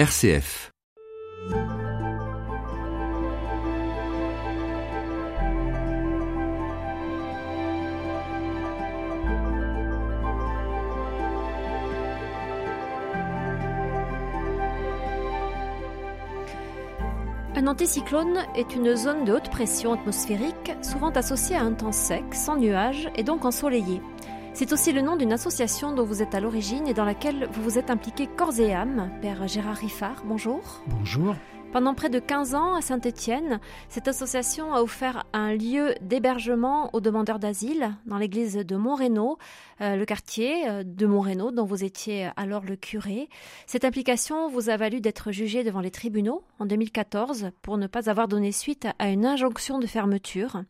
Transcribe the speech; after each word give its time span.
RCF. 0.00 0.72
Un 17.54 17.66
anticyclone 17.66 18.38
est 18.56 18.74
une 18.74 18.96
zone 18.96 19.26
de 19.26 19.34
haute 19.34 19.50
pression 19.50 19.92
atmosphérique, 19.92 20.54
souvent 20.80 21.10
associée 21.10 21.56
à 21.56 21.62
un 21.62 21.74
temps 21.74 21.92
sec, 21.92 22.24
sans 22.32 22.56
nuages 22.56 23.10
et 23.16 23.22
donc 23.22 23.44
ensoleillé. 23.44 24.00
C'est 24.52 24.72
aussi 24.72 24.92
le 24.92 25.00
nom 25.00 25.16
d'une 25.16 25.32
association 25.32 25.92
dont 25.92 26.04
vous 26.04 26.22
êtes 26.22 26.34
à 26.34 26.40
l'origine 26.40 26.86
et 26.88 26.94
dans 26.94 27.04
laquelle 27.04 27.48
vous 27.52 27.62
vous 27.62 27.78
êtes 27.78 27.90
impliqué 27.90 28.26
corps 28.26 28.58
et 28.58 28.74
âme. 28.74 29.10
Père 29.22 29.46
Gérard 29.46 29.76
Riffard, 29.76 30.22
bonjour. 30.24 30.82
Bonjour. 30.88 31.36
Pendant 31.72 31.94
près 31.94 32.10
de 32.10 32.18
15 32.18 32.56
ans 32.56 32.74
à 32.74 32.80
Saint-Étienne, 32.80 33.60
cette 33.88 34.08
association 34.08 34.74
a 34.74 34.82
offert 34.82 35.24
un 35.32 35.54
lieu 35.54 35.94
d'hébergement 36.00 36.90
aux 36.92 37.00
demandeurs 37.00 37.38
d'asile 37.38 37.94
dans 38.06 38.18
l'église 38.18 38.56
de 38.56 38.76
Montrénaud, 38.76 39.38
euh, 39.80 39.94
le 39.94 40.04
quartier 40.04 40.68
euh, 40.68 40.82
de 40.82 41.06
Montrénaud 41.06 41.52
dont 41.52 41.64
vous 41.64 41.84
étiez 41.84 42.30
alors 42.36 42.64
le 42.64 42.74
curé. 42.74 43.28
Cette 43.66 43.84
implication 43.84 44.48
vous 44.48 44.68
a 44.68 44.76
valu 44.76 45.00
d'être 45.00 45.30
jugé 45.30 45.62
devant 45.62 45.80
les 45.80 45.92
tribunaux 45.92 46.42
en 46.58 46.66
2014 46.66 47.52
pour 47.62 47.78
ne 47.78 47.86
pas 47.86 48.10
avoir 48.10 48.26
donné 48.26 48.50
suite 48.50 48.88
à 48.98 49.08
une 49.08 49.24
injonction 49.24 49.78
de 49.78 49.86
fermeture. 49.86 50.64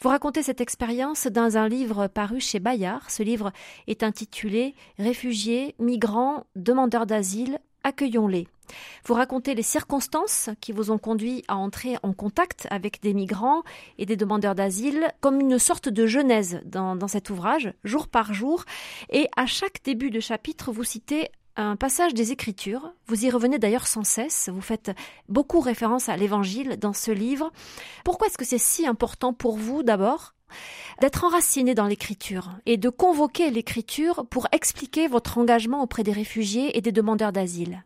Vous 0.00 0.08
racontez 0.08 0.42
cette 0.42 0.62
expérience 0.62 1.26
dans 1.26 1.58
un 1.58 1.68
livre 1.68 2.06
paru 2.06 2.40
chez 2.40 2.58
Bayard. 2.60 3.10
Ce 3.10 3.22
livre 3.22 3.52
est 3.86 4.02
intitulé 4.02 4.74
Réfugiés, 4.96 5.74
migrants, 5.78 6.46
demandeurs 6.56 7.04
d'asile, 7.04 7.58
accueillons-les. 7.84 8.48
Vous 9.04 9.14
racontez 9.14 9.54
les 9.54 9.62
circonstances 9.62 10.50
qui 10.60 10.72
vous 10.72 10.90
ont 10.90 10.98
conduit 10.98 11.42
à 11.48 11.56
entrer 11.56 11.96
en 12.02 12.12
contact 12.12 12.66
avec 12.70 13.00
des 13.00 13.14
migrants 13.14 13.62
et 13.96 14.06
des 14.06 14.16
demandeurs 14.16 14.54
d'asile 14.54 15.08
comme 15.20 15.40
une 15.40 15.58
sorte 15.58 15.88
de 15.88 16.06
genèse 16.06 16.60
dans, 16.64 16.96
dans 16.96 17.08
cet 17.08 17.30
ouvrage, 17.30 17.72
jour 17.84 18.08
par 18.08 18.34
jour. 18.34 18.64
Et 19.10 19.28
à 19.36 19.46
chaque 19.46 19.82
début 19.84 20.10
de 20.10 20.20
chapitre, 20.20 20.72
vous 20.72 20.84
citez 20.84 21.30
un 21.56 21.76
passage 21.76 22.14
des 22.14 22.30
Écritures. 22.30 22.92
Vous 23.06 23.24
y 23.24 23.30
revenez 23.30 23.58
d'ailleurs 23.58 23.88
sans 23.88 24.04
cesse. 24.04 24.48
Vous 24.48 24.60
faites 24.60 24.92
beaucoup 25.28 25.60
référence 25.60 26.08
à 26.08 26.16
l'Évangile 26.16 26.76
dans 26.78 26.92
ce 26.92 27.10
livre. 27.10 27.50
Pourquoi 28.04 28.28
est-ce 28.28 28.38
que 28.38 28.44
c'est 28.44 28.58
si 28.58 28.86
important 28.86 29.32
pour 29.32 29.56
vous 29.56 29.82
d'abord? 29.82 30.34
D'être 31.00 31.24
enraciné 31.24 31.74
dans 31.74 31.86
l'écriture 31.86 32.50
et 32.66 32.76
de 32.76 32.88
convoquer 32.88 33.50
l'écriture 33.50 34.26
pour 34.28 34.46
expliquer 34.52 35.08
votre 35.08 35.38
engagement 35.38 35.82
auprès 35.82 36.02
des 36.02 36.12
réfugiés 36.12 36.76
et 36.76 36.80
des 36.80 36.92
demandeurs 36.92 37.32
d'asile 37.32 37.84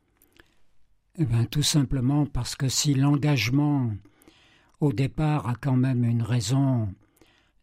eh 1.19 1.27
bien, 1.27 1.45
tout 1.45 1.63
simplement 1.63 2.25
parce 2.25 2.57
que 2.57 2.69
si 2.69 2.95
l'engagement 2.95 3.91
au 4.81 4.93
départ 4.95 5.47
a 5.47 5.55
quand 5.55 5.77
même 5.77 6.05
une 6.05 6.23
raison 6.23 6.89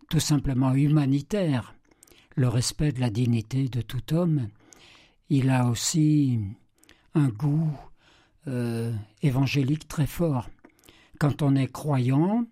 tout 0.09 0.19
simplement 0.19 0.73
humanitaire, 0.73 1.73
le 2.35 2.47
respect 2.47 2.91
de 2.91 2.99
la 2.99 3.09
dignité 3.09 3.67
de 3.67 3.81
tout 3.81 4.13
homme, 4.13 4.49
il 5.29 5.49
a 5.49 5.67
aussi 5.67 6.39
un 7.15 7.27
goût 7.29 7.71
euh, 8.47 8.93
évangélique 9.23 9.87
très 9.87 10.07
fort. 10.07 10.49
Quand 11.19 11.41
on 11.41 11.55
est 11.55 11.71
croyant 11.71 12.45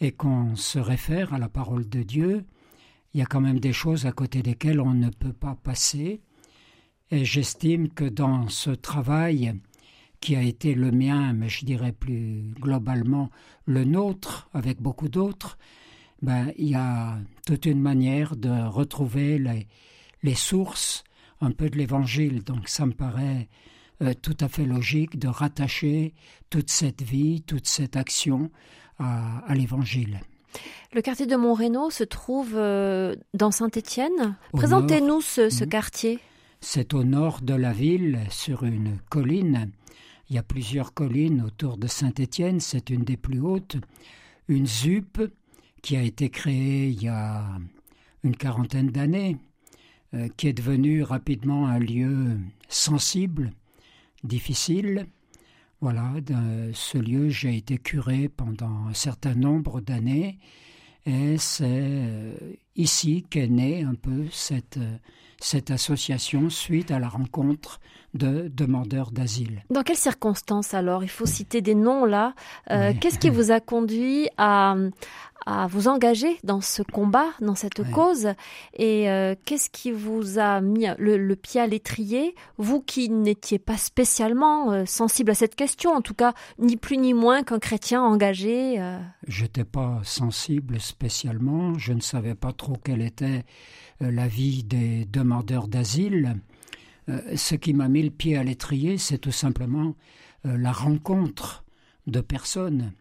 et 0.00 0.12
qu'on 0.12 0.56
se 0.56 0.78
réfère 0.78 1.34
à 1.34 1.38
la 1.38 1.48
parole 1.48 1.88
de 1.88 2.02
Dieu, 2.02 2.44
il 3.14 3.20
y 3.20 3.22
a 3.22 3.26
quand 3.26 3.40
même 3.40 3.60
des 3.60 3.72
choses 3.72 4.06
à 4.06 4.12
côté 4.12 4.42
desquelles 4.42 4.80
on 4.80 4.94
ne 4.94 5.10
peut 5.10 5.32
pas 5.32 5.56
passer. 5.56 6.20
Et 7.10 7.24
j'estime 7.24 7.88
que 7.88 8.04
dans 8.04 8.48
ce 8.48 8.70
travail 8.70 9.54
qui 10.20 10.36
a 10.36 10.42
été 10.42 10.74
le 10.74 10.90
mien, 10.90 11.32
mais 11.32 11.48
je 11.48 11.64
dirais 11.64 11.92
plus 11.92 12.52
globalement 12.60 13.30
le 13.66 13.84
nôtre, 13.84 14.48
avec 14.52 14.80
beaucoup 14.80 15.08
d'autres, 15.08 15.58
ben, 16.20 16.52
il 16.58 16.70
y 16.70 16.74
a 16.74 17.18
toute 17.46 17.66
une 17.66 17.80
manière 17.80 18.36
de 18.36 18.66
retrouver 18.66 19.38
les, 20.22 20.34
sources 20.34 21.04
un 21.40 21.52
peu 21.52 21.70
de 21.70 21.78
l'Évangile. 21.78 22.42
Donc 22.42 22.68
ça 22.68 22.86
me 22.86 22.92
paraît 22.92 23.48
euh, 24.02 24.12
tout 24.20 24.36
à 24.40 24.48
fait 24.48 24.66
logique 24.66 25.18
de 25.18 25.28
rattacher 25.28 26.14
toute 26.50 26.70
cette 26.70 27.02
vie, 27.02 27.42
toute 27.42 27.66
cette 27.66 27.96
action 27.96 28.50
à, 28.98 29.38
à 29.46 29.54
l'Évangile. 29.54 30.20
Le 30.94 31.02
quartier 31.02 31.26
de 31.26 31.36
Montrénaud 31.36 31.90
se 31.90 32.04
trouve 32.04 32.52
euh, 32.54 33.14
dans 33.34 33.50
Saint-Étienne. 33.50 34.36
Présentez-nous 34.52 35.20
ce, 35.20 35.50
ce 35.50 35.64
quartier. 35.64 36.18
C'est 36.60 36.94
au 36.94 37.04
nord 37.04 37.40
de 37.42 37.54
la 37.54 37.72
ville, 37.72 38.20
sur 38.30 38.64
une 38.64 38.98
colline. 39.10 39.70
Il 40.30 40.36
y 40.36 40.38
a 40.38 40.42
plusieurs 40.42 40.94
collines 40.94 41.42
autour 41.42 41.76
de 41.76 41.86
Saint-Étienne, 41.86 42.60
c'est 42.60 42.90
une 42.90 43.04
des 43.04 43.16
plus 43.16 43.40
hautes. 43.40 43.76
Une 44.48 44.66
ZUP 44.66 45.20
qui 45.82 45.96
a 45.96 46.02
été 46.02 46.30
créée 46.30 46.88
il 46.88 47.02
y 47.02 47.08
a 47.08 47.44
une 48.24 48.36
quarantaine 48.36 48.88
d'années, 48.88 49.36
euh, 50.14 50.28
qui 50.36 50.48
est 50.48 50.52
devenue 50.52 51.02
rapidement 51.02 51.66
un 51.66 51.78
lieu 51.78 52.38
sensible, 52.68 53.52
difficile. 54.24 55.06
Voilà, 55.80 56.12
de 56.20 56.72
ce 56.72 56.98
lieu, 56.98 57.28
j'ai 57.28 57.56
été 57.56 57.78
curé 57.78 58.28
pendant 58.28 58.88
un 58.88 58.94
certain 58.94 59.34
nombre 59.34 59.80
d'années 59.80 60.38
et 61.06 61.38
c'est 61.38 61.64
euh, 61.68 62.34
ici 62.76 63.24
qu'est 63.30 63.46
née 63.46 63.82
un 63.82 63.94
peu 63.94 64.26
cette, 64.32 64.76
euh, 64.76 64.96
cette 65.40 65.70
association 65.70 66.50
suite 66.50 66.90
à 66.90 66.98
la 66.98 67.08
rencontre 67.08 67.80
de 68.12 68.48
demandeurs 68.48 69.10
d'asile. 69.10 69.62
Dans 69.70 69.82
quelles 69.82 69.96
circonstances 69.96 70.74
alors? 70.74 71.04
Il 71.04 71.08
faut 71.10 71.26
citer 71.26 71.60
des 71.60 71.74
noms 71.74 72.04
là. 72.04 72.34
Euh, 72.70 72.90
Oui. 72.90 72.98
Qu'est-ce 72.98 73.18
qui 73.18 73.30
vous 73.30 73.52
a 73.52 73.60
conduit 73.60 74.28
à, 74.36 74.74
à 75.46 75.66
vous 75.66 75.88
engager 75.88 76.38
dans 76.44 76.60
ce 76.60 76.82
combat, 76.82 77.28
dans 77.40 77.54
cette 77.54 77.78
Ouais. 77.78 77.90
cause 77.90 78.28
Et 78.74 79.08
euh, 79.10 79.34
qu'est-ce 79.44 79.70
qui 79.70 79.92
vous 79.92 80.38
a 80.38 80.60
mis 80.60 80.86
le, 80.98 81.16
le 81.16 81.36
pied 81.36 81.60
à 81.60 81.66
l'étrier? 81.66 82.34
Vous 82.58 82.80
qui 82.80 83.08
n'étiez 83.08 83.58
pas 83.58 83.76
spécialement 83.76 84.72
euh, 84.72 84.84
sensible 84.84 85.30
à 85.30 85.34
cette 85.34 85.54
question, 85.54 85.92
en 85.92 86.00
tout 86.02 86.14
cas 86.14 86.34
ni 86.58 86.76
plus 86.76 86.96
ni 86.98 87.14
moins 87.14 87.42
qu'un 87.42 87.58
chrétien 87.58 88.02
engagé. 88.02 88.80
euh. 88.80 88.98
J'étais 89.26 89.64
pas 89.64 90.00
sensible 90.04 90.80
spécialement, 90.80 91.78
je 91.78 91.92
ne 91.92 92.00
savais 92.00 92.34
pas 92.34 92.52
trop 92.52 92.76
quelle 92.82 93.02
était 93.02 93.44
euh, 94.02 94.10
la 94.10 94.26
vie 94.28 94.64
des 94.64 95.04
demandeurs 95.06 95.68
d'asile. 95.68 96.36
Ce 97.36 97.54
qui 97.54 97.72
m'a 97.72 97.88
mis 97.88 98.02
le 98.02 98.10
pied 98.10 98.36
à 98.36 98.44
l'étrier, 98.44 98.98
c'est 98.98 99.16
tout 99.16 99.30
simplement 99.32 99.94
la 100.44 100.72
rencontre 100.72 101.64
de 102.06 102.20
personnes. 102.20 102.92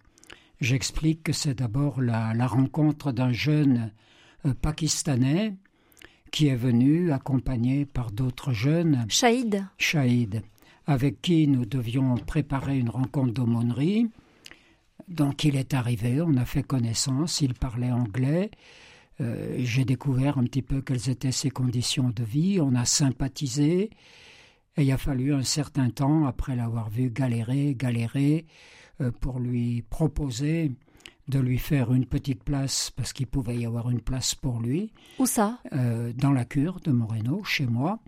J'explique 0.59 1.23
que 1.23 1.33
c'est 1.33 1.55
d'abord 1.55 2.01
la, 2.01 2.33
la 2.33 2.47
rencontre 2.47 3.11
d'un 3.11 3.31
jeune 3.31 3.91
euh, 4.45 4.53
pakistanais 4.53 5.53
qui 6.31 6.47
est 6.47 6.55
venu 6.55 7.11
accompagné 7.11 7.85
par 7.85 8.11
d'autres 8.11 8.51
jeunes 8.51 9.05
Shahid, 9.07 9.65
Shahid, 9.77 10.41
avec 10.85 11.21
qui 11.21 11.47
nous 11.47 11.65
devions 11.65 12.15
préparer 12.15 12.77
une 12.77 12.89
rencontre 12.89 13.33
d'aumônerie. 13.33 14.09
Donc 15.07 15.43
il 15.43 15.55
est 15.55 15.73
arrivé, 15.73 16.21
on 16.21 16.35
a 16.35 16.45
fait 16.45 16.63
connaissance, 16.63 17.41
il 17.41 17.53
parlait 17.53 17.91
anglais. 17.91 18.51
Euh, 19.21 19.55
J'ai 19.59 19.85
découvert 19.85 20.37
un 20.37 20.43
petit 20.43 20.61
peu 20.61 20.81
quelles 20.81 21.09
étaient 21.09 21.31
ses 21.31 21.49
conditions 21.49 22.09
de 22.09 22.23
vie, 22.23 22.59
on 22.61 22.75
a 22.75 22.85
sympathisé. 22.85 23.89
Et 24.75 24.83
il 24.83 24.91
a 24.91 24.97
fallu 24.97 25.33
un 25.33 25.43
certain 25.43 25.89
temps, 25.89 26.25
après 26.25 26.55
l'avoir 26.55 26.89
vu 26.89 27.09
galérer, 27.09 27.73
galérer, 27.75 28.45
pour 29.21 29.39
lui 29.39 29.83
proposer 29.89 30.71
de 31.27 31.39
lui 31.39 31.57
faire 31.57 31.93
une 31.93 32.05
petite 32.05 32.43
place, 32.43 32.89
parce 32.95 33.11
qu'il 33.11 33.27
pouvait 33.27 33.57
y 33.57 33.65
avoir 33.65 33.89
une 33.89 33.99
place 33.99 34.33
pour 34.33 34.61
lui, 34.61 34.93
où 35.19 35.25
ça? 35.25 35.59
euh, 35.73 36.13
dans 36.13 36.31
la 36.31 36.45
cure 36.45 36.79
de 36.79 36.91
Moreno, 36.91 37.43
chez 37.43 37.65
moi. 37.65 37.99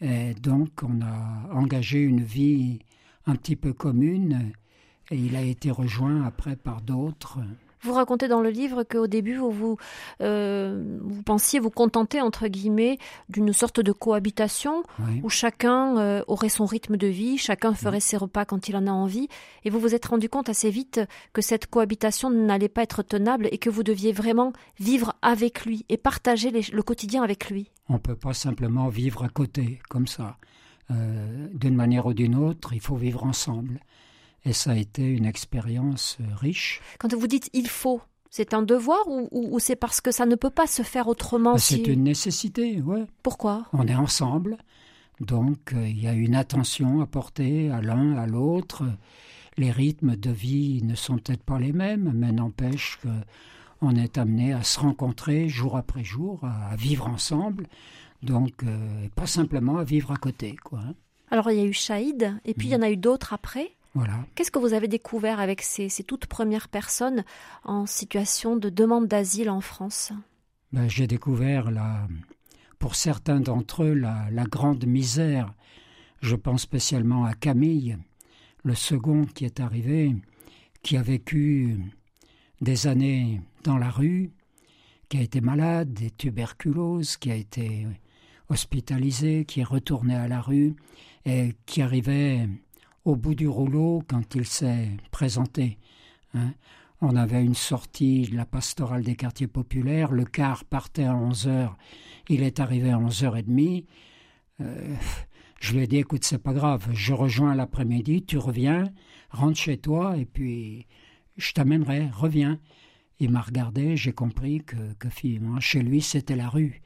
Et 0.00 0.34
donc, 0.34 0.82
on 0.82 1.00
a 1.02 1.52
engagé 1.52 2.00
une 2.02 2.22
vie 2.22 2.78
un 3.26 3.34
petit 3.34 3.56
peu 3.56 3.72
commune 3.72 4.52
et 5.10 5.16
il 5.18 5.36
a 5.36 5.42
été 5.42 5.70
rejoint 5.70 6.22
après 6.24 6.56
par 6.56 6.80
d'autres. 6.80 7.40
Vous 7.86 7.92
racontez 7.92 8.26
dans 8.26 8.40
le 8.40 8.50
livre 8.50 8.82
qu'au 8.82 9.06
début, 9.06 9.36
vous, 9.36 9.50
vous, 9.52 9.76
euh, 10.20 10.98
vous 11.02 11.22
pensiez 11.22 11.60
vous 11.60 11.70
contenter, 11.70 12.20
entre 12.20 12.48
guillemets, 12.48 12.98
d'une 13.28 13.52
sorte 13.52 13.78
de 13.80 13.92
cohabitation 13.92 14.82
Oui. 14.98 15.20
où 15.22 15.28
chacun 15.28 15.96
euh, 15.98 16.22
aurait 16.26 16.48
son 16.48 16.66
rythme 16.66 16.96
de 16.96 17.06
vie, 17.06 17.38
chacun 17.38 17.74
ferait 17.74 18.00
ses 18.00 18.16
repas 18.16 18.44
quand 18.44 18.68
il 18.68 18.76
en 18.76 18.88
a 18.88 18.90
envie, 18.90 19.28
et 19.64 19.70
vous 19.70 19.78
vous 19.78 19.94
êtes 19.94 20.06
rendu 20.06 20.28
compte 20.28 20.48
assez 20.48 20.70
vite 20.70 21.00
que 21.32 21.42
cette 21.42 21.68
cohabitation 21.68 22.28
n'allait 22.28 22.68
pas 22.68 22.82
être 22.82 23.02
tenable 23.02 23.48
et 23.52 23.58
que 23.58 23.70
vous 23.70 23.84
deviez 23.84 24.12
vraiment 24.12 24.52
vivre 24.80 25.14
avec 25.22 25.64
lui 25.64 25.84
et 25.88 25.96
partager 25.96 26.50
les- 26.50 26.62
le 26.72 26.82
quotidien 26.82 27.22
avec 27.22 27.50
lui. 27.50 27.70
On 27.88 27.94
ne 27.94 27.98
peut 27.98 28.16
pas 28.16 28.34
simplement 28.34 28.88
vivre 28.88 29.22
à 29.22 29.28
côté, 29.28 29.80
comme 29.88 30.08
ça. 30.08 30.38
Euh, 30.90 31.46
D'une 31.54 31.76
manière 31.76 32.06
ou 32.06 32.14
d'une 32.14 32.34
autre, 32.34 32.72
il 32.72 32.80
faut 32.80 32.96
vivre 32.96 33.22
ensemble. 33.24 33.78
Et 34.46 34.52
ça 34.52 34.70
a 34.72 34.76
été 34.76 35.02
une 35.04 35.26
expérience 35.26 36.16
euh, 36.20 36.24
riche. 36.36 36.80
Quand 36.98 37.12
vous 37.12 37.26
dites 37.26 37.50
il 37.52 37.68
faut, 37.68 38.00
c'est 38.30 38.54
un 38.54 38.62
devoir 38.62 39.06
ou, 39.08 39.28
ou- 39.32 39.56
ou 39.56 39.58
c'est 39.58 39.76
parce 39.76 40.00
que 40.00 40.10
ça 40.12 40.24
ne 40.24 40.36
peut 40.36 40.50
pas 40.50 40.66
se 40.66 40.82
faire 40.82 41.08
autrement 41.08 41.54
Bah, 41.54 41.58
si... 41.58 41.76
C'est 41.76 41.86
une 41.92 42.04
nécessité, 42.04 42.80
ouais. 42.80 43.04
Pourquoi? 43.22 43.66
On 43.72 43.86
est 43.86 43.94
ensemble. 43.94 44.56
Donc 45.20 45.74
il 45.74 45.98
y 46.00 46.06
a 46.06 46.12
une 46.12 46.34
attention 46.34 47.00
à 47.00 47.06
porter 47.06 47.70
à 47.70 47.80
l'un, 47.82 48.16
à 48.16 48.26
l'autre. 48.26 48.84
Les 49.58 49.70
rythmes 49.70 50.16
de 50.16 50.30
vie 50.30 50.82
ne 50.82 50.94
sont 50.94 51.16
peut-être 51.16 51.42
pas 51.42 51.58
les 51.58 51.72
mêmes, 51.72 52.12
mais 52.14 52.30
n'empêche 52.32 52.98
qu'on 53.02 53.96
est 53.96 54.18
amené 54.18 54.52
à 54.52 54.62
se 54.62 54.78
rencontrer 54.78 55.48
jour 55.48 55.76
après 55.78 56.04
jour, 56.04 56.40
à 56.44 56.76
vivre 56.76 57.06
ensemble. 57.08 57.66
Donc 58.22 58.64
pas 59.14 59.26
simplement 59.26 59.78
à 59.78 59.84
vivre 59.84 60.12
à 60.12 60.16
côté, 60.16 60.56
quoi. 60.62 60.80
Hein. 60.86 60.94
Alors 61.30 61.50
il 61.50 61.56
y 61.58 61.62
a 61.62 61.64
eu 61.64 61.72
Shahid, 61.72 62.34
et 62.44 62.54
puis 62.54 62.68
il 62.68 62.72
y 62.72 62.76
en 62.76 62.82
a 62.82 62.90
eu 62.90 62.96
d'autres 62.96 63.32
après. 63.32 63.70
Voilà. 63.96 64.26
Qu'est-ce 64.34 64.50
que 64.50 64.58
vous 64.58 64.74
avez 64.74 64.88
découvert 64.88 65.40
avec 65.40 65.62
ces, 65.62 65.88
toutes 66.06 66.26
premières 66.26 66.68
personnes 66.68 67.24
en 67.64 67.86
situation 67.86 68.54
de 68.54 68.68
demande 68.68 69.08
d'asile 69.08 69.48
en 69.48 69.62
France? 69.62 70.12
Ben, 70.70 70.86
J'ai 70.86 71.06
découvert, 71.06 71.70
la, 71.70 72.06
pour 72.78 72.94
certains 72.94 73.40
d'entre 73.40 73.84
eux, 73.84 73.94
la, 73.94 74.28
la, 74.30 74.44
grande 74.44 74.84
misère. 74.84 75.54
Je 76.20 76.36
pense 76.36 76.60
spécialement 76.60 77.24
à 77.24 77.32
Camille, 77.32 77.96
le 78.64 78.74
second 78.74 79.24
qui 79.24 79.46
est 79.46 79.60
arrivé, 79.60 80.14
qui 80.82 80.98
a 80.98 81.02
vécu 81.02 81.78
des 82.60 82.86
années 82.88 83.40
dans 83.64 83.78
la 83.78 83.88
rue, 83.88 84.30
qui 85.08 85.16
a 85.16 85.22
été 85.22 85.40
malade, 85.40 85.94
des 85.94 86.10
tuberculoses, 86.10 87.16
qui 87.16 87.30
a 87.30 87.34
été 87.34 87.86
hospitalisé, 88.50 89.46
qui 89.46 89.60
est 89.60 89.64
retourné 89.64 90.14
à 90.14 90.28
la 90.28 90.42
rue 90.42 90.74
et 91.24 91.54
qui 91.64 91.80
arrivait 91.80 92.46
au 93.06 93.14
bout 93.14 93.36
du 93.36 93.46
rouleau 93.46 94.02
quand 94.08 94.34
il 94.34 94.44
s'est 94.44 94.90
présenté. 95.12 95.78
Hein. 96.34 96.52
On 97.00 97.14
avait 97.14 97.44
une 97.44 97.54
sortie 97.54 98.22
de 98.22 98.36
la 98.36 98.44
pastorale 98.44 99.04
des 99.04 99.14
quartiers 99.14 99.46
populaires, 99.46 100.10
le 100.10 100.24
car 100.24 100.64
partait 100.64 101.04
à 101.04 101.14
11 101.14 101.46
heures, 101.46 101.78
il 102.28 102.42
est 102.42 102.58
arrivé 102.58 102.90
à 102.90 102.98
11h30. 102.98 103.84
Euh, 104.60 104.94
je 105.60 105.72
lui 105.74 105.84
ai 105.84 105.86
dit, 105.86 105.98
écoute, 105.98 106.24
c'est 106.24 106.42
pas 106.42 106.52
grave, 106.52 106.88
je 106.92 107.14
rejoins 107.14 107.54
l'après-midi, 107.54 108.24
tu 108.24 108.38
reviens, 108.38 108.90
rentre 109.30 109.58
chez 109.58 109.78
toi, 109.78 110.16
et 110.16 110.24
puis 110.24 110.86
je 111.36 111.52
t'amènerai, 111.52 112.10
reviens. 112.12 112.58
Il 113.20 113.30
m'a 113.30 113.40
regardé, 113.40 113.96
j'ai 113.96 114.12
compris 114.12 114.64
que, 114.64 114.94
que 114.98 115.08
finalement, 115.08 115.60
chez 115.60 115.80
lui, 115.80 116.02
c'était 116.02 116.36
la 116.36 116.48
rue. 116.48 116.82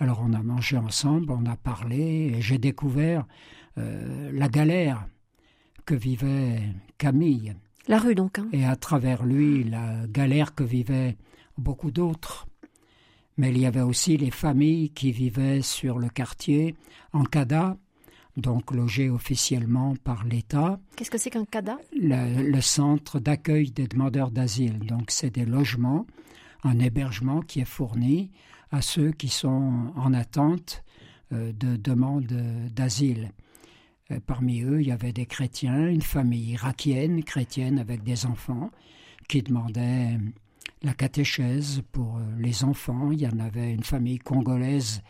Alors 0.00 0.22
on 0.24 0.32
a 0.32 0.42
mangé 0.42 0.76
ensemble, 0.76 1.30
on 1.30 1.46
a 1.46 1.56
parlé, 1.56 2.34
et 2.34 2.40
j'ai 2.40 2.58
découvert 2.58 3.26
euh, 3.78 4.30
la 4.32 4.48
galère 4.48 5.06
que 5.86 5.94
vivait 5.94 6.60
Camille. 6.98 7.54
La 7.88 7.98
rue 7.98 8.14
donc. 8.14 8.38
Hein. 8.38 8.48
Et 8.52 8.64
à 8.64 8.76
travers 8.76 9.24
lui, 9.24 9.64
la 9.64 10.06
galère 10.08 10.54
que 10.54 10.64
vivaient 10.64 11.16
beaucoup 11.56 11.90
d'autres. 11.90 12.46
Mais 13.38 13.50
il 13.50 13.58
y 13.58 13.66
avait 13.66 13.80
aussi 13.80 14.16
les 14.16 14.30
familles 14.30 14.90
qui 14.90 15.12
vivaient 15.12 15.62
sur 15.62 15.98
le 15.98 16.08
quartier 16.08 16.74
en 17.12 17.22
CADA, 17.24 17.76
donc 18.36 18.72
logées 18.72 19.10
officiellement 19.10 19.94
par 20.02 20.24
l'État. 20.24 20.80
Qu'est-ce 20.96 21.10
que 21.10 21.18
c'est 21.18 21.30
qu'un 21.30 21.44
CADA? 21.44 21.78
Le, 21.92 22.60
centre 22.60 23.20
d'accueil 23.20 23.70
des 23.70 23.86
demandeurs 23.86 24.30
d'asile. 24.30 24.78
Donc 24.80 25.10
c'est 25.10 25.30
des 25.30 25.44
logements, 25.44 26.06
un 26.64 26.78
hébergement 26.78 27.40
qui 27.40 27.60
est 27.60 27.66
fourni 27.66 28.30
à 28.72 28.82
ceux 28.82 29.12
qui 29.12 29.28
sont 29.28 29.92
en 29.94 30.12
attente 30.12 30.82
euh, 31.32 31.52
de 31.52 31.76
demande 31.76 32.26
d'asile. 32.74 33.32
Euh, 34.10 34.20
parmi 34.24 34.62
eux, 34.62 34.80
il 34.80 34.88
y 34.88 34.92
avait 34.92 35.12
des 35.12 35.26
chrétiens, 35.26 35.88
une 35.88 36.02
famille 36.02 36.52
irakienne, 36.52 37.24
chrétienne 37.24 37.78
avec 37.78 38.02
des 38.02 38.26
enfants, 38.26 38.70
qui 39.28 39.42
demandaient 39.42 40.18
la 40.82 40.94
catéchèse 40.94 41.82
pour 41.92 42.18
euh, 42.18 42.20
les 42.38 42.64
enfants. 42.64 43.10
Il 43.10 43.20
y 43.20 43.26
en 43.26 43.38
avait 43.38 43.72
une 43.72 43.82
famille 43.82 44.18
congolaise 44.18 45.02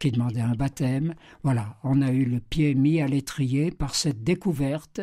qui 0.00 0.12
demandait 0.12 0.40
un 0.40 0.54
baptême. 0.54 1.14
Voilà, 1.42 1.76
on 1.82 2.00
a 2.02 2.10
eu 2.12 2.24
le 2.24 2.40
pied 2.40 2.74
mis 2.74 3.00
à 3.00 3.06
l'étrier 3.06 3.70
par 3.70 3.94
cette 3.94 4.22
découverte 4.22 5.00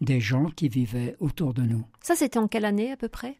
des 0.00 0.20
gens 0.20 0.50
qui 0.50 0.68
vivaient 0.68 1.16
autour 1.20 1.52
de 1.52 1.62
nous. 1.62 1.84
Ça, 2.00 2.14
c'était 2.14 2.38
en 2.38 2.48
quelle 2.48 2.64
année 2.64 2.92
à 2.92 2.96
peu 2.96 3.08
près? 3.08 3.36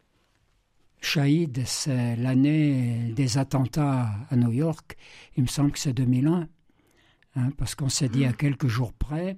Shahid, 1.00 1.62
c'est 1.66 2.16
l'année 2.16 3.12
des 3.14 3.38
attentats 3.38 4.10
à 4.28 4.36
New 4.36 4.50
York. 4.50 4.96
Il 5.36 5.44
me 5.44 5.48
semble 5.48 5.70
que 5.70 5.78
c'est 5.78 5.92
2001. 5.92 6.48
Hein, 7.36 7.50
parce 7.58 7.74
qu'on 7.74 7.90
s'est 7.90 8.08
dit 8.08 8.24
à 8.24 8.32
quelques 8.32 8.66
jours 8.66 8.92
près, 8.92 9.36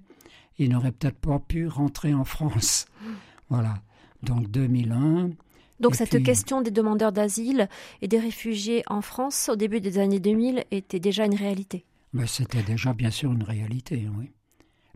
il 0.56 0.70
n'aurait 0.70 0.92
peut-être 0.92 1.18
pas 1.18 1.38
pu 1.40 1.66
rentrer 1.66 2.14
en 2.14 2.24
France. 2.24 2.86
Voilà. 3.48 3.74
Donc 4.22 4.48
2001. 4.50 5.30
Donc 5.80 5.94
cette 5.94 6.22
question 6.22 6.60
des 6.60 6.70
demandeurs 6.70 7.12
d'asile 7.12 7.68
et 8.02 8.08
des 8.08 8.18
réfugiés 8.18 8.82
en 8.88 9.00
France 9.00 9.48
au 9.48 9.56
début 9.56 9.80
des 9.80 9.98
années 9.98 10.20
2000 10.20 10.64
était 10.70 11.00
déjà 11.00 11.24
une 11.24 11.34
réalité? 11.34 11.84
Mais 12.12 12.26
c'était 12.26 12.62
déjà 12.62 12.92
bien 12.92 13.10
sûr 13.10 13.32
une 13.32 13.42
réalité, 13.42 14.08
oui. 14.16 14.30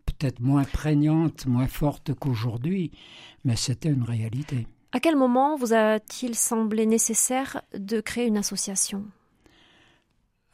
Peut-être 0.05 0.41
moins 0.41 0.65
prégnante, 0.65 1.47
moins 1.47 1.69
forte 1.69 2.15
qu'aujourd'hui, 2.15 2.91
mais 3.45 3.57
c'était 3.57 3.91
une 3.91 4.03
réalité. 4.03 4.67
À 4.93 5.01
quel 5.01 5.17
moment 5.17 5.57
vous 5.57 5.73
a-t-il 5.73 6.35
semblé 6.35 6.87
nécessaire 6.87 7.63
de 7.77 8.01
créer 8.01 8.27
une 8.27 8.37
association? 8.37 9.05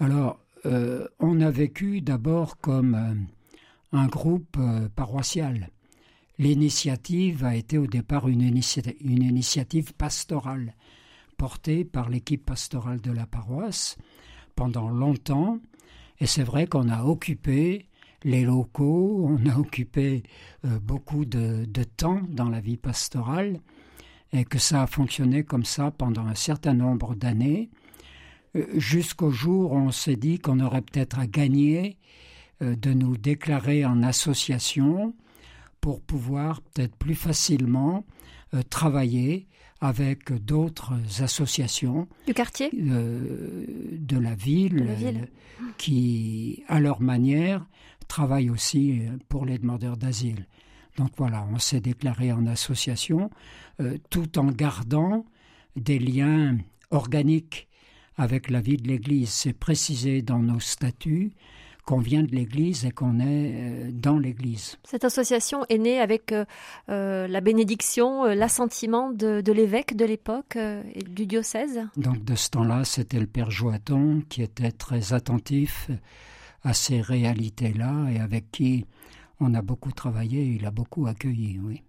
Alors, 0.01 0.39
euh, 0.67 1.07
on 1.19 1.41
a 1.41 1.51
vécu 1.51 2.01
d'abord 2.01 2.59
comme 2.59 2.95
euh, 2.95 3.97
un 3.97 4.07
groupe 4.07 4.57
euh, 4.59 4.89
paroissial. 4.89 5.71
L'initiative 6.39 7.45
a 7.45 7.57
été 7.57 7.79
au 7.79 7.87
départ 7.87 8.29
une, 8.29 8.43
initiative 8.43 9.95
pastorale, 9.95 10.75
portée 11.37 11.85
par 11.85 12.09
l'équipe 12.09 12.45
pastorale 12.45 13.01
de 13.01 13.13
la 13.13 13.27
paroisse 13.27 13.97
pendant 14.55 14.89
longtemps, 14.89 15.59
et 16.21 16.27
c'est 16.27 16.43
vrai 16.43 16.67
qu'on 16.67 16.89
a 16.89 17.05
occupé 17.05 17.87
les 18.25 18.45
locaux, 18.45 19.27
on 19.29 19.49
a 19.49 19.57
occupé 19.57 20.25
beaucoup 20.65 21.25
de, 21.25 21.67
temps 21.97 22.21
dans 22.29 22.49
la 22.49 22.61
vie 22.61 22.77
pastorale, 22.77 23.61
et 24.33 24.45
que 24.45 24.59
ça 24.59 24.83
a 24.83 24.87
fonctionné 24.87 25.43
comme 25.45 25.65
ça 25.65 25.91
pendant 25.91 26.27
un 26.27 26.35
certain 26.35 26.75
nombre 26.75 27.15
d'années. 27.15 27.71
Euh, 28.57 28.65
jusqu'au 28.79 29.31
jour 29.31 29.73
où 29.73 29.77
on 29.77 29.91
s'est 29.91 30.17
dit 30.17 30.39
qu'on 30.39 30.61
aurait 30.61 30.83
peut-être 30.83 31.19
à 31.19 31.27
gagner 31.27 31.99
euh, 32.63 32.77
de 32.77 32.93
nous 32.93 33.17
déclarer 33.17 33.85
en 33.85 34.03
association 34.03 35.15
pour 35.81 36.01
pouvoir 36.01 36.61
peut-être 36.63 36.97
plus 36.97 37.15
facilement 37.15 38.05
euh, 38.55 38.63
travailler 38.63 39.47
avec 39.81 40.33
d'autres 40.33 40.95
associations 41.23 42.09
du 42.27 42.35
quartier? 42.35 42.71
de 42.73 44.19
la 44.19 44.35
ville, 44.35 45.29
qui 45.77 46.65
à 46.67 46.81
leur 46.81 47.01
manière 47.01 47.65
travaillent 48.09 48.51
aussi 48.51 49.03
pour 49.29 49.47
les 49.47 49.59
demandeurs 49.59 49.97
d'asile. 49.97 50.47
Donc 50.97 51.11
voilà, 51.17 51.47
on 51.53 51.61
s'est 51.61 51.81
déclaré 51.81 52.33
en 52.33 52.47
association 52.47 53.31
tout 54.11 54.37
en 54.37 54.47
gardant 54.47 55.25
des 55.77 56.01
liens 56.01 56.59
organiques 56.91 57.69
avec 58.19 58.51
la 58.51 58.61
vie 58.61 58.77
de 58.77 58.89
l'Église. 58.89 59.31
C'est 59.31 59.53
précisé 59.53 60.21
dans 60.21 60.41
nos 60.41 60.61
statuts 60.61 61.31
qu'on 61.87 62.01
vient 62.01 62.23
de 62.23 62.33
l'Église 62.33 62.85
et 62.85 62.91
qu'on 62.91 63.19
est 63.19 63.55
euh, 63.55 63.91
dans 63.91 64.19
l'Église. 64.19 64.77
Cette 64.85 65.05
association 65.05 65.65
est 65.71 65.79
née 65.79 66.01
avec 66.01 66.33
euh, 66.33 66.45
euh, 66.91 67.27
la 67.27 67.41
bénédiction, 67.41 68.25
l'assentiment 68.25 69.11
de, 69.11 69.43
l'évêque 69.51 69.97
de 69.97 70.05
l'époque 70.05 70.57
et 70.57 71.03
du 71.03 71.25
diocèse. 71.25 71.81
Donc 71.97 72.23
de 72.25 72.35
ce 72.35 72.51
temps-là, 72.51 72.85
c'était 72.85 73.19
le 73.19 73.27
Père 73.27 73.51
Joaton 73.51 74.23
qui 74.29 74.43
était 74.43 74.71
très 74.71 75.15
attentif 75.15 75.91
à 76.63 76.75
ces 76.75 77.01
réalités-là 77.01 78.11
et 78.13 78.21
avec 78.21 78.51
qui 78.51 78.85
on 79.41 79.55
a 79.55 79.63
beaucoup 79.63 79.93
travaillé, 79.93 80.45
il 80.45 80.67
a 80.67 80.71
beaucoup 80.71 81.07
accueilli, 81.07 81.59
oui. 81.63 81.83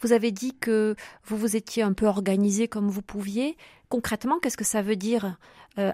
Vous 0.00 0.12
avez 0.12 0.32
dit 0.32 0.54
que 0.58 0.94
vous 1.24 1.36
vous 1.36 1.56
étiez 1.56 1.82
un 1.82 1.92
peu 1.92 2.06
organisé 2.06 2.68
comme 2.68 2.88
vous 2.88 3.02
pouviez. 3.02 3.56
Concrètement, 3.88 4.38
qu'est-ce 4.38 4.56
que 4.56 4.64
ça 4.64 4.82
veut 4.82 4.94
dire 4.94 5.36
euh, 5.78 5.90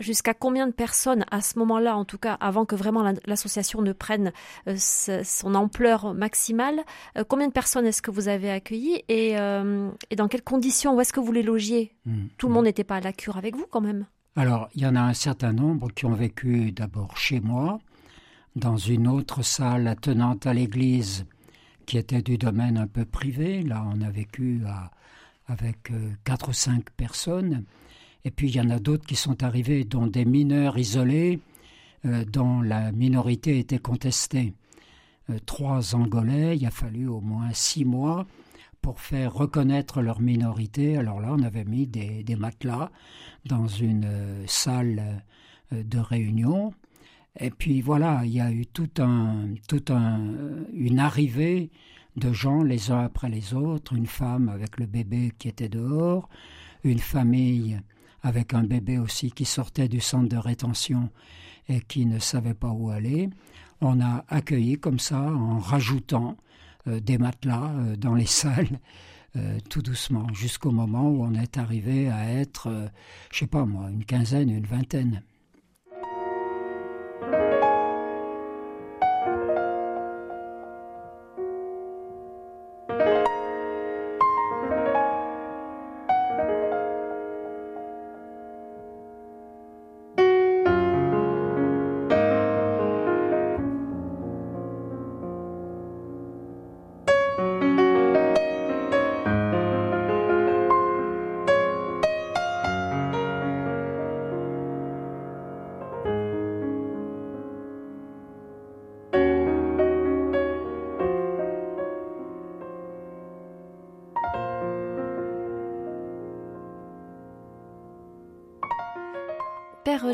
Jusqu'à 0.00 0.34
combien 0.34 0.66
de 0.66 0.72
personnes, 0.72 1.24
à 1.30 1.40
ce 1.40 1.58
moment-là, 1.60 1.96
en 1.96 2.04
tout 2.04 2.18
cas, 2.18 2.34
avant 2.34 2.64
que 2.64 2.74
vraiment 2.74 3.14
l'association 3.24 3.82
ne 3.82 3.92
prenne 3.92 4.32
euh, 4.68 4.76
son 4.76 5.54
ampleur 5.54 6.12
maximale, 6.12 6.80
euh, 7.16 7.22
combien 7.26 7.46
de 7.46 7.52
personnes 7.52 7.86
est-ce 7.86 8.02
que 8.02 8.10
vous 8.10 8.26
avez 8.26 8.50
accueillies 8.50 9.04
et, 9.08 9.36
dans 9.36 10.28
quelles 10.28 10.42
conditions 10.42 10.96
Où 10.96 11.00
est-ce 11.00 11.12
que 11.12 11.20
vous 11.20 11.32
les 11.32 11.44
logiez? 11.44 11.92
Mmh. 12.04 12.26
Tout 12.36 12.48
le 12.48 12.54
monde 12.54 12.64
n'était 12.64 12.84
pas 12.84 12.96
à 12.96 13.00
la 13.00 13.12
cure 13.12 13.36
avec 13.36 13.54
vous 13.54 13.66
quand 13.70 13.80
même 13.80 14.06
Alors, 14.34 14.68
il 14.74 14.82
y 14.82 14.86
en 14.86 14.96
a 14.96 15.00
un 15.00 15.14
certain 15.14 15.52
nombre 15.52 15.92
qui 15.92 16.04
ont 16.04 16.14
vécu 16.14 16.72
d'abord 16.72 17.16
chez 17.16 17.38
moi, 17.38 17.78
dans 18.56 18.76
une 18.76 19.06
autre 19.06 19.42
salle 19.42 19.86
attenante 19.86 20.46
à 20.46 20.54
l'église 20.54 21.26
qui 21.86 21.98
était 21.98 22.22
du 22.22 22.36
domaine 22.36 22.76
un 22.76 22.86
peu 22.86 23.04
privé. 23.04 23.62
Là, 23.62 23.86
on 23.94 24.00
a 24.02 24.10
vécu 24.10 24.62
avec 25.46 25.90
euh, 25.90 26.10
quatre 26.24 26.50
ou 26.50 26.52
cinq 26.52 26.90
personnes. 26.90 27.64
Et 28.24 28.30
puis, 28.30 28.48
il 28.48 28.56
y 28.56 28.60
en 28.60 28.70
a 28.70 28.80
d'autres 28.80 29.06
qui 29.06 29.14
sont 29.14 29.42
arrivés, 29.44 29.84
dont 29.84 30.08
des 30.08 30.24
mineurs 30.24 30.78
isolés, 30.78 31.38
euh, 32.04 32.24
dont 32.24 32.60
la 32.60 32.90
minorité 32.92 33.58
était 33.58 33.78
contestée. 33.78 34.52
Euh, 35.30 35.38
trois 35.46 35.94
Angolais, 35.94 36.56
il 36.56 36.66
a 36.66 36.70
fallu 36.70 37.06
au 37.06 37.20
moins 37.20 37.50
six 37.52 37.84
mois 37.84 38.26
pour 38.82 39.00
faire 39.00 39.32
reconnaître 39.32 40.02
leur 40.02 40.20
minorité. 40.20 40.96
Alors 40.96 41.20
là, 41.20 41.28
on 41.32 41.42
avait 41.42 41.64
mis 41.64 41.86
des 41.86 42.36
matelas 42.36 42.90
dans 43.44 43.66
une 43.66 44.44
salle 44.46 45.22
de 45.72 45.98
réunion 45.98 46.72
Et 47.38 47.50
puis 47.50 47.82
voilà, 47.82 48.22
il 48.24 48.32
y 48.32 48.40
a 48.40 48.50
eu 48.50 48.66
tout 48.66 48.90
un, 48.98 49.48
tout 49.68 49.84
un, 49.90 50.34
une 50.72 50.98
arrivée 50.98 51.70
de 52.16 52.32
gens 52.32 52.62
les 52.62 52.90
uns 52.90 53.04
après 53.04 53.28
les 53.28 53.52
autres, 53.52 53.92
une 53.92 54.06
femme 54.06 54.48
avec 54.48 54.78
le 54.78 54.86
bébé 54.86 55.32
qui 55.38 55.48
était 55.48 55.68
dehors, 55.68 56.28
une 56.82 56.98
famille 56.98 57.78
avec 58.22 58.54
un 58.54 58.64
bébé 58.64 58.98
aussi 58.98 59.30
qui 59.30 59.44
sortait 59.44 59.88
du 59.88 60.00
centre 60.00 60.28
de 60.28 60.36
rétention 60.36 61.10
et 61.68 61.80
qui 61.80 62.06
ne 62.06 62.18
savait 62.18 62.54
pas 62.54 62.70
où 62.70 62.90
aller. 62.90 63.28
On 63.80 64.00
a 64.00 64.24
accueilli 64.28 64.78
comme 64.78 64.98
ça 64.98 65.20
en 65.20 65.58
rajoutant 65.58 66.36
euh, 66.88 67.00
des 67.00 67.18
matelas 67.18 67.70
euh, 67.74 67.96
dans 67.96 68.14
les 68.14 68.26
salles. 68.42 68.80
Euh, 69.36 69.58
tout 69.68 69.82
doucement, 69.82 70.26
jusqu'au 70.32 70.70
moment 70.70 71.10
où 71.10 71.22
on 71.22 71.34
est 71.34 71.58
arrivé 71.58 72.08
à 72.08 72.32
être, 72.32 72.88
je 73.30 73.40
sais 73.40 73.46
pas 73.46 73.66
moi, 73.66 73.90
une 73.90 74.06
quinzaine, 74.06 74.48
une 74.48 74.64
vingtaine. 74.64 75.22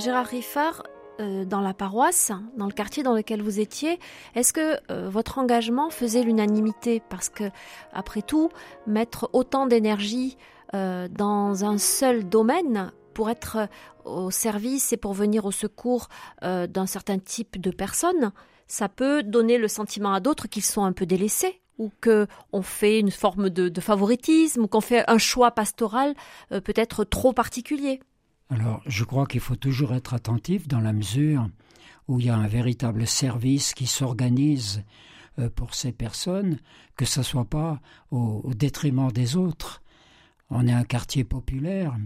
Gérard 0.02 0.26
Riffard, 0.26 0.82
euh, 1.20 1.44
dans 1.44 1.60
la 1.60 1.74
paroisse, 1.74 2.32
dans 2.56 2.66
le 2.66 2.72
quartier 2.72 3.04
dans 3.04 3.14
lequel 3.14 3.40
vous 3.40 3.60
étiez, 3.60 4.00
est-ce 4.34 4.52
que 4.52 4.76
euh, 4.90 5.08
votre 5.08 5.38
engagement 5.38 5.90
faisait 5.90 6.24
l'unanimité? 6.24 7.00
Parce 7.08 7.28
que, 7.28 7.44
après 7.92 8.22
tout, 8.22 8.48
mettre 8.88 9.30
autant 9.32 9.66
d'énergie 9.66 10.36
euh, 10.74 11.06
dans 11.06 11.64
un 11.64 11.78
seul 11.78 12.28
domaine 12.28 12.90
pour 13.14 13.30
être 13.30 13.68
au 14.04 14.32
service 14.32 14.92
et 14.92 14.96
pour 14.96 15.12
venir 15.12 15.44
au 15.44 15.52
secours 15.52 16.08
d'un 16.40 16.86
certain 16.86 17.18
type 17.18 17.60
de 17.60 17.70
personnes, 17.70 18.32
ça 18.66 18.88
peut 18.88 19.22
donner 19.22 19.58
le 19.58 19.68
sentiment 19.68 20.14
à 20.14 20.18
d'autres 20.18 20.48
qu'ils 20.48 20.64
sont 20.64 20.82
un 20.82 20.92
peu 20.92 21.06
délaissés 21.06 21.60
ou 21.78 21.92
qu'on 22.02 22.62
fait 22.62 22.98
une 22.98 23.12
forme 23.12 23.50
de, 23.50 23.68
de 23.68 23.80
favoritisme 23.80 24.62
ou 24.62 24.66
qu'on 24.66 24.80
fait 24.80 25.04
un 25.08 25.18
choix 25.18 25.50
pastoral 25.52 26.14
peut-être 26.48 27.04
trop 27.04 27.32
particulier. 27.34 28.00
Alors, 28.52 28.82
je 28.84 29.04
crois 29.04 29.24
qu'il 29.24 29.40
faut 29.40 29.56
toujours 29.56 29.94
être 29.94 30.12
attentif 30.12 30.68
dans 30.68 30.80
la 30.80 30.92
mesure 30.92 31.48
où 32.06 32.20
il 32.20 32.26
y 32.26 32.28
a 32.28 32.36
un 32.36 32.46
véritable 32.46 33.06
service 33.06 33.72
qui 33.72 33.86
s'organise 33.86 34.84
euh, 35.38 35.48
pour 35.48 35.74
ces 35.74 35.90
personnes, 35.90 36.58
que 36.94 37.06
ce 37.06 37.20
ne 37.20 37.24
soit 37.24 37.46
pas 37.46 37.80
au, 38.10 38.52
détriment 38.54 39.10
des 39.10 39.36
autres. 39.36 39.82
On 40.50 40.68
est 40.68 40.72
un 40.72 40.84
quartier 40.84 41.24
populaire 41.24 41.96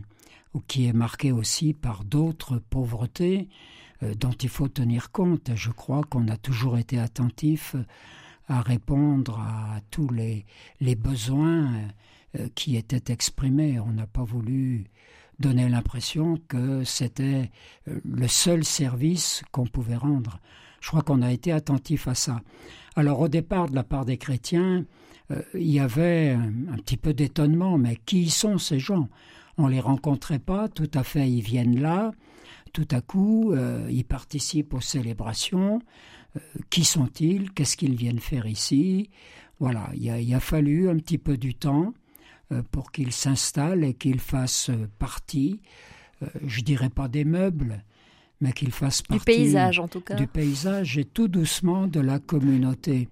qui 0.69 0.87
est 0.87 0.93
marqué 0.93 1.33
aussi 1.33 1.75
par 1.75 2.05
d'autres 2.05 2.59
pauvretés 2.59 3.49
euh, 4.05 4.15
dont 4.15 4.31
il 4.31 4.49
faut 4.49 4.69
tenir 4.69 5.11
compte. 5.11 5.51
Je 5.57 5.73
crois 5.73 6.05
qu'on 6.05 6.29
a 6.29 6.37
toujours 6.37 6.79
été 6.79 7.01
attentif 7.01 7.75
à 8.47 8.61
répondre 8.61 9.41
à 9.41 9.81
tous 9.91 10.11
les, 10.11 10.47
besoins 10.95 11.73
euh, 12.39 12.49
qui 12.55 12.77
étaient 12.77 13.13
exprimés. 13.13 13.81
On 13.81 13.91
n'a 13.91 14.07
pas 14.07 14.23
voulu 14.23 14.87
donnait 15.39 15.69
l'impression 15.69 16.39
que 16.49 16.85
c'était 16.85 17.51
euh, 17.89 18.01
le 18.05 18.29
seul 18.29 18.65
service 18.65 19.43
qu'on 19.53 19.67
pouvait 19.67 19.97
rendre. 19.97 20.41
Je 20.81 20.89
crois 20.89 21.03
qu'on 21.03 21.23
a 21.23 21.33
été 21.33 21.53
attentif 21.53 22.09
à 22.09 22.15
ça. 22.15 22.41
Alors 22.95 23.21
au 23.21 23.29
départ, 23.29 23.69
de 23.69 23.75
la 23.75 23.83
part 23.83 24.05
des 24.05 24.19
chrétiens, 24.19 24.85
euh, 25.31 25.43
il 25.55 25.71
y 25.71 25.81
avait 25.81 26.31
un, 26.31 26.77
petit 26.77 26.97
peu 26.97 27.13
d'étonnement, 27.13 27.79
mais 27.79 27.97
qui 28.07 28.31
sont 28.31 28.59
ces 28.59 28.79
gens? 28.79 29.09
On 29.59 29.69
les 29.69 29.81
rencontrait 29.81 30.39
pas, 30.39 30.69
tout 30.69 30.91
à 30.95 31.03
fait, 31.03 31.31
ils 31.31 31.41
viennent 31.41 31.81
là, 31.81 32.13
tout 32.73 32.89
à 32.91 33.01
coup, 33.01 33.53
euh, 33.53 33.87
ils 33.91 34.05
participent 34.05 34.75
aux 34.75 34.81
célébrations. 34.81 35.81
qui 36.69 36.85
sont-ils? 36.85 37.51
Qu'est-ce 37.53 37.77
qu'ils 37.79 37.97
viennent 37.97 38.21
faire 38.21 38.47
ici? 38.47 39.11
Voilà, 39.59 39.89
il 39.95 40.15
il 40.21 40.35
a 40.35 40.41
fallu 40.41 40.91
un 40.91 40.97
petit 40.97 41.17
peu 41.19 41.39
du 41.39 41.55
temps 41.55 41.95
pour 42.71 42.93
qu'il 42.93 43.13
s'installe 43.13 43.85
et 43.85 43.95
qu'il 43.95 44.21
fasse 44.21 44.71
partie, 44.99 45.61
euh, 46.23 46.27
je 46.47 46.61
dirais 46.63 46.91
pas 46.91 47.09
des 47.09 47.25
meubles, 47.25 47.85
mais 48.41 48.53
qu'il 48.53 48.73
fasse 48.73 49.03
partie 49.03 49.19
du 49.19 49.25
paysage 49.25 49.79
en 49.79 49.89
tout 49.89 50.01
cas. 50.01 50.15
Du 50.15 50.27
paysage 50.27 50.99
et 50.99 51.05
tout 51.05 51.29
doucement 51.29 51.87
de 51.87 52.01
la 52.01 52.19
communauté. 52.19 53.09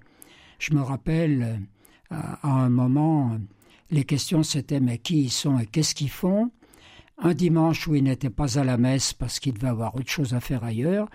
Je 0.59 0.75
me 0.75 0.81
rappelle 0.81 1.61
à, 2.11 2.49
un 2.49 2.69
moment, 2.69 3.39
les 3.91 4.05
questions 4.05 4.43
c'était 4.43 4.81
mais 4.81 4.99
qui 4.99 5.23
ils 5.23 5.31
sont 5.31 5.59
et 5.59 5.67
qu'est-ce 5.67 5.95
qu'ils 5.95 6.11
font? 6.11 6.51
Un 7.19 7.35
dimanche 7.35 7.87
où 7.87 7.95
ils 7.95 8.03
n'étaient 8.03 8.31
pas 8.31 8.59
à 8.59 8.65
la 8.65 8.77
messe 8.77 9.13
parce 9.13 9.39
qu'ils 9.39 9.55
devaient 9.55 9.69
avoir 9.69 9.95
autre 9.95 10.11
chose 10.11 10.35
à 10.35 10.41
faire 10.41 10.65
ailleurs, 10.65 11.09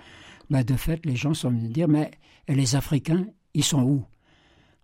ben 0.49 0.63
de 0.63 0.75
fait 0.75 1.05
les 1.05 1.15
gens 1.15 1.33
sont 1.33 1.49
venus 1.49 1.71
dire 1.71 1.87
mais 1.87 2.11
les 2.47 2.75
Africains, 2.75 3.27
ils 3.53 3.63
sont 3.63 3.83
où? 3.83 4.05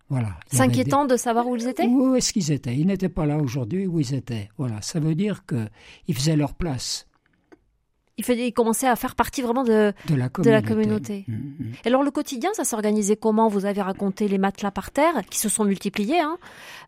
Voilà. 0.08 0.36
S'inquiétant 0.52 1.04
de 1.04 1.16
savoir 1.16 1.48
où 1.48 1.56
ils 1.56 1.66
étaient? 1.66 1.86
Où 1.86 2.14
est-ce 2.14 2.32
qu'ils 2.32 2.52
étaient? 2.52 2.76
Ils 2.76 2.86
n'étaient 2.86 3.08
pas 3.08 3.26
là 3.26 3.38
aujourd'hui 3.38 3.86
où 3.86 3.98
ils 3.98 4.14
étaient. 4.14 4.48
Voilà, 4.56 4.80
ça 4.80 5.00
veut 5.00 5.14
dire 5.14 5.44
qu'ils 5.46 6.14
faisaient 6.14 6.36
leur 6.36 6.54
place. 6.54 7.06
Ils, 8.18 8.52
commençaient 8.54 8.88
à 8.88 8.96
faire 8.96 9.14
partie 9.14 9.42
vraiment 9.42 9.62
de, 9.62 9.92
de, 10.08 10.14
la, 10.14 10.30
communauté. 10.62 11.24
Mm, 11.28 11.34
mm. 11.34 11.72
Alors 11.84 12.02
le 12.02 12.10
quotidien, 12.10 12.48
ça 12.54 12.64
s'organisait 12.64 13.16
comment? 13.16 13.48
Vous 13.48 13.66
avez 13.66 13.82
raconté 13.82 14.26
les 14.26 14.38
matelas 14.38 14.70
par 14.70 14.90
terre 14.90 15.22
qui 15.28 15.38
se 15.38 15.50
sont 15.50 15.64
multipliés, 15.64 16.20
hein, 16.20 16.38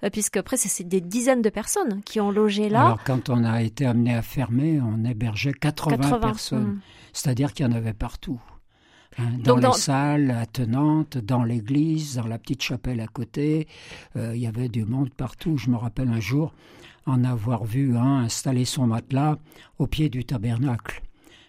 euh, 0.04 0.10
puisque 0.10 0.38
après 0.38 0.56
c'est 0.56 0.84
des 0.84 1.02
dizaines 1.02 1.42
de 1.42 1.50
personnes 1.50 2.00
qui 2.02 2.18
ont 2.18 2.30
logé 2.30 2.70
là. 2.70 2.86
Alors 2.86 3.04
quand 3.04 3.28
on 3.28 3.44
a 3.44 3.62
été 3.62 3.84
amené 3.84 4.14
à 4.14 4.22
fermer, 4.22 4.80
on 4.80 5.04
hébergeait 5.04 5.52
80, 5.52 6.18
personnes, 6.18 6.62
mm. 6.62 6.80
c'est-à-dire 7.12 7.52
qu'il 7.52 7.66
y 7.66 7.68
en 7.68 7.72
avait 7.72 7.92
partout. 7.92 8.40
Hein, 9.18 9.38
dans 9.42 9.56
les 9.56 9.72
salles 9.72 10.30
attenantes, 10.30 11.18
dans 11.18 11.42
l'église, 11.42 12.16
dans 12.16 12.26
la 12.26 12.38
petite 12.38 12.62
chapelle 12.62 13.00
à 13.00 13.08
côté, 13.08 13.66
euh, 14.16 14.32
il 14.34 14.40
y 14.40 14.46
avait 14.46 14.68
du 14.68 14.84
monde 14.84 15.10
partout. 15.10 15.56
Je 15.58 15.70
me 15.70 15.76
rappelle 15.76 16.08
un 16.08 16.20
jour 16.20 16.52
en 17.06 17.24
avoir 17.24 17.64
vu 17.64 17.96
un 17.96 18.18
installer 18.18 18.64
son 18.64 18.86
matelas 18.86 19.38
au 19.78 19.86
pied 19.86 20.08
du 20.08 20.24
tabernacle, 20.24 21.02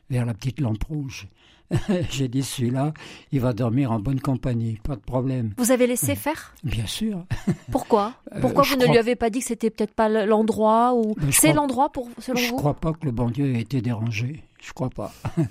vers 0.10 0.26
la 0.26 0.34
petite 0.34 0.60
lampe 0.60 0.84
rouge. 0.86 1.28
J'ai 2.10 2.28
dit 2.28 2.42
celui-là, 2.42 2.94
il 3.32 3.42
va 3.42 3.54
dormir 3.54 3.92
en 3.92 4.00
bonne 4.00 4.20
compagnie, 4.20 4.80
pas 4.82 4.96
de 4.96 5.02
problème. 5.02 5.54
Vous 5.58 5.70
avez 5.70 5.86
laissé 5.86 6.16
faire? 6.16 6.56
Bien 6.64 6.88
sûr. 6.88 7.26
Pourquoi? 7.72 8.16
Euh, 8.34 8.42
Pourquoi 8.42 8.64
vous 8.64 8.78
ne 8.78 8.88
lui 8.88 8.98
avez 8.98 9.16
pas 9.16 9.30
dit 9.30 9.40
que 9.40 9.46
c'était 9.46 9.70
peut-être 9.70 9.94
pas 9.94 10.10
l'endroit 10.10 10.96
ou 10.96 11.14
ben, 11.14 11.32
c'est 11.32 11.54
l'endroit 11.54 11.92
pour 11.92 12.10
selon 12.18 12.40
vous? 12.40 12.46
Je 12.48 12.54
crois 12.54 12.74
pas 12.74 12.94
que 12.94 13.06
le 13.06 13.12
bon 13.12 13.30
Dieu 13.30 13.54
ait 13.54 13.62
été 13.62 13.82
dérangé. 13.82 14.44
Je 14.60 14.74
crois 14.74 14.90
pas. 14.90 15.14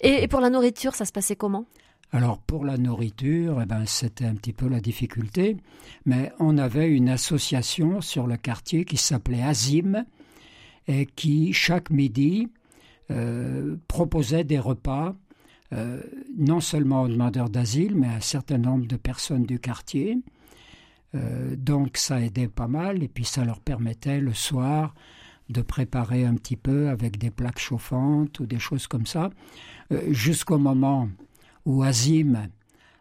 Et, 0.00 0.28
pour 0.28 0.40
la 0.40 0.50
nourriture, 0.50 0.94
ça 0.94 1.04
se 1.04 1.12
passait 1.12 1.36
comment? 1.36 1.66
Alors 2.12 2.38
pour 2.38 2.64
la 2.64 2.78
nourriture, 2.78 3.60
eh 3.62 3.66
ben, 3.66 3.84
c'était 3.84 4.26
un 4.26 4.34
petit 4.34 4.52
peu 4.52 4.68
la 4.68 4.80
difficulté, 4.80 5.56
mais 6.04 6.32
on 6.38 6.56
avait 6.56 6.88
une 6.88 7.08
association 7.08 8.00
sur 8.00 8.26
le 8.26 8.36
quartier 8.36 8.84
qui 8.84 8.96
s'appelait 8.96 9.42
Azim 9.42 10.04
et 10.86 11.06
qui 11.06 11.52
chaque 11.52 11.90
midi 11.90 12.48
euh, 13.10 13.76
proposait 13.88 14.44
des 14.44 14.58
repas 14.58 15.16
euh, 15.72 16.00
non 16.38 16.60
seulement 16.60 17.02
aux 17.02 17.08
demandeurs 17.08 17.50
d'asile, 17.50 17.96
mais 17.96 18.06
à 18.06 18.14
un 18.14 18.20
certain 18.20 18.58
nombre 18.58 18.86
de 18.86 18.96
personnes 18.96 19.44
du 19.44 19.58
quartier. 19.58 20.18
Euh, 21.14 21.56
donc 21.56 21.96
ça 21.96 22.20
aidait 22.20 22.48
pas 22.48 22.68
mal 22.68 23.02
et 23.02 23.08
puis 23.08 23.24
ça 23.24 23.44
leur 23.44 23.60
permettait 23.60 24.20
le 24.20 24.32
soir 24.32 24.94
de 25.48 25.62
préparer 25.62 26.24
un 26.24 26.34
petit 26.34 26.56
peu 26.56 26.88
avec 26.88 27.18
des 27.18 27.30
plaques 27.30 27.58
chauffantes 27.58 28.40
ou 28.40 28.46
des 28.46 28.58
choses 28.58 28.86
comme 28.86 29.06
ça, 29.06 29.30
euh, 29.92 30.12
jusqu'au 30.12 30.58
moment 30.58 31.08
où 31.64 31.82
Azim 31.82 32.48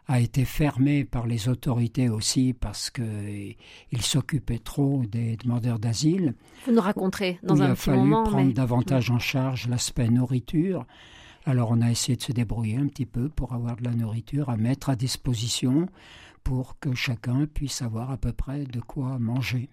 a 0.08 0.20
été 0.20 0.46
fermé 0.46 1.04
par 1.04 1.26
les 1.26 1.50
autorités 1.50 2.10
aussi 2.10 2.54
parce 2.54 2.92
qu'il 2.92 3.56
s'occupait 4.02 4.60
trop 4.60 5.02
des 5.12 5.36
demandeurs 5.38 5.80
d'asile. 5.80 6.36
Vous 6.66 6.74
nous 6.74 6.82
raconterez 6.82 7.40
dans 7.42 7.62
un 7.62 7.68
il 7.68 7.72
a 7.72 7.76
fallu 7.76 8.12
prendre 8.12 8.54
davantage 8.54 9.10
en 9.10 9.20
charge 9.20 9.68
l'aspect 9.68 10.10
nourriture. 10.10 10.86
Alors 11.46 11.72
on 11.72 11.82
a 11.82 11.90
essayé 11.90 12.16
de 12.16 12.22
se 12.22 12.32
débrouiller 12.32 12.78
un 12.78 12.88
petit 12.88 13.06
peu 13.06 13.30
pour 13.30 13.54
avoir 13.54 13.78
de 13.78 13.84
la 13.84 13.92
nourriture 13.92 14.50
à 14.50 14.58
mettre 14.58 14.90
à 14.90 14.96
disposition 14.96 15.88
pour 16.44 16.78
que 16.80 16.94
chacun 16.94 17.48
puisse 17.52 17.82
avoir 17.82 18.12
à 18.12 18.18
peu 18.18 18.32
près 18.32 18.66
de 18.66 18.80
quoi 18.80 19.18
manger. 19.18 19.70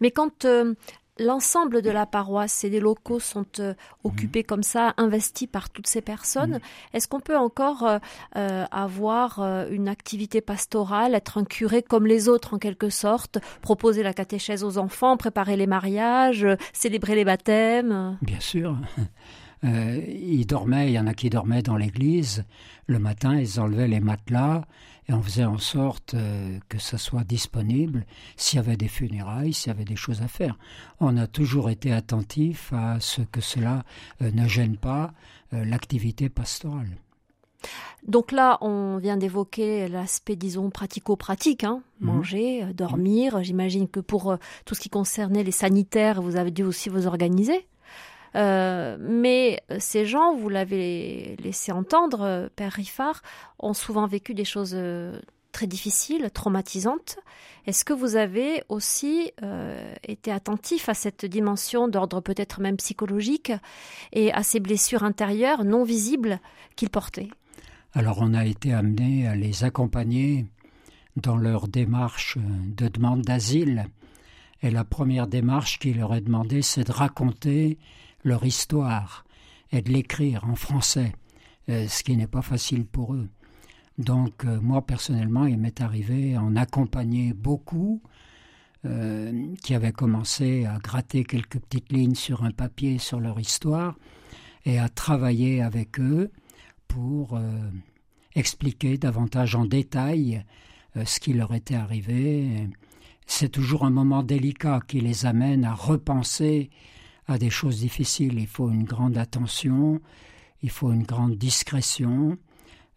Mais 0.00 0.10
quand 0.10 0.44
euh, 0.44 0.74
l'ensemble 1.20 1.82
de 1.82 1.90
la 1.90 2.06
paroisse 2.06 2.64
et 2.64 2.70
les 2.70 2.80
locaux 2.80 3.20
sont 3.20 3.46
euh, 3.58 3.74
occupés 4.04 4.42
comme 4.42 4.62
ça, 4.62 4.94
investis 4.96 5.48
par 5.48 5.70
toutes 5.70 5.86
ces 5.86 6.00
personnes, 6.00 6.60
est-ce 6.94 7.06
qu'on 7.06 7.20
peut 7.20 7.36
encore 7.36 7.86
avoir 8.34 9.40
une 9.70 9.88
activité 9.88 10.40
pastorale, 10.40 11.14
être 11.14 11.38
un 11.38 11.44
curé 11.44 11.82
comme 11.82 12.06
les 12.06 12.28
autres 12.28 12.54
en 12.54 12.58
quelque 12.58 12.90
sorte, 12.90 13.38
proposer 13.60 14.02
la 14.02 14.12
catéchèse 14.12 14.64
aux 14.64 14.78
enfants, 14.78 15.16
préparer 15.16 15.56
les 15.56 15.66
mariages, 15.66 16.46
célébrer 16.72 17.14
les 17.14 17.24
baptêmes? 17.24 18.18
Bien 18.22 18.40
sûr. 18.40 18.76
Euh, 19.64 20.00
ils 20.08 20.46
dormaient, 20.46 20.88
il 20.88 20.94
y 20.94 20.98
en 20.98 21.06
a 21.06 21.14
qui 21.14 21.28
dormaient 21.28 21.62
dans 21.62 21.76
l'église. 21.76 22.44
Le 22.86 22.98
matin, 22.98 23.38
ils 23.38 23.60
enlevaient 23.60 23.88
les 23.88 24.00
matelas 24.00 24.62
et 25.10 25.12
on 25.12 25.22
faisait 25.22 25.44
en 25.44 25.58
sorte 25.58 26.14
euh, 26.14 26.58
que 26.68 26.78
ça 26.78 26.96
soit 26.96 27.24
disponible 27.24 28.06
s'il 28.36 28.58
y 28.58 28.60
avait 28.60 28.76
des 28.76 28.86
funérailles, 28.86 29.52
s'il 29.52 29.72
y 29.72 29.74
avait 29.74 29.84
des 29.84 29.96
choses 29.96 30.22
à 30.22 30.28
faire. 30.28 30.56
On 31.00 31.16
a 31.16 31.26
toujours 31.26 31.68
été 31.68 31.92
attentif 31.92 32.72
à 32.72 33.00
ce 33.00 33.20
que 33.22 33.40
cela 33.40 33.82
euh, 34.22 34.30
ne 34.30 34.46
gêne 34.46 34.76
pas 34.76 35.12
l'activité 35.52 36.28
pastorale. 36.28 36.96
Donc 38.06 38.30
là, 38.30 38.56
on 38.60 38.98
vient 38.98 39.16
d'évoquer 39.16 39.88
l'aspect, 39.88 40.36
disons, 40.36 40.70
pratico-pratique, 40.70 41.64
hein. 41.64 41.82
mhm. 41.98 42.06
manger, 42.06 42.66
dormir. 42.72 43.42
J'imagine 43.42 43.88
que 43.88 43.98
pour 43.98 44.38
tout 44.64 44.76
ce 44.76 44.80
qui 44.80 44.90
concernait 44.90 45.42
les 45.42 45.50
sanitaires, 45.50 46.22
vous 46.22 46.36
avez 46.36 46.52
dû 46.52 46.62
aussi 46.62 46.88
vous 46.88 47.08
organiser. 47.08 47.66
Euh, 48.36 48.96
mais 49.00 49.62
ces 49.78 50.06
gens, 50.06 50.34
vous 50.34 50.48
l'avez 50.48 51.36
laissé 51.42 51.72
entendre, 51.72 52.22
euh, 52.22 52.48
Père 52.54 52.72
Riffard, 52.72 53.22
ont 53.58 53.74
souvent 53.74 54.06
vécu 54.06 54.34
des 54.34 54.44
choses 54.44 54.74
euh, 54.74 55.18
très 55.52 55.66
difficiles, 55.66 56.30
traumatisantes. 56.32 57.18
Est-ce 57.66 57.84
que 57.84 57.92
vous 57.92 58.16
avez 58.16 58.62
aussi 58.68 59.32
été 60.06 60.32
attentif 60.32 60.88
à 60.88 60.94
cette 60.94 61.26
dimension 61.26 61.88
d'ordre 61.88 62.20
peut-être 62.20 62.60
même 62.60 62.76
psychologique 62.76 63.52
et 64.12 64.32
à 64.32 64.42
ces 64.42 64.60
blessures 64.60 65.02
intérieures 65.02 65.64
non 65.64 65.84
visibles 65.84 66.40
qu'ils 66.76 66.88
portaient? 66.88 67.28
Alors 67.92 68.18
on 68.22 68.32
a 68.32 68.46
été 68.46 68.72
amené 68.72 69.26
à 69.26 69.34
les 69.34 69.64
accompagner 69.64 70.46
dans 71.16 71.36
leur 71.36 71.68
démarche 71.68 72.38
de 72.38 72.88
demande 72.88 73.22
d'asile. 73.22 73.86
Et 74.62 74.70
la 74.70 74.84
première 74.84 75.26
démarche 75.26 75.78
qui 75.78 75.92
leur 75.92 76.14
est 76.14 76.20
demandée, 76.20 76.62
c'est 76.62 76.84
de 76.84 76.92
raconter 76.92 77.78
leur 78.24 78.44
histoire 78.44 79.24
et 79.72 79.82
de 79.82 79.90
l'écrire 79.90 80.44
en 80.44 80.54
français, 80.54 81.12
euh, 81.68 81.86
ce 81.88 82.02
qui 82.02 82.16
n'est 82.16 82.26
pas 82.26 82.42
facile 82.42 82.84
pour 82.84 83.14
eux. 83.14 83.28
Donc 83.98 84.44
euh, 84.44 84.60
moi 84.60 84.82
personnellement, 84.82 85.46
il 85.46 85.58
m'est 85.58 85.80
arrivé 85.80 86.36
en 86.36 86.56
accompagner 86.56 87.32
beaucoup 87.32 88.02
euh, 88.84 89.54
qui 89.62 89.74
avaient 89.74 89.92
commencé 89.92 90.64
à 90.64 90.78
gratter 90.78 91.24
quelques 91.24 91.58
petites 91.58 91.92
lignes 91.92 92.14
sur 92.14 92.44
un 92.44 92.50
papier 92.50 92.98
sur 92.98 93.20
leur 93.20 93.38
histoire 93.38 93.96
et 94.64 94.78
à 94.78 94.88
travailler 94.88 95.62
avec 95.62 96.00
eux 96.00 96.30
pour 96.88 97.40
expliquer 98.34 98.98
davantage 98.98 99.54
en 99.54 99.64
détail 99.64 100.44
ce 101.04 101.20
qui 101.20 101.32
leur 101.32 101.54
était 101.54 101.76
arrivé. 101.76 102.68
C'est 103.26 103.48
toujours 103.48 103.84
un 103.84 103.90
moment 103.90 104.24
délicat 104.24 104.80
qui 104.86 105.00
les 105.00 105.24
amène 105.24 105.64
à 105.64 105.72
repenser 105.72 106.68
des 107.38 107.50
choses 107.50 107.80
difficiles. 107.80 108.38
Il 108.38 108.46
faut 108.46 108.70
une 108.70 108.84
grande 108.84 109.16
attention, 109.16 110.00
il 110.62 110.70
faut 110.70 110.92
une 110.92 111.04
grande 111.04 111.36
discrétion. 111.36 112.38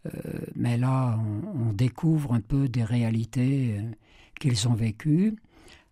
Euh, 0.06 0.10
mais 0.54 0.76
là, 0.76 1.18
on, 1.54 1.72
découvre 1.72 2.34
un 2.34 2.40
peu 2.40 2.68
des 2.68 2.84
réalités 2.84 3.76
euh, 3.78 3.82
qu'ils 4.38 4.68
ont 4.68 4.74
vécues. 4.74 5.34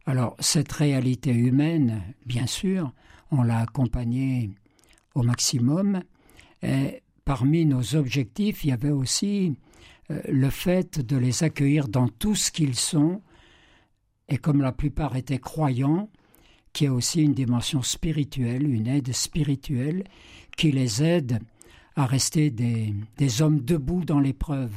Alors, 0.04 0.36
cette 0.38 0.72
réalité 0.72 1.32
humaine, 1.32 2.02
bien 2.26 2.46
sûr, 2.46 2.92
on 3.30 3.42
l'a 3.42 3.60
accompagnée 3.60 4.50
au 5.14 5.22
maximum. 5.22 6.02
Et 6.62 7.02
parmi 7.24 7.64
nos 7.64 7.94
objectifs, 7.94 8.64
il 8.64 8.70
y 8.70 8.72
avait 8.72 8.90
aussi 8.90 9.54
euh, 10.10 10.20
le 10.28 10.50
fait 10.50 11.00
de 11.00 11.16
les 11.16 11.44
accueillir 11.44 11.88
dans 11.88 12.08
tout 12.08 12.34
ce 12.34 12.50
qu'ils 12.50 12.76
sont. 12.76 13.22
Et 14.28 14.38
comme 14.38 14.60
la 14.60 14.72
plupart 14.72 15.16
étaient 15.16 15.38
croyants, 15.38 16.10
qui 16.72 16.86
a 16.86 16.92
aussi 16.92 17.22
une 17.22 17.34
dimension 17.34 17.82
spirituelle, 17.82 18.66
une 18.66 18.86
aide 18.86 19.12
spirituelle 19.12 20.04
qui 20.56 20.72
les 20.72 21.02
aide 21.02 21.40
à 21.96 22.06
rester 22.06 22.50
des, 22.50 22.94
des 23.18 23.42
hommes 23.42 23.60
debout 23.60 24.04
dans 24.04 24.20
l'épreuve. 24.20 24.72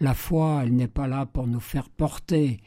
La 0.00 0.14
foi, 0.14 0.62
elle 0.62 0.74
n'est 0.74 0.88
pas 0.88 1.06
là 1.06 1.26
pour 1.26 1.46
nous 1.46 1.60
faire 1.60 1.88
porter 1.88 2.60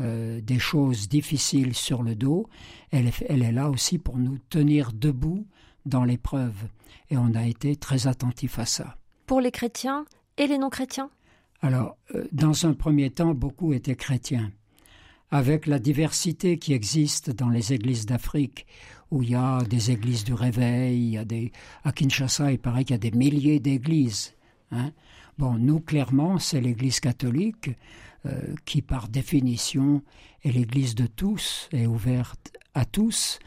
euh, 0.00 0.40
des 0.40 0.58
choses 0.58 1.08
difficiles 1.08 1.74
sur 1.74 2.02
le 2.02 2.14
dos, 2.14 2.48
elle, 2.90 3.10
elle 3.28 3.42
est 3.42 3.52
là 3.52 3.70
aussi 3.70 3.98
pour 3.98 4.16
nous 4.16 4.38
tenir 4.48 4.92
debout 4.92 5.46
dans 5.86 6.04
l'épreuve. 6.04 6.56
Et 7.10 7.16
on 7.16 7.34
a 7.34 7.46
été 7.46 7.76
très 7.76 8.06
attentif 8.06 8.58
à 8.58 8.64
ça. 8.64 8.96
Pour 9.26 9.40
les 9.40 9.50
chrétiens 9.50 10.06
et 10.38 10.46
les 10.46 10.58
non-chrétiens? 10.58 11.10
Alors, 11.60 11.96
euh, 12.14 12.26
dans 12.32 12.66
un 12.66 12.72
premier 12.72 13.10
temps, 13.10 13.34
beaucoup 13.34 13.72
étaient 13.72 13.94
chrétiens 13.94 14.50
avec 15.32 15.66
la 15.66 15.78
diversité 15.78 16.58
qui 16.58 16.74
existe 16.74 17.30
dans 17.30 17.48
les 17.48 17.72
églises 17.72 18.04
d'Afrique, 18.04 18.66
où 19.10 19.22
il 19.22 19.30
y 19.30 19.34
a 19.34 19.62
des 19.62 19.90
églises 19.90 20.24
du 20.24 20.34
réveil, 20.34 20.98
il 20.98 21.10
y 21.10 21.16
a 21.16 21.24
à 21.84 21.92
Kinshasa, 21.92 22.52
il 22.52 22.58
paraît 22.58 22.84
qu'il 22.84 22.94
y 22.94 22.94
a 22.94 23.10
des 23.10 23.16
milliers 23.16 23.58
d'églises. 23.58 24.34
Hein. 24.70 24.92
Bon, 25.38 25.54
nous, 25.54 25.80
clairement, 25.80 26.38
c'est 26.38 26.60
l'Église 26.60 27.00
catholique 27.00 27.70
euh, 28.26 28.54
qui, 28.66 28.82
par 28.82 29.08
définition, 29.08 30.02
est 30.44 30.52
l'Église 30.52 30.94
de 30.94 31.06
tous, 31.06 31.70
est 31.72 31.86
ouverte 31.86 32.52
à 32.74 32.84
tous. 32.84 33.38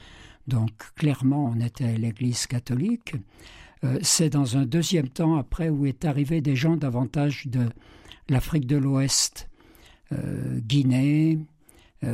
Donc, 0.48 0.72
clairement, 0.96 1.54
on 1.56 1.60
était 1.60 1.98
l'Église 2.00 2.48
catholique. 2.48 3.16
Euh, 3.84 4.00
c'est 4.02 4.32
dans 4.32 4.58
un 4.58 4.66
deuxième 4.66 5.10
temps, 5.10 5.36
après, 5.36 5.70
où 5.70 5.86
est 5.86 6.04
arrivé 6.04 6.42
des 6.42 6.56
gens 6.56 6.78
davantage 6.78 7.46
de 7.46 7.70
l'Afrique 8.28 8.66
de 8.66 8.78
l'Ouest, 8.78 9.50
euh, 10.12 10.60
Guinée, 10.60 11.40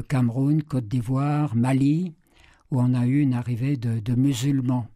Cameroun, 0.07 0.63
Côte 0.63 0.87
d'Ivoire, 0.87 1.55
Mali, 1.55 2.13
où 2.71 2.79
on 2.79 2.93
a 2.93 3.05
eu 3.05 3.19
une 3.19 3.33
arrivée 3.33 3.77
de, 3.77 4.15
musulmans 4.15 4.87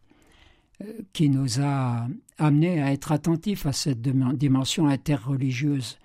euh, 0.82 0.86
qui 1.14 1.30
nous 1.30 1.62
a 1.62 2.08
amenés 2.38 2.82
à 2.82 2.92
être 2.92 3.12
attentifs 3.12 3.66
à 3.66 3.74
cette 3.74 4.02
dimension 4.02 4.88
interreligieuse. 4.88 6.00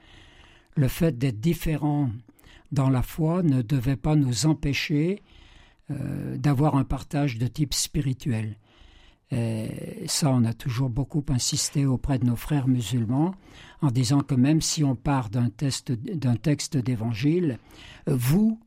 Le 0.77 0.89
fait 0.89 1.17
d'être 1.17 1.41
différents 1.41 2.11
dans 2.73 2.91
la 2.91 3.03
foi 3.03 3.43
ne 3.43 3.63
devait 3.63 3.97
pas 3.97 4.17
nous 4.17 4.47
empêcher 4.47 5.23
euh, 5.91 6.37
d'avoir 6.37 6.77
un 6.77 6.85
partage 6.85 7.39
de 7.39 7.47
type 7.47 7.75
spirituel. 7.75 8.57
Et 9.33 10.09
ça, 10.09 10.31
on 10.31 10.45
a 10.45 10.53
toujours 10.53 10.91
beaucoup 10.91 11.25
insisté 11.29 11.87
auprès 11.87 12.19
de 12.19 12.27
nos 12.27 12.35
frères 12.35 12.67
musulmans 12.67 13.33
en 13.81 13.93
disant 13.93 14.23
que 14.23 14.35
même 14.35 14.61
si 14.61 14.83
on 14.83 14.97
part 14.97 15.31
d'un 15.31 15.51
texte 15.51 16.77
d'évangile, 16.77 17.59
vous, 18.09 18.59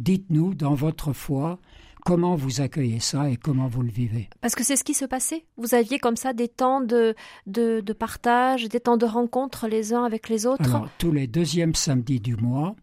Dites-nous 0.00 0.54
dans 0.54 0.74
votre 0.74 1.12
foi 1.12 1.58
comment 2.06 2.34
vous 2.34 2.62
accueillez 2.62 3.00
ça 3.00 3.28
et 3.28 3.36
comment 3.36 3.68
vous 3.68 3.82
le 3.82 3.90
vivez. 3.90 4.30
Parce 4.40 4.54
que 4.54 4.64
c'est 4.64 4.76
ce 4.76 4.84
qui 4.84 4.94
se 4.94 5.04
passait. 5.04 5.44
Vous 5.58 5.74
aviez 5.74 5.98
comme 5.98 6.16
ça 6.16 6.32
des 6.32 6.48
temps 6.48 6.80
de, 6.80 7.14
de, 7.46 7.92
partage, 7.92 8.68
des 8.68 8.80
temps 8.80 8.96
de 8.96 9.04
rencontre 9.04 9.68
les 9.68 9.92
uns 9.92 10.04
avec 10.04 10.30
les 10.30 10.46
autres 10.46 10.64
Alors, 10.64 10.88
tous 10.96 11.12
les 11.12 11.26
deuxièmes 11.26 11.74
samedis 11.74 12.20
du 12.20 12.34
mois, 12.36 12.74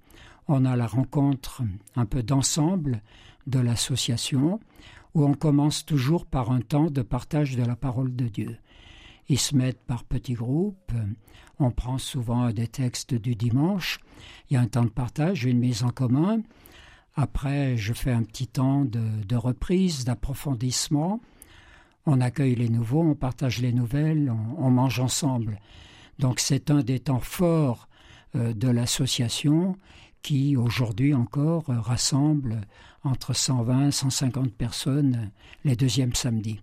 on 0.47 0.63
a 0.63 0.75
la 0.75 0.85
rencontre 0.85 1.63
un 1.95 2.05
peu 2.05 2.21
d'ensemble 2.21 3.01
de 3.47 3.59
l'association 3.59 4.59
où 5.15 5.25
on 5.25 5.33
commence 5.33 5.85
toujours 5.85 6.27
par 6.27 6.51
un 6.51 6.61
temps 6.61 6.91
de 6.91 7.01
partage 7.01 7.55
de 7.55 7.63
la 7.63 7.75
parole 7.75 8.15
de 8.15 8.27
Dieu. 8.27 8.57
Ils 9.29 9.39
se 9.39 9.55
mettent 9.55 9.83
par 9.83 10.03
petits 10.03 10.35
groupes, 10.35 10.93
on 11.59 11.71
prend 11.71 11.97
souvent 11.97 12.51
des 12.51 12.67
textes 12.67 13.15
du 13.15 13.35
dimanche, 13.35 13.99
il 14.49 14.53
y 14.53 14.57
a 14.57 14.61
un 14.61 14.67
temps 14.67 14.85
de 14.85 14.89
partage, 14.89 15.43
une 15.43 15.57
mise 15.57 15.83
en 15.83 15.89
commun, 15.89 16.41
après, 17.19 17.77
je 17.77 17.93
fais 17.93 18.11
un 18.11 18.21
petit 18.21 18.47
temps 18.47 18.85
de, 18.85 19.35
reprise, 19.35 20.05
d'approfondissement. 20.05 21.19
On 22.05 22.21
accueille 22.21 22.53
les 22.53 22.69
nouveaux, 22.69 23.01
on 23.01 23.15
partage 23.15 23.59
les 23.59 23.73
nouvelles, 23.73 24.31
on, 24.59 24.69
mange 24.69 24.99
ensemble. 24.99 25.59
Donc 26.19 26.39
c'est 26.39 26.69
un 26.69 26.83
des 26.83 26.99
temps 26.99 27.19
forts 27.19 27.89
euh, 28.35 28.53
de 28.53 28.69
l'association 28.69 29.75
qui 30.21 30.55
aujourd'hui 30.55 31.15
encore 31.15 31.65
rassemble 31.67 32.61
entre 33.03 33.33
120 33.33 33.87
et 33.87 33.91
150 33.91 34.53
personnes 34.53 35.31
les 35.65 35.75
deuxièmes 35.75 36.13
samedis. 36.13 36.61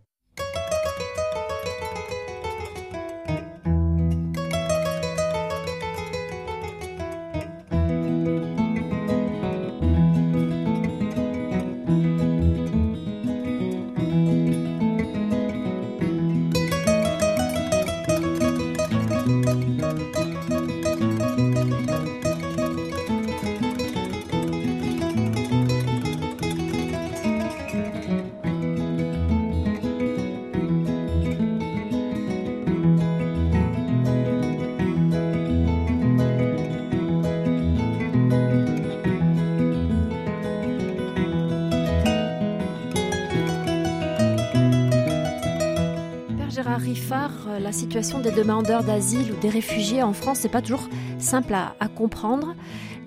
Situation 47.75 48.21
des 48.21 48.31
demandeurs 48.31 48.85
d'asile 48.85 49.33
ou 49.33 49.41
des 49.41 49.49
réfugiés 49.49 50.03
en 50.05 50.13
France 50.13 50.45
n'est 50.45 50.51
pas 50.51 50.63
toujours 50.63 50.89
simple 51.19 51.55
à, 51.55 51.89
comprendre. 51.89 52.55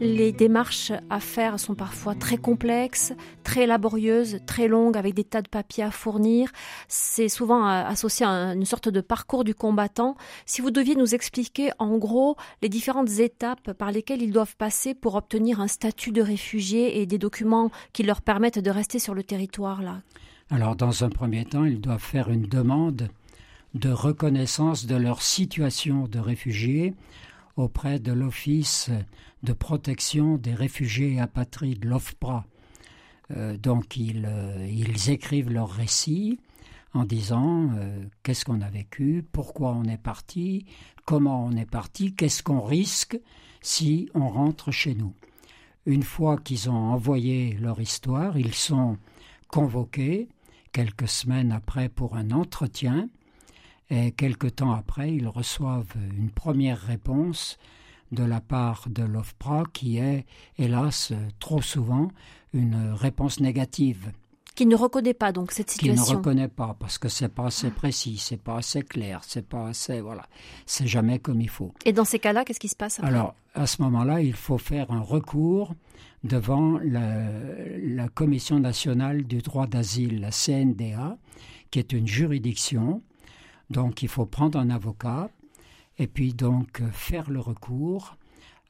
Les 0.02 0.34
démarches 0.34 0.92
à 1.10 1.22
faire 1.22 1.58
sont 1.58 1.74
parfois 1.74 2.16
très 2.16 2.38
complexes, 2.38 3.14
très 3.44 3.66
laborieuses, 3.66 4.40
très 4.46 4.68
longues, 4.68 4.98
avec 4.98 5.14
des 5.14 5.24
tas 5.24 5.42
de 5.42 5.48
papiers 5.48 5.86
à 5.86 5.92
fournir. 5.92 6.52
C'est 6.90 7.30
souvent 7.30 7.66
euh, 7.66 7.86
associé 7.86 8.26
à 8.26 8.54
une 8.54 8.66
sorte 8.66 8.90
de 8.90 9.00
parcours 9.00 9.46
du 9.46 9.56
combattant. 9.56 10.18
Si 10.46 10.62
vous 10.62 10.70
deviez 10.70 10.96
nous 10.96 11.16
expliquer 11.16 11.72
en 11.80 11.98
gros 11.98 12.36
les 12.62 12.70
différentes 12.70 13.20
étapes 13.20 13.72
par 13.72 13.92
lesquelles 13.92 14.22
ils 14.22 14.34
doivent 14.34 14.58
passer 14.58 14.94
pour 14.94 15.16
obtenir 15.16 15.62
un 15.62 15.68
statut 15.68 16.12
de 16.12 16.22
réfugié 16.22 17.00
et 17.00 17.06
des 17.06 17.18
documents 17.18 17.72
qui 17.94 18.04
leur 18.04 18.22
permettent 18.22 18.60
de 18.60 18.70
rester 18.70 19.00
sur 19.00 19.14
le 19.14 19.24
territoire 19.24 19.82
là? 19.82 20.02
Alors 20.50 20.76
dans 20.76 21.04
un 21.04 21.10
premier 21.10 21.46
temps, 21.46 21.66
ils 21.66 21.82
doivent 21.82 22.04
faire 22.04 22.30
une 22.30 22.48
demande 22.48 23.10
de 23.78 23.90
reconnaissance 23.90 24.86
de 24.86 24.96
leur 24.96 25.22
situation 25.22 26.08
de 26.08 26.20
réfugiés 26.20 26.94
auprès 27.56 28.00
de 28.00 28.12
l'Office 28.12 28.90
de 29.44 29.54
protection 29.54 30.38
des 30.38 30.54
réfugiés 30.54 31.14
et 31.14 31.20
apatrides, 31.20 31.86
l'OFPRA. 31.86 32.46
Euh, 33.32 33.58
donc 33.58 33.98
ils, 33.98 34.26
euh, 34.26 34.68
ils, 34.70 35.10
écrivent 35.10 35.50
leur 35.50 35.70
récit 35.70 36.40
en 36.94 37.04
disant 37.04 37.70
euh, 37.76 38.06
qu'est-ce 38.24 38.46
qu'on 38.46 38.62
a 38.62 38.70
vécu, 38.70 39.26
pourquoi 39.32 39.74
on 39.74 39.84
est 39.84 40.02
parti, 40.02 40.66
comment 41.06 41.46
on 41.46 41.52
est 41.52 41.70
parti, 41.70 42.16
qu'est-ce 42.16 42.42
qu'on 42.42 42.62
risque 42.62 43.20
si 43.62 44.10
on 44.14 44.30
rentre 44.30 44.72
chez 44.72 44.96
nous. 44.96 45.14
Une 45.86 46.04
fois 46.04 46.38
qu'ils 46.38 46.70
ont 46.70 46.92
envoyé 46.92 47.58
leur 47.60 47.82
histoire, 47.82 48.38
ils 48.38 48.54
sont 48.54 48.98
convoqués 49.50 50.30
quelques 50.72 51.08
semaines 51.08 51.52
après 51.52 51.90
pour 51.90 52.16
un 52.16 52.32
entretien 52.32 53.10
et 53.90 54.12
quelque 54.12 54.48
temps 54.48 54.74
après, 54.74 55.14
ils 55.14 55.28
reçoivent 55.28 55.96
une 56.18 56.30
première 56.30 56.80
réponse 56.80 57.58
de 58.12 58.24
la 58.24 58.42
part 58.42 58.86
de 58.90 59.04
l'OFPRA 59.04 59.64
qui 59.74 59.98
est, 59.98 60.26
hélas, 60.58 61.14
trop 61.40 61.62
souvent 61.62 62.10
une 62.54 62.94
réponse 62.94 63.40
négative. 63.40 64.12
Qui 64.56 64.66
ne 64.66 64.76
reconnaît 64.76 65.14
pas 65.14 65.32
donc 65.32 65.52
cette 65.52 65.70
situation. 65.70 66.04
Qui 66.04 66.12
ne 66.12 66.18
reconnaît 66.18 66.48
pas 66.48 66.76
parce 66.80 66.98
que 66.98 67.10
c'est 67.10 67.30
pas 67.30 67.48
assez 67.48 67.70
précis, 67.70 68.18
c'est 68.18 68.42
pas 68.42 68.58
assez 68.58 68.82
clair, 68.82 69.22
c'est 69.24 69.46
pas 69.46 69.68
assez 69.68 70.02
voilà, 70.02 70.26
c'est 70.66 70.88
jamais 70.88 71.20
comme 71.20 71.42
il 71.42 71.50
faut. 71.50 71.74
Et 71.86 71.94
dans 71.94 72.06
ces 72.06 72.18
cas-là, 72.18 72.44
qu'est-ce 72.44 72.60
qui 72.60 72.68
se 72.68 72.76
passe 72.76 73.00
Alors 73.02 73.36
à 73.54 73.68
ce 73.68 73.82
moment-là, 73.84 74.22
il 74.22 74.34
faut 74.34 74.58
faire 74.58 74.90
un 74.92 75.02
recours 75.02 75.76
devant 76.24 76.80
la, 76.80 77.30
la 77.78 78.10
Commission 78.10 78.60
nationale 78.60 79.24
du 79.26 79.40
droit 79.44 79.68
d'asile, 79.68 80.22
la 80.22 80.32
CNDA, 80.32 81.18
qui 81.70 81.78
est 81.80 81.94
une 81.94 82.08
juridiction 82.08 83.04
donc 83.70 84.04
il 84.04 84.10
faut 84.10 84.26
prendre 84.26 84.60
un 84.60 84.70
avocat 84.70 85.30
et 85.98 86.08
puis 86.08 86.34
donc 86.34 86.82
faire 86.92 87.30
le 87.30 87.40
recours 87.40 88.18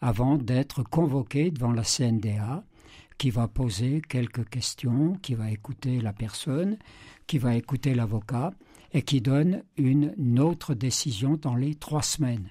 avant 0.01 0.37
d'être 0.37 0.83
convoqué 0.83 1.51
devant 1.51 1.71
la 1.71 1.83
CNDA 1.83 2.63
qui 3.17 3.31
va 3.31 3.47
poser 3.47 4.01
quelques 4.01 4.47
questions, 4.47 5.13
qui 5.21 5.33
va 5.33 5.49
écouter 5.51 5.99
la 5.99 6.13
personne, 6.13 6.77
qui 7.25 7.39
va 7.39 7.55
écouter 7.55 7.95
l'avocat 7.95 8.51
et 8.93 9.01
qui 9.01 9.21
donne 9.21 9.63
une 9.75 10.39
autre 10.39 10.73
décision 10.75 11.37
dans 11.41 11.55
les 11.55 11.75
trois 11.75 12.03
semaines. 12.03 12.49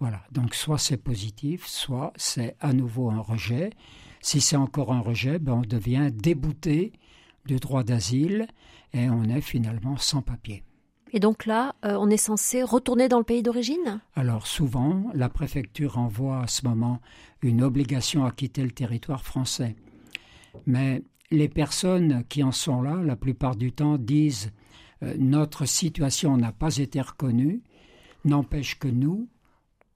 Voilà, 0.00 0.22
donc 0.32 0.54
soit 0.54 0.78
c'est 0.78 0.96
positif, 0.96 1.66
soit 1.66 2.12
c'est 2.16 2.56
à 2.60 2.72
nouveau 2.72 3.10
un 3.10 3.20
rejet. 3.20 3.70
Si 4.22 4.40
c'est 4.40 4.56
encore 4.56 4.92
un 4.92 5.00
rejet, 5.00 5.38
ben 5.38 5.52
on 5.52 5.60
devient 5.60 6.10
débouté 6.12 6.92
du 7.44 7.56
droit 7.56 7.84
d'asile 7.84 8.46
et 8.94 9.10
on 9.10 9.24
est 9.24 9.42
finalement 9.42 9.98
sans 9.98 10.22
papier. 10.22 10.64
Et 11.12 11.20
donc 11.20 11.46
là, 11.46 11.74
euh, 11.84 11.96
on 11.98 12.08
est 12.08 12.16
censé 12.16 12.62
retourner 12.62 13.08
dans 13.08 13.18
le 13.18 13.24
pays 13.24 13.42
d'origine? 13.42 14.00
Alors 14.14 14.46
souvent, 14.46 15.10
la 15.14 15.28
préfecture 15.28 15.98
envoie 15.98 16.42
à 16.42 16.46
ce 16.46 16.66
moment 16.66 17.00
une 17.42 17.62
obligation 17.62 18.24
à 18.24 18.30
quitter 18.30 18.62
le 18.62 18.70
territoire 18.70 19.24
français. 19.24 19.74
Mais 20.66 21.02
les 21.30 21.48
personnes 21.48 22.24
qui 22.28 22.42
en 22.42 22.52
sont 22.52 22.82
là, 22.82 22.96
la 23.02 23.16
plupart 23.16 23.56
du 23.56 23.72
temps, 23.72 23.98
disent 23.98 24.52
euh, 25.02 25.14
notre 25.18 25.64
situation 25.64 26.36
n'a 26.36 26.52
pas 26.52 26.76
été 26.76 27.00
reconnue, 27.00 27.62
n'empêche 28.24 28.78
que 28.78 28.88
nous, 28.88 29.28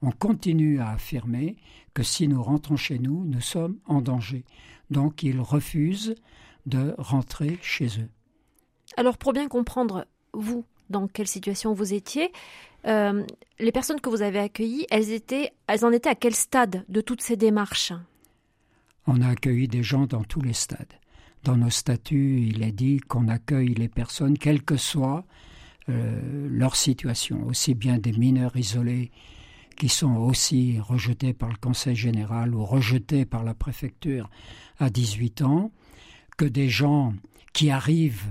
on 0.02 0.10
continue 0.10 0.80
à 0.80 0.90
affirmer 0.90 1.56
que 1.94 2.02
si 2.02 2.28
nous 2.28 2.42
rentrons 2.42 2.76
chez 2.76 2.98
nous, 2.98 3.24
nous 3.24 3.40
sommes 3.40 3.78
en 3.86 4.00
danger. 4.00 4.44
Donc 4.90 5.22
ils 5.22 5.40
refusent 5.40 6.14
de 6.66 6.94
rentrer 6.98 7.58
chez 7.62 7.86
eux. 8.00 8.10
Alors 8.96 9.16
pour 9.16 9.32
bien 9.32 9.48
comprendre, 9.48 10.06
vous, 10.32 10.64
dans 10.90 11.08
quelle 11.08 11.26
situation 11.26 11.72
vous 11.72 11.94
étiez. 11.94 12.32
Euh, 12.86 13.24
les 13.58 13.72
personnes 13.72 14.00
que 14.00 14.10
vous 14.10 14.22
avez 14.22 14.38
accueillies, 14.38 14.86
elles, 14.90 15.10
étaient, 15.12 15.52
elles 15.66 15.84
en 15.84 15.92
étaient 15.92 16.10
à 16.10 16.14
quel 16.14 16.34
stade 16.34 16.84
de 16.88 17.00
toutes 17.00 17.22
ces 17.22 17.36
démarches? 17.36 17.92
On 19.06 19.20
a 19.20 19.28
accueilli 19.28 19.68
des 19.68 19.82
gens 19.82 20.06
dans 20.06 20.24
tous 20.24 20.40
les 20.40 20.52
stades. 20.52 20.94
Dans 21.44 21.56
nos 21.56 21.70
statuts, 21.70 22.40
il 22.48 22.62
est 22.62 22.72
dit 22.72 23.00
qu'on 23.00 23.28
accueille 23.28 23.74
les 23.74 23.88
personnes, 23.88 24.38
quelle 24.38 24.62
que 24.62 24.76
soit 24.76 25.24
euh, 25.90 26.48
leur 26.50 26.76
situation, 26.76 27.46
aussi 27.46 27.74
bien 27.74 27.98
des 27.98 28.12
mineurs 28.12 28.56
isolés 28.56 29.10
qui 29.76 29.88
sont 29.88 30.16
aussi 30.16 30.78
rejetés 30.80 31.32
par 31.32 31.50
le 31.50 31.56
Conseil 31.56 31.96
général 31.96 32.54
ou 32.54 32.64
rejetés 32.64 33.24
par 33.24 33.44
la 33.44 33.54
préfecture 33.54 34.30
à 34.78 34.88
18 34.88 35.42
ans, 35.42 35.72
que 36.36 36.44
des 36.44 36.68
gens 36.68 37.12
qui 37.52 37.70
arrivent 37.70 38.30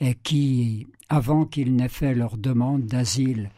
et 0.00 0.14
qui, 0.14 0.86
avant 1.08 1.44
qu'ils 1.44 1.74
n'aient 1.74 1.88
fait 1.88 2.14
leur 2.14 2.36
demande 2.36 2.86
d'asile, 2.86 3.50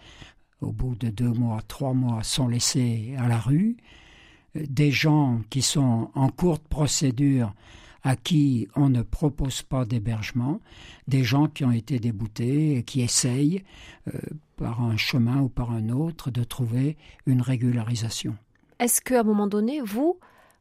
au 0.61 0.73
bout 0.73 0.95
de 0.95 1.09
deux 1.09 1.33
mois, 1.33 1.61
trois 1.67 1.95
mois, 1.95 2.23
sont 2.23 2.49
laissés 2.49 3.15
à 3.19 3.29
la 3.29 3.39
rue, 3.39 3.77
des 4.55 4.91
gens 4.91 5.41
qui 5.51 5.63
sont 5.63 6.11
en 6.15 6.29
courte 6.29 6.67
procédure 6.69 7.55
à 8.03 8.17
qui 8.17 8.69
on 8.77 8.89
ne 8.89 9.03
propose 9.03 9.63
pas 9.63 9.85
d'hébergement, 9.85 10.61
des 11.07 11.23
gens 11.23 11.49
qui 11.49 11.65
ont 11.65 11.73
été 11.73 11.99
déboutés 11.99 12.77
et 12.77 12.83
qui 12.83 13.03
essayent, 13.03 13.63
euh, 14.09 14.19
par 14.57 14.83
un 14.83 14.97
chemin 14.97 15.41
ou 15.41 15.49
par 15.49 15.71
un 15.71 15.91
autre, 15.91 16.31
de 16.31 16.43
trouver 16.43 16.97
une 17.27 17.43
régularisation. 17.43 18.37
Est-ce 18.79 19.03
qu'à 19.03 19.21
un 19.21 19.25
moment 19.25 19.47
donné, 19.47 19.81
vous, 19.83 20.19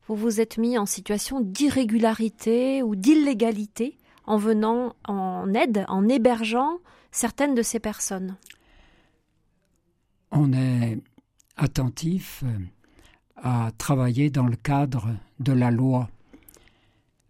vous 0.08 0.16
vous 0.16 0.42
êtes 0.42 0.58
mis 0.58 0.78
en 0.78 0.86
situation 0.86 1.40
d'irrégularité 1.40 2.84
ou 2.84 2.96
d'illégalité? 2.96 3.98
En 4.30 4.38
venant 4.38 4.96
en 5.06 5.54
aide, 5.56 5.86
en 5.88 6.08
hébergeant 6.08 6.78
certaines 7.12 7.56
de 7.56 7.64
ces 7.64 7.80
personnes 7.80 8.38
On 10.32 10.54
est 10.54 11.00
attentif 11.58 12.44
à 13.36 13.72
travailler 13.80 14.30
dans 14.30 14.46
le 14.46 14.56
cadre 14.56 15.10
de 15.40 15.52
la 15.52 15.72
loi. 15.72 16.10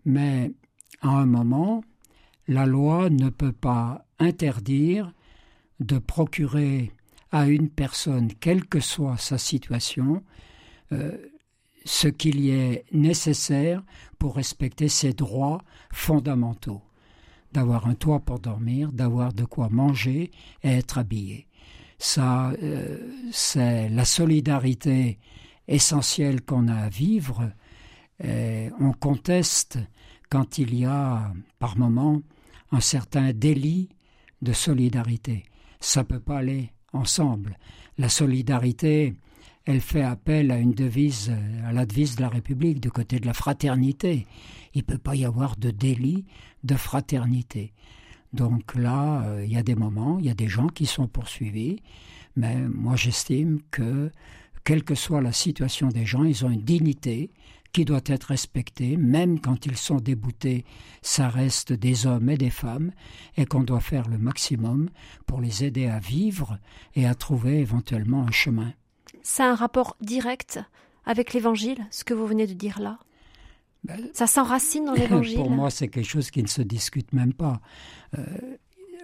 Mais 0.04 0.52
à 1.02 1.10
un 1.10 1.26
moment, 1.26 1.84
la 2.50 2.66
loi 2.66 3.10
ne 3.10 3.30
peut 3.30 3.54
pas 3.54 4.06
interdire 4.20 5.14
de 5.80 6.00
procurer 6.00 6.92
à 7.32 7.48
une 7.48 7.70
personne, 7.70 8.34
quelle 8.42 8.66
que 8.66 8.82
soit 8.82 9.18
sa 9.18 9.38
situation, 9.38 10.22
euh, 10.92 11.18
ce 11.86 12.10
qu'il 12.10 12.42
y 12.42 12.50
est 12.50 12.84
nécessaire 12.92 13.84
pour 14.18 14.36
respecter 14.36 14.90
ses 14.90 15.14
droits 15.14 15.62
fondamentaux 15.94 16.82
d'avoir 17.52 17.88
un 17.88 17.96
toit 17.96 18.20
pour 18.20 18.40
dormir, 18.40 18.92
d'avoir 18.92 19.34
de 19.34 19.46
quoi 19.46 19.70
manger 19.70 20.32
et 20.64 20.70
être 20.70 20.98
habillé. 20.98 21.48
Ça, 21.98 22.52
euh, 22.64 22.98
c'est 23.32 23.90
la 23.90 24.06
solidarité 24.06 25.20
essentielle 25.68 26.42
qu'on 26.42 26.68
a 26.68 26.76
à 26.76 26.90
vivre. 26.90 27.52
Et 28.24 28.70
on 28.80 28.94
conteste 28.94 29.80
quand 30.30 30.58
il 30.58 30.76
y 30.76 30.86
a, 30.86 31.34
par 31.60 31.78
moment, 31.78 32.22
un 32.72 32.80
certain 32.80 33.34
délit 33.34 33.90
de 34.42 34.54
solidarité. 34.54 35.44
Ça 35.80 36.04
peut 36.04 36.20
pas 36.20 36.38
aller 36.38 36.72
ensemble. 36.94 37.58
La 37.98 38.10
solidarité, 38.10 39.14
elle 39.66 39.82
fait 39.82 40.02
appel 40.02 40.52
à 40.52 40.58
une 40.58 40.74
devise, 40.74 41.32
à 41.66 41.72
la 41.72 41.86
devise 41.86 42.16
de 42.16 42.22
la 42.22 42.30
République, 42.30 42.80
du 42.80 42.92
côté 42.92 43.20
de 43.20 43.26
la 43.26 43.34
fraternité. 43.34 44.26
Il 44.74 44.80
ne 44.80 44.84
peut 44.84 44.98
pas 44.98 45.16
y 45.16 45.26
avoir 45.26 45.58
de 45.58 45.72
délit 45.72 46.26
de 46.64 46.76
fraternité. 46.76 47.74
Donc 48.34 48.76
là, 48.76 49.24
euh, 49.24 49.46
il 49.46 49.52
y 49.52 49.58
a 49.58 49.64
des 49.64 49.76
moments, 49.76 50.20
il 50.20 50.26
y 50.26 50.30
a 50.30 50.36
des 50.36 50.48
gens 50.48 50.68
qui 50.68 50.86
sont 50.86 51.08
poursuivis, 51.08 51.82
mais 52.36 52.58
moi 52.68 52.96
j'estime 52.96 53.60
que, 53.72 54.12
quelle 54.64 54.84
que 54.84 54.96
soit 54.96 55.22
la 55.22 55.32
situation 55.32 55.88
des 55.88 56.06
gens, 56.06 56.24
ils 56.24 56.46
ont 56.46 56.50
une 56.50 56.62
dignité 56.62 57.32
qui 57.74 57.86
doit 57.86 58.02
être 58.06 58.26
respectée, 58.26 58.98
même 58.98 59.40
quand 59.40 59.66
ils 59.66 59.78
sont 59.78 59.98
déboutés, 59.98 60.66
ça 61.02 61.30
reste 61.30 61.74
des 61.74 62.08
hommes 62.08 62.30
et 62.30 62.38
des 62.38 62.50
femmes, 62.50 62.92
et 63.38 63.46
qu'on 63.46 63.64
doit 63.64 63.80
faire 63.80 64.08
le 64.08 64.18
maximum 64.18 64.90
pour 65.28 65.42
les 65.42 65.64
aider 65.64 65.86
à 65.86 66.00
vivre 66.00 66.58
et 66.96 67.06
à 67.06 67.16
trouver 67.16 67.60
éventuellement 67.60 68.24
un 68.24 68.32
chemin. 68.32 68.74
C'est 69.32 69.44
un 69.44 69.54
rapport 69.54 69.96
direct 70.02 70.60
avec 71.06 71.34
l'Évangile, 71.34 71.86
ce 71.92 72.04
que 72.04 72.16
vous 72.16 72.26
venez 72.26 72.48
de 72.48 72.54
dire 72.54 72.80
là? 72.80 72.98
Ben, 73.84 74.10
Ça 74.12 74.26
s'enracine 74.26 74.86
dans 74.86 74.94
l'Évangile? 74.94 75.36
Pour 75.36 75.52
moi, 75.52 75.70
c'est 75.70 75.88
quelque 75.88 76.10
chose 76.10 76.32
qui 76.32 76.42
ne 76.42 76.48
se 76.48 76.64
discute 76.64 77.14
même 77.14 77.34
pas. 77.34 77.62
Euh, 78.18 78.26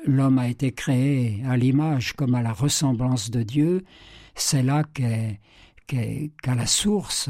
l'homme 0.03 0.39
a 0.39 0.47
été 0.47 0.71
créé 0.71 1.43
à 1.47 1.55
l'image 1.55 2.13
comme 2.13 2.33
à 2.33 2.41
la 2.41 2.53
ressemblance 2.53 3.29
de 3.29 3.43
Dieu, 3.43 3.85
c'est 4.33 4.63
là 4.63 4.83
qu'à 4.95 6.55
la 6.55 6.65
source 6.65 7.29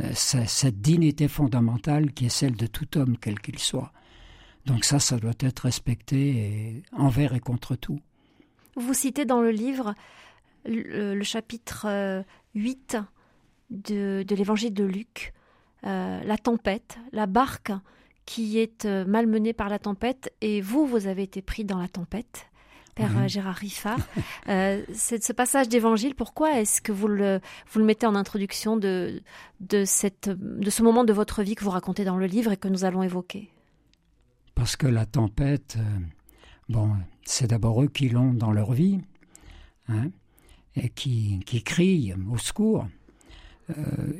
euh, 0.00 0.10
cette 0.12 0.80
dignité 0.80 1.28
fondamentale 1.28 2.12
qui 2.12 2.26
est 2.26 2.30
celle 2.30 2.56
de 2.56 2.66
tout 2.66 2.98
homme, 2.98 3.16
quel 3.16 3.38
qu'il 3.38 3.60
soit. 3.60 3.92
Donc 4.66 4.84
ça, 4.84 4.98
ça 4.98 5.18
doit 5.18 5.38
être 5.38 5.60
respecté 5.60 6.82
envers 6.90 7.32
et 7.32 7.40
contre 7.40 7.76
tout. 7.76 8.00
Vous 8.74 8.92
citez 8.92 9.24
dans 9.24 9.40
le 9.40 9.52
livre 9.52 9.94
le, 10.64 11.22
chapitre 11.22 12.24
8 12.54 12.96
euh, 12.96 14.24
de, 14.24 14.34
l'évangile 14.34 14.74
de 14.74 14.84
Luc, 14.84 15.32
euh, 15.86 16.22
la 16.22 16.38
tempête, 16.38 16.98
la 17.12 17.26
barque 17.26 17.72
qui 18.26 18.58
est 18.58 18.86
malmenée 18.86 19.52
par 19.52 19.68
la 19.68 19.78
tempête, 19.78 20.32
et 20.40 20.60
vous, 20.60 20.86
vous 20.86 21.06
avez 21.06 21.22
été 21.22 21.42
pris 21.42 21.64
dans 21.64 21.78
la 21.78 21.88
tempête. 21.88 22.46
Père 22.94 23.10
mhm. 23.10 23.28
Gérard 23.28 23.56
Riffard. 23.56 23.98
ce 24.46 25.32
passage 25.32 25.68
d'évangile, 25.68 26.14
pourquoi 26.14 26.60
est-ce 26.60 26.80
que 26.80 26.92
vous 26.92 27.08
le, 27.08 27.40
vous 27.70 27.80
le 27.80 27.84
mettez 27.84 28.06
en 28.06 28.14
introduction 28.14 28.76
de, 28.76 29.20
de, 29.60 29.84
cette, 29.84 30.28
de 30.30 30.70
ce 30.70 30.82
moment 30.82 31.04
de 31.04 31.12
votre 31.12 31.42
vie 31.42 31.54
que 31.54 31.64
vous 31.64 31.70
racontez 31.70 32.04
dans 32.04 32.16
le 32.16 32.26
livre 32.26 32.52
et 32.52 32.56
que 32.56 32.68
nous 32.68 32.84
allons 32.84 33.02
évoquer? 33.02 33.50
Parce 34.54 34.76
que 34.76 34.86
la 34.86 35.04
tempête, 35.04 35.76
euh, 35.78 35.98
bon, 36.68 36.92
c'est 37.24 37.48
d'abord 37.48 37.82
eux 37.82 37.88
qui 37.88 38.08
l'ont 38.08 38.32
dans 38.32 38.52
leur 38.52 38.72
vie, 38.72 39.00
hein, 39.88 40.10
qui, 40.94 41.40
qui 41.46 41.62
crient 41.62 42.14
au 42.30 42.38
secours. 42.38 42.86
Euh, 43.70 43.74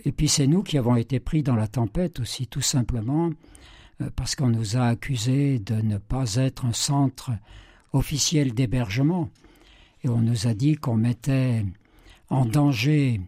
et 0.05 0.12
puis 0.12 0.29
c'est 0.29 0.47
nous 0.47 0.62
qui 0.62 0.79
avons 0.79 0.97
été 0.97 1.21
pris 1.21 1.43
dans 1.43 1.57
la 1.57 1.69
tempête 1.69 2.21
aussi, 2.21 2.47
tout 2.47 2.61
simplement, 2.61 3.31
euh, 4.01 4.11
parce 4.17 4.35
qu'on 4.35 4.49
nous 4.49 4.77
a 4.77 4.87
accusés 4.87 5.59
de 5.59 5.75
ne 5.75 5.99
pas 5.99 6.37
être 6.37 6.64
un 6.64 6.73
centre 6.73 7.33
officiel 7.93 8.55
d'hébergement. 8.55 9.31
Et 10.03 10.09
on 10.09 10.21
nous 10.21 10.47
a 10.47 10.55
dit 10.55 10.77
qu'on 10.77 10.97
mettait 10.97 11.64
en 12.29 12.45
danger 12.45 13.21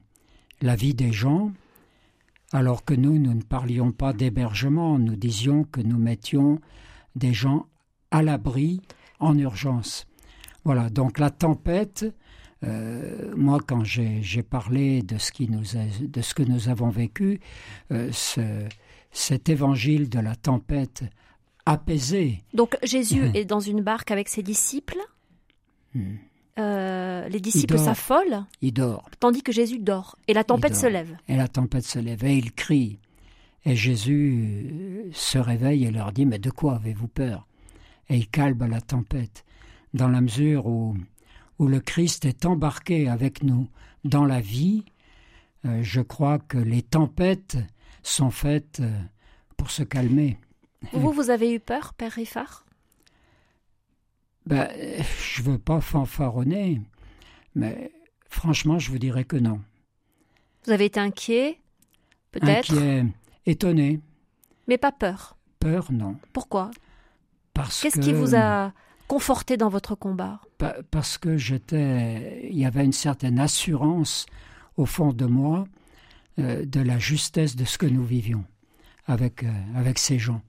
la 0.63 0.77
vie 0.77 0.95
des 0.95 1.13
gens, 1.13 1.53
alors 2.53 2.85
que 2.85 2.95
nous, 2.95 3.19
nous 3.19 3.35
ne 3.35 3.43
parlions 3.43 3.93
pas 3.93 4.13
d'hébergement, 4.13 4.99
nous 4.99 5.17
disions 5.17 5.65
que 5.65 5.81
nous 5.81 5.99
mettions 5.99 6.61
des 7.15 7.35
gens 7.35 7.67
à 8.11 8.23
l'abri 8.23 8.81
en 9.19 9.37
urgence. 9.37 10.07
Voilà, 10.65 10.91
donc 10.91 11.19
la 11.19 11.31
tempête, 11.31 12.07
euh, 12.67 13.35
moi 13.37 13.61
quand 13.65 13.85
j'ai 13.85 14.43
parlé 14.43 15.03
de 15.03 15.19
ce, 15.19 15.33
qui 15.33 15.49
nous 15.49 15.63
de 16.01 16.21
ce 16.21 16.35
que 16.35 16.43
nous 16.43 16.69
avons 16.69 16.91
vécu, 16.91 17.41
euh, 17.93 18.11
cet 19.13 19.49
évangile 19.49 20.09
de 20.09 20.19
la 20.19 20.35
tempête 20.35 21.05
apaisé. 21.65 22.43
Donc 22.55 22.77
Jésus 22.83 23.31
est 23.35 23.45
dans 23.45 23.61
une 23.61 23.83
barque 23.83 24.11
avec 24.11 24.29
ses 24.29 24.43
disciples. 24.43 25.01
Hmm. 25.95 26.17
Euh, 26.59 27.29
les 27.29 27.41
disciples 27.41 27.79
s'affolent. 27.79 28.45
Il 28.63 28.73
dort. 28.73 29.09
Tandis 29.21 29.43
que 29.43 29.53
Jésus 29.53 29.79
dort. 29.79 30.17
Et 30.27 30.33
la 30.33 30.43
tempête 30.43 30.75
se 30.75 30.87
lève. 30.87 31.17
Et 31.29 31.37
la 31.37 31.49
tempête 31.49 31.85
se 31.85 31.99
lève. 31.99 32.25
Et 32.25 32.37
il 32.37 32.53
crie. 32.53 32.99
Et 33.67 33.77
Jésus 33.77 35.11
se 35.13 35.39
réveille 35.39 35.85
et 35.85 35.91
leur 35.91 36.13
dit 36.13 36.25
Mais 36.25 36.39
de 36.39 36.51
quoi 36.51 36.77
avez-vous 36.77 37.09
peur? 37.09 37.47
Et 38.09 38.17
il 38.17 38.29
calme 38.29 38.67
la 38.71 38.81
tempête, 38.81 39.45
dans 39.93 40.09
la 40.09 40.21
mesure 40.21 40.67
où, 40.67 40.97
où 41.59 41.67
le 41.67 41.81
Christ 41.81 42.25
est 42.25 42.47
embarqué 42.47 43.09
avec 43.09 43.43
nous 43.43 43.69
dans 44.05 44.25
la 44.25 44.41
vie. 44.41 44.85
Euh, 45.65 45.83
je 45.83 46.01
crois 46.01 46.39
que 46.39 46.59
les 46.59 46.83
tempêtes 46.83 47.57
sont 48.03 48.31
faites 48.31 48.81
euh, 48.81 49.01
pour 49.57 49.71
se 49.71 49.83
calmer. 49.83 50.39
Vous, 50.93 51.11
vous 51.11 51.31
avez 51.31 51.53
eu 51.53 51.61
peur, 51.61 51.95
Père 51.95 52.13
Riffard? 52.13 52.65
Ben, 54.47 54.69
Je 55.21 55.43
ne 55.43 55.49
veux 55.49 55.59
pas 55.59 55.81
fanfaronner, 55.81 56.81
mais 57.55 57.91
franchement, 58.29 58.79
je 58.79 58.91
vous 58.91 58.99
dirais 58.99 59.25
que 59.25 59.37
non. 59.37 59.61
Vous 60.65 60.73
avez 60.73 60.85
été 60.85 61.01
inquiet, 61.01 61.59
peut-être? 62.31 62.73
Inquiet, 62.73 63.07
Étonné. 63.47 64.01
Mais 64.69 64.79
pas 64.79 64.93
peur? 64.93 65.37
Peur, 65.59 65.91
non. 65.93 66.17
Pourquoi? 66.33 66.71
Parce 67.55 67.81
Qu'est-ce 67.81 67.99
qui 67.99 68.13
vous 68.13 68.35
a 68.37 68.73
conforté 69.07 69.57
dans 69.57 69.69
votre 69.69 69.95
combat 69.95 70.41
Parce 70.91 71.19
que 71.19 71.37
j'étais. 71.37 72.49
Il 72.51 72.59
y 72.59 72.65
avait 72.65 72.85
une 72.85 72.93
certaine 72.93 73.39
assurance 73.39 74.27
au 74.77 74.87
fond 74.87 75.13
de 75.13 75.27
moi 75.27 75.67
euh, 76.39 76.67
de 76.67 76.81
la 76.81 76.99
justesse 76.99 77.57
de 77.57 77.65
ce 77.65 77.79
que 77.79 77.87
nous 77.87 78.05
vivions 78.05 78.45
avec, 79.07 79.43
euh, 79.43 79.51
avec 79.75 79.99
ces 79.99 80.19
gens. 80.19 80.43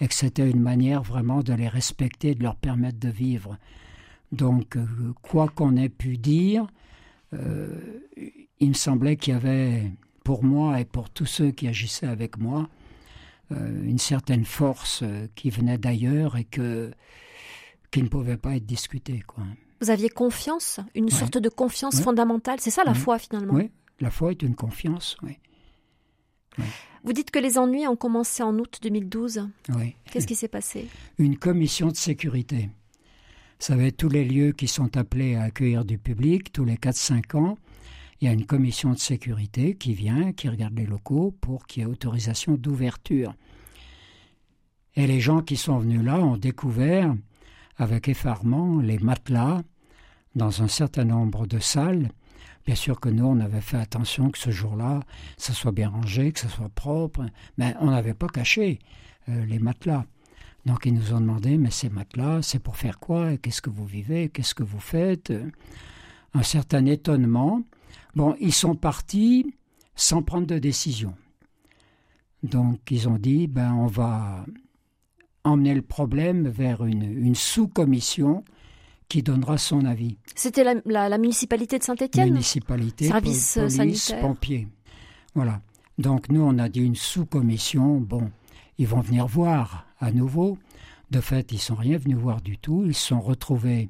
Et 0.00 0.08
que 0.08 0.14
c'était 0.14 0.50
une 0.50 0.60
manière 0.60 1.02
vraiment 1.02 1.42
de 1.42 1.54
les 1.54 1.68
respecter, 1.68 2.34
de 2.34 2.42
leur 2.42 2.56
permettre 2.56 2.98
de 2.98 3.08
vivre. 3.08 3.56
Donc, 4.32 4.76
euh, 4.76 4.84
quoi 5.22 5.48
qu'on 5.48 5.76
ait 5.76 5.88
pu 5.88 6.18
dire, 6.18 6.66
il 8.60 8.68
me 8.68 8.74
semblait 8.74 9.16
qu'il 9.16 9.34
y 9.34 9.36
avait 9.36 9.90
pour 10.22 10.44
moi 10.44 10.78
et 10.78 10.84
pour 10.84 11.10
tous 11.10 11.26
ceux 11.26 11.50
qui 11.50 11.66
agissaient 11.66 12.06
avec 12.06 12.38
moi, 12.38 12.68
une 13.50 13.98
certaine 13.98 14.44
force 14.44 15.02
qui 15.34 15.50
venait 15.50 15.78
d'ailleurs 15.78 16.36
et 16.36 16.44
que, 16.44 16.92
qui 17.94 18.02
ne 18.02 18.08
pouvait 18.08 18.36
pas 18.36 18.56
être 18.56 18.66
discutée. 18.66 19.22
Quoi. 19.24 19.44
Vous 19.80 19.88
aviez 19.88 20.08
confiance, 20.08 20.80
une 20.96 21.10
sorte 21.10 21.38
de 21.38 21.48
confiance 21.48 22.00
fondamentale. 22.00 22.58
C'est 22.58 22.72
ça 22.72 22.82
la 22.82 22.92
foi 22.92 23.20
finalement 23.20 23.54
Oui, 23.54 23.70
la 24.00 24.10
foi 24.10 24.32
est 24.32 24.42
une 24.42 24.56
confiance, 24.56 25.16
oui. 25.22 25.38
Vous 27.04 27.12
dites 27.12 27.30
que 27.30 27.38
les 27.38 27.56
ennuis 27.56 27.86
ont 27.86 27.94
commencé 27.94 28.42
en 28.42 28.58
août 28.58 28.80
2012. 28.82 29.48
Oui. 29.76 29.94
Qu'est-ce 30.10 30.26
qui 30.26 30.34
s'est 30.34 30.48
passé? 30.48 30.88
Une 31.18 31.36
commission 31.36 31.88
de 31.88 31.96
sécurité. 31.96 32.68
Vous 33.60 33.66
savez, 33.66 33.92
tous 33.92 34.08
les 34.08 34.24
lieux 34.24 34.50
qui 34.50 34.66
sont 34.66 34.96
appelés 34.96 35.36
à 35.36 35.42
accueillir 35.42 35.84
du 35.84 35.96
public, 35.96 36.52
tous 36.52 36.64
les 36.64 36.76
4-5 36.76 37.36
ans, 37.36 37.58
il 38.20 38.26
y 38.26 38.28
a 38.28 38.32
une 38.32 38.46
commission 38.46 38.90
de 38.90 38.98
sécurité 38.98 39.76
qui 39.76 39.94
vient, 39.94 40.32
qui 40.32 40.48
regarde 40.48 40.76
les 40.76 40.86
locaux 40.86 41.32
pour 41.40 41.66
qu'il 41.66 41.82
y 41.82 41.86
ait 41.86 41.88
autorisation 41.88 42.54
d'ouverture. 42.54 43.34
Et 44.96 45.06
les 45.06 45.20
gens 45.20 45.42
qui 45.42 45.56
sont 45.56 45.78
venus 45.78 46.02
là 46.02 46.18
ont 46.18 46.36
découvert, 46.36 47.14
avec 47.76 48.08
effarement, 48.08 48.80
les 48.80 48.98
matelas 48.98 49.62
dans 50.34 50.62
un 50.62 50.68
certain 50.68 51.04
nombre 51.04 51.46
de 51.46 51.58
salles. 51.58 52.10
Bien 52.66 52.74
sûr 52.74 52.98
que 52.98 53.08
nous, 53.08 53.26
on 53.26 53.40
avait 53.40 53.60
fait 53.60 53.76
attention 53.76 54.30
que 54.30 54.38
ce 54.38 54.50
jour-là, 54.50 55.00
ça 55.36 55.52
soit 55.52 55.72
bien 55.72 55.88
rangé, 55.88 56.32
que 56.32 56.40
ce 56.40 56.48
soit 56.48 56.70
propre, 56.70 57.26
mais 57.58 57.74
on 57.80 57.90
n'avait 57.90 58.14
pas 58.14 58.28
caché 58.28 58.78
euh, 59.28 59.44
les 59.44 59.58
matelas. 59.58 60.04
Donc 60.64 60.86
ils 60.86 60.94
nous 60.94 61.12
ont 61.12 61.20
demandé, 61.20 61.58
mais 61.58 61.70
ces 61.70 61.90
matelas, 61.90 62.40
c'est 62.42 62.58
pour 62.58 62.76
faire 62.76 62.98
quoi? 62.98 63.36
Qu'est-ce 63.36 63.60
que 63.60 63.70
vous 63.70 63.84
vivez? 63.84 64.30
Qu'est-ce 64.30 64.54
que 64.54 64.62
vous 64.62 64.80
faites 64.80 65.32
Un 66.32 66.42
certain 66.42 66.86
étonnement. 66.86 67.62
Bon, 68.14 68.34
ils 68.40 68.52
sont 68.54 68.74
partis 68.74 69.54
sans 69.94 70.22
prendre 70.22 70.46
de 70.46 70.58
décision. 70.58 71.14
Donc 72.42 72.90
ils 72.90 73.08
ont 73.08 73.18
dit, 73.18 73.46
ben 73.46 73.74
on 73.74 73.86
va 73.86 74.44
emmener 75.44 75.74
le 75.74 75.82
problème 75.82 76.48
vers 76.48 76.84
une, 76.84 77.34
sous-commission 77.34 78.44
qui 79.08 79.22
donnera 79.22 79.58
son 79.58 79.84
avis. 79.84 80.16
C'était 80.34 80.64
la, 80.64 81.18
municipalité 81.18 81.78
de 81.78 81.84
Saint-Étienne 81.84 82.30
Municipalité, 82.30 83.08
service 83.08 83.54
police, 83.54 83.76
sanitaire. 83.76 84.20
pompiers. 84.20 84.68
Voilà. 85.34 85.60
Donc 85.98 86.28
nous, 86.30 86.42
on 86.42 86.58
a 86.58 86.68
dit 86.68 86.80
une 86.80 86.96
sous-commission. 86.96 88.00
Bon, 88.00 88.30
ils 88.78 88.86
vont 88.86 89.00
venir 89.00 89.26
voir 89.26 89.86
à 90.00 90.10
nouveau. 90.10 90.58
De 91.10 91.20
fait, 91.20 91.52
ils 91.52 91.60
sont 91.60 91.74
rien 91.74 91.98
venus 91.98 92.16
voir 92.16 92.40
du 92.40 92.58
tout. 92.58 92.82
Ils 92.86 92.94
se 92.94 93.08
sont 93.08 93.20
retrouvés 93.20 93.88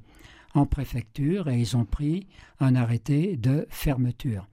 en 0.53 0.67
préfecture 0.67 1.49
et 1.49 1.59
ils 1.59 1.77
ont 1.77 1.85
pris 1.85 2.27
un 2.61 2.75
arrêté 2.75 3.37
de 3.37 3.67
fermeture. 3.71 4.47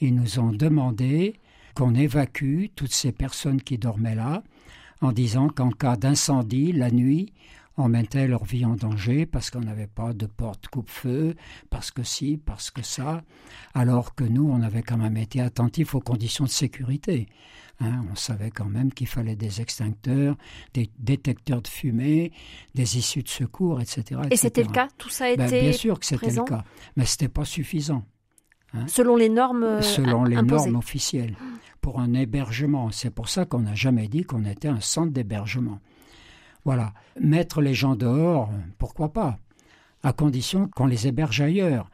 Ils 0.00 0.14
nous 0.14 0.38
ont 0.38 0.52
demandé 0.52 1.34
qu'on 1.74 1.94
évacue 1.94 2.66
toutes 2.74 2.92
ces 2.92 3.12
personnes 3.12 3.62
qui 3.62 3.78
dormaient 3.78 4.14
là 4.14 4.42
en 5.00 5.12
disant 5.12 5.48
qu'en 5.48 5.70
cas 5.70 5.96
d'incendie 5.96 6.72
la 6.72 6.90
nuit, 6.90 7.32
on 7.78 7.88
mettait 7.88 8.26
leur 8.26 8.44
vie 8.44 8.64
en 8.64 8.74
danger 8.74 9.24
parce 9.24 9.50
qu'on 9.50 9.60
n'avait 9.60 9.86
pas 9.86 10.12
de 10.12 10.26
porte 10.26 10.66
coupe-feu, 10.68 11.36
parce 11.70 11.90
que 11.92 12.02
si, 12.02 12.36
parce 12.36 12.70
que 12.70 12.82
ça, 12.82 13.22
alors 13.72 14.14
que 14.14 14.24
nous, 14.24 14.50
on 14.50 14.62
avait 14.62 14.82
quand 14.82 14.98
même 14.98 15.16
été 15.16 15.40
attentifs 15.40 15.94
aux 15.94 16.00
conditions 16.00 16.44
de 16.44 16.50
sécurité. 16.50 17.28
Hein, 17.80 18.04
on 18.10 18.16
savait 18.16 18.50
quand 18.50 18.64
même 18.64 18.92
qu'il 18.92 19.06
fallait 19.06 19.36
des 19.36 19.60
extincteurs, 19.60 20.36
des 20.74 20.90
détecteurs 20.98 21.62
de 21.62 21.68
fumée, 21.68 22.32
des 22.74 22.98
issues 22.98 23.22
de 23.22 23.28
secours, 23.28 23.80
etc. 23.80 24.22
Et 24.32 24.36
c'était 24.36 24.64
le 24.64 24.72
cas? 24.72 24.88
Tout 24.98 25.10
ça 25.10 25.26
a 25.26 25.36
ben, 25.36 25.46
été 25.46 25.60
Bien 25.60 25.72
sûr 25.72 26.00
que 26.00 26.06
c'était 26.06 26.32
le 26.32 26.42
cas, 26.42 26.64
mais 26.96 27.04
ce 27.04 27.14
n'était 27.14 27.28
pas 27.28 27.44
suffisant. 27.44 28.04
Hein? 28.74 28.86
Selon 28.86 29.16
les 29.16 29.28
normes 29.28 29.62
euh, 29.62 29.82
Selon 29.82 30.24
les 30.24 30.40
normes 30.42 30.76
officielles. 30.76 31.36
Pour 31.80 32.00
un 32.00 32.12
hébergement. 32.14 32.90
C'est 32.90 33.10
pour 33.10 33.28
ça 33.28 33.44
qu'on 33.44 33.60
n'a 33.60 33.74
jamais 33.74 34.08
dit 34.08 34.24
qu'on 34.24 34.44
était 34.44 34.68
un 34.68 34.80
centre 34.80 35.12
d'hébergement. 35.12 35.78
Voilà. 36.64 36.92
Mettre 37.20 37.60
les 37.60 37.74
gens 37.74 37.96
dehors, 37.96 38.50
pourquoi 38.78 39.12
pas? 39.12 39.38
À 40.02 40.12
condition 40.12 40.68
qu'on 40.74 40.86
les 40.86 41.06
héberge 41.06 41.40
ailleurs. 41.40 41.88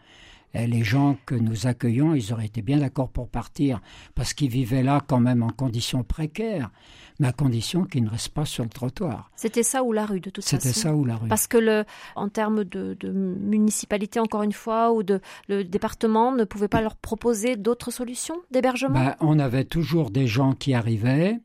Et 0.55 0.69
les 0.69 0.85
gens 0.85 1.17
que 1.27 1.35
nous 1.35 1.67
accueillons, 1.67 2.14
ils 2.14 2.33
auraient 2.33 2.47
été 2.47 2.62
bien 2.62 2.79
d'accord 2.79 3.09
pour 3.09 3.29
partir, 3.29 3.81
parce 4.14 4.35
qu'ils 4.35 4.51
vivaient 4.51 4.85
là 4.85 5.03
quand 5.05 5.19
même 5.19 5.43
en 5.43 5.51
conditions 5.51 6.05
précaires, 6.05 6.71
mais 7.19 7.29
à 7.29 7.33
condition 7.33 7.85
qu'ils 7.85 8.05
ne 8.05 8.11
restent 8.11 8.29
pas 8.29 8.45
sur 8.45 8.62
le 8.62 8.71
trottoir. 8.71 9.31
C'était 9.35 9.64
ça 9.64 9.83
ou 9.83 9.93
la 9.93 10.07
rue, 10.07 10.21
de 10.21 10.31
toute 10.31 10.45
façon 10.45 10.57
C'était 10.61 10.73
ça 10.73 10.95
ou 10.95 11.05
la 11.05 11.17
rue. 11.17 11.29
Parce 11.29 11.49
que, 11.49 11.59
le, 11.59 11.85
en 12.14 12.29
termes 12.29 12.62
de, 12.62 12.97
de 12.99 13.11
municipalité, 13.11 14.21
encore 14.21 14.43
une 14.43 14.53
fois, 14.53 14.93
ou 14.93 15.03
de 15.03 15.21
le 15.49 15.64
département 15.64 16.33
ne 16.33 16.45
pouvait 16.45 16.69
pas 16.69 16.81
leur 16.81 16.97
proposer 16.97 17.57
d'autres 17.57 17.90
solutions 17.90 18.37
d'hébergement 18.53 18.95
ben, 18.95 19.17
On 19.21 19.40
avait 19.40 19.64
toujours 19.64 20.11
des 20.11 20.29
gens 20.29 20.53
qui 20.53 20.73
arrivaient, 20.73 21.40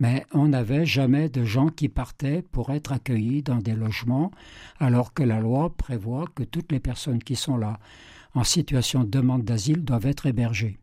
mais 0.00 0.26
on 0.32 0.48
n'avait 0.48 0.86
jamais 0.86 1.28
de 1.28 1.44
gens 1.44 1.68
qui 1.68 1.88
partaient 1.88 2.42
pour 2.42 2.70
être 2.70 2.92
accueillis 2.92 3.42
dans 3.42 3.58
des 3.58 3.74
logements, 3.74 4.32
alors 4.80 5.14
que 5.14 5.22
la 5.22 5.38
loi 5.38 5.70
prévoit 5.76 6.24
que 6.34 6.42
toutes 6.42 6.72
les 6.72 6.80
personnes 6.80 7.22
qui 7.22 7.36
sont 7.36 7.56
là 7.56 7.78
en 8.34 8.44
situation 8.44 9.04
de 9.04 9.10
demande 9.10 9.44
d'asile 9.44 9.84
doivent 9.84 10.06
être 10.06 10.26
hébergées. 10.26 10.78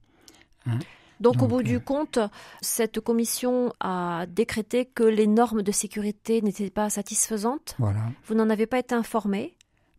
Hein. 0.65 0.79
donc, 1.21 1.41
au 1.41 1.47
bout 1.47 1.63
du 1.63 1.77
euh, 1.77 1.79
compte, 1.79 2.19
cette 2.61 2.99
commission 2.99 3.71
a 3.79 4.25
décrété 4.27 4.85
que 4.85 5.03
les 5.03 5.27
normes 5.27 5.61
de 5.61 5.71
sécurité 5.71 6.41
n'étaient 6.41 6.69
pas 6.69 6.89
satisfaisantes. 6.89 7.75
Voilà. 7.79 8.01
Vous 8.25 8.35
n'en 8.35 8.49
avez 8.49 8.67
pas 8.67 8.79
été 8.79 8.93
informé 8.95 9.53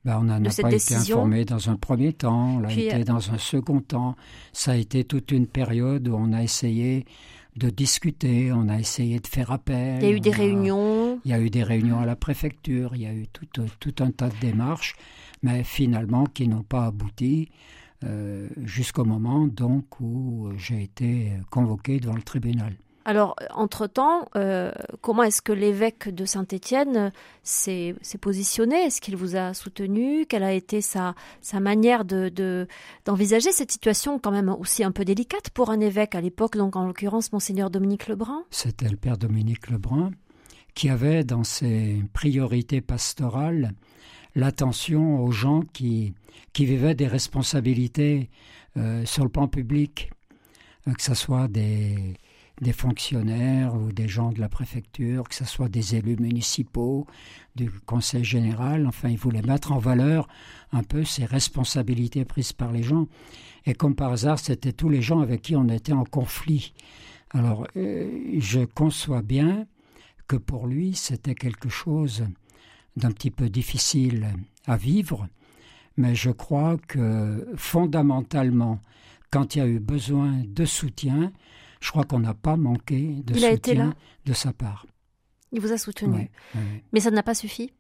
ben, 0.05 0.19
on 0.21 0.23
n'en 0.23 0.43
a 0.43 0.63
pas 0.63 0.73
été 0.73 0.95
informé 0.95 1.45
dans 1.45 1.71
un 1.71 1.77
premier 1.77 2.13
temps, 2.13 2.57
on 2.57 2.59
l'a 2.61 2.73
été 2.73 2.95
euh, 2.95 3.05
dans 3.05 3.33
un 3.33 3.37
second 3.37 3.81
temps. 3.81 4.15
Ça 4.53 4.73
a 4.73 4.77
été 4.77 5.05
toute 5.05 5.33
une 5.33 5.47
période 5.47 6.09
où 6.09 6.15
on 6.15 6.33
a 6.33 6.43
essayé 6.43 7.05
de 7.57 7.69
discuter, 7.69 8.53
on 8.53 8.69
a 8.69 8.79
essayé 8.79 9.19
de 9.19 9.27
faire 9.27 9.51
appel. 9.51 9.99
Il 10.01 10.09
y 10.09 10.13
a 10.13 10.17
eu 10.17 10.21
des 10.21 10.31
réunions. 10.31 11.21
Il 11.25 11.31
y 11.31 11.35
a 11.35 11.41
eu 11.41 11.51
des 11.51 11.65
réunions 11.65 12.01
à 12.01 12.07
la 12.07 12.17
préfecture, 12.17 12.95
il 12.95 13.03
y 13.03 13.07
a 13.07 13.13
eu 13.13 13.27
tout, 13.27 13.47
tout 13.81 13.95
un 14.03 14.11
tas 14.11 14.29
de 14.29 14.39
démarches, 14.41 14.95
mais 15.43 15.65
finalement 15.65 16.25
qui 16.25 16.49
n'ont 16.49 16.63
pas 16.63 16.87
abouti 16.87 17.51
euh, 18.05 18.49
jusqu'au 18.65 19.05
moment 19.05 19.47
donc 19.47 20.01
où 20.01 20.51
j'ai 20.57 20.83
été 20.83 21.33
convoqué 21.51 22.01
devant 22.01 22.15
le 22.15 22.23
tribunal. 22.23 22.75
Alors, 23.09 23.37
entre-temps, 23.55 24.27
euh, 24.37 24.71
comment 25.01 25.23
est-ce 25.23 25.41
que 25.41 25.53
l'évêque 25.53 26.15
de 26.15 26.27
Saint-Étienne 26.27 27.11
s'est, 27.43 27.95
positionné? 28.21 28.77
Est-ce 28.83 29.01
qu'il 29.01 29.17
vous 29.17 29.35
a 29.35 29.55
soutenu? 29.55 30.27
Quelle 30.27 30.43
a 30.43 30.53
été 30.53 30.83
sa, 30.83 31.15
sa 31.41 31.59
manière 31.59 32.05
de, 32.05 32.69
d'envisager 33.07 33.51
cette 33.51 33.73
situation 33.73 34.19
quand 34.19 34.31
même 34.31 34.51
aussi 34.51 34.85
un 34.85 34.93
peu 34.93 35.07
délicate 35.07 35.49
pour 35.49 35.71
un 35.71 35.81
évêque 35.81 36.17
à 36.17 36.21
l'époque, 36.21 36.59
donc 36.59 36.77
en 36.77 36.87
l'occurrence 36.87 37.33
Monseigneur 37.33 37.71
Dominique 37.71 38.09
Lebrun? 38.09 38.45
C'était 38.51 38.91
le 38.91 38.99
père 38.99 39.17
Dominique 39.17 39.71
Lebrun 39.71 40.11
qui 40.75 40.91
avait 40.91 41.25
dans 41.25 41.45
ses 41.45 42.05
priorités 42.13 42.83
pastorales 42.83 43.73
l'attention 44.39 45.23
aux 45.23 45.33
gens 45.33 45.63
qui, 45.73 46.15
qui 46.53 46.65
vivaient 46.65 46.95
des 46.95 47.07
responsabilités 47.07 48.31
euh, 48.77 49.05
sur 49.05 49.25
le 49.25 49.31
plan 49.31 49.49
public, 49.49 50.11
euh, 50.87 50.93
que 50.93 51.03
ce 51.03 51.15
soit 51.15 51.49
des 51.49 52.17
des 52.61 52.73
fonctionnaires 52.73 53.75
ou 53.75 53.93
des 53.93 54.09
gens 54.09 54.33
de 54.33 54.41
la 54.41 54.49
préfecture, 54.49 55.29
que 55.29 55.35
ce 55.35 55.45
soit 55.45 55.69
des 55.69 55.95
élus 55.97 56.17
municipaux, 56.17 57.07
du 57.55 57.71
conseil 57.71 58.25
général. 58.25 58.87
Enfin, 58.87 59.09
il 59.09 59.17
voulait 59.17 59.43
mettre 59.43 59.73
en 59.73 59.79
valeur 59.79 60.29
un 60.73 60.83
peu 60.83 61.05
ces 61.05 61.25
responsabilités 61.25 62.25
prises 62.25 62.53
par 62.53 62.73
les 62.73 62.83
gens. 62.83 63.07
Et 63.67 63.75
comme 63.75 63.95
par 63.95 64.13
hasard, 64.13 64.39
c'était 64.39 64.73
tous 64.73 64.89
les 64.89 65.03
gens 65.03 65.21
avec 65.21 65.43
qui 65.43 65.57
on 65.57 65.69
était 65.69 65.93
en 65.93 66.05
conflit. 66.05 66.73
Alors, 67.31 67.67
euh, 67.77 68.37
je 68.39 68.61
conçois 68.65 69.23
bien 69.23 69.67
que 70.27 70.37
pour 70.37 70.67
lui, 70.67 70.95
c'était 70.95 71.35
quelque 71.35 71.69
chose 71.69 72.25
d'un 72.99 73.13
petit 73.13 73.31
peu 73.31 73.49
difficile 73.49 74.29
à 74.67 74.77
vivre, 74.77 75.29
mais 75.97 76.15
je 76.15 76.31
crois 76.31 76.77
que 76.87 77.47
fondamentalement, 77.57 78.81
quand 79.31 79.55
il 79.55 79.59
y 79.59 79.63
a 79.63 79.67
eu 79.67 79.81
besoin 79.81 80.43
de 80.47 80.65
soutien, 80.65 81.33
je 81.81 81.91
crois 81.91 82.05
qu'on 82.05 82.21
n'a 82.21 82.35
pas 82.35 82.57
manqué 82.57 83.23
de 83.25 83.35
soutien 83.35 83.95
de 84.25 84.33
sa 84.33 84.53
part. 84.53 84.87
Il 85.53 85.61
vous 85.61 85.73
a 85.73 85.79
soutenu. 85.79 86.31
Mais 86.93 87.01
ça 87.01 87.11
n'a 87.11 87.23
pas 87.23 87.35
suffi? 87.35 87.73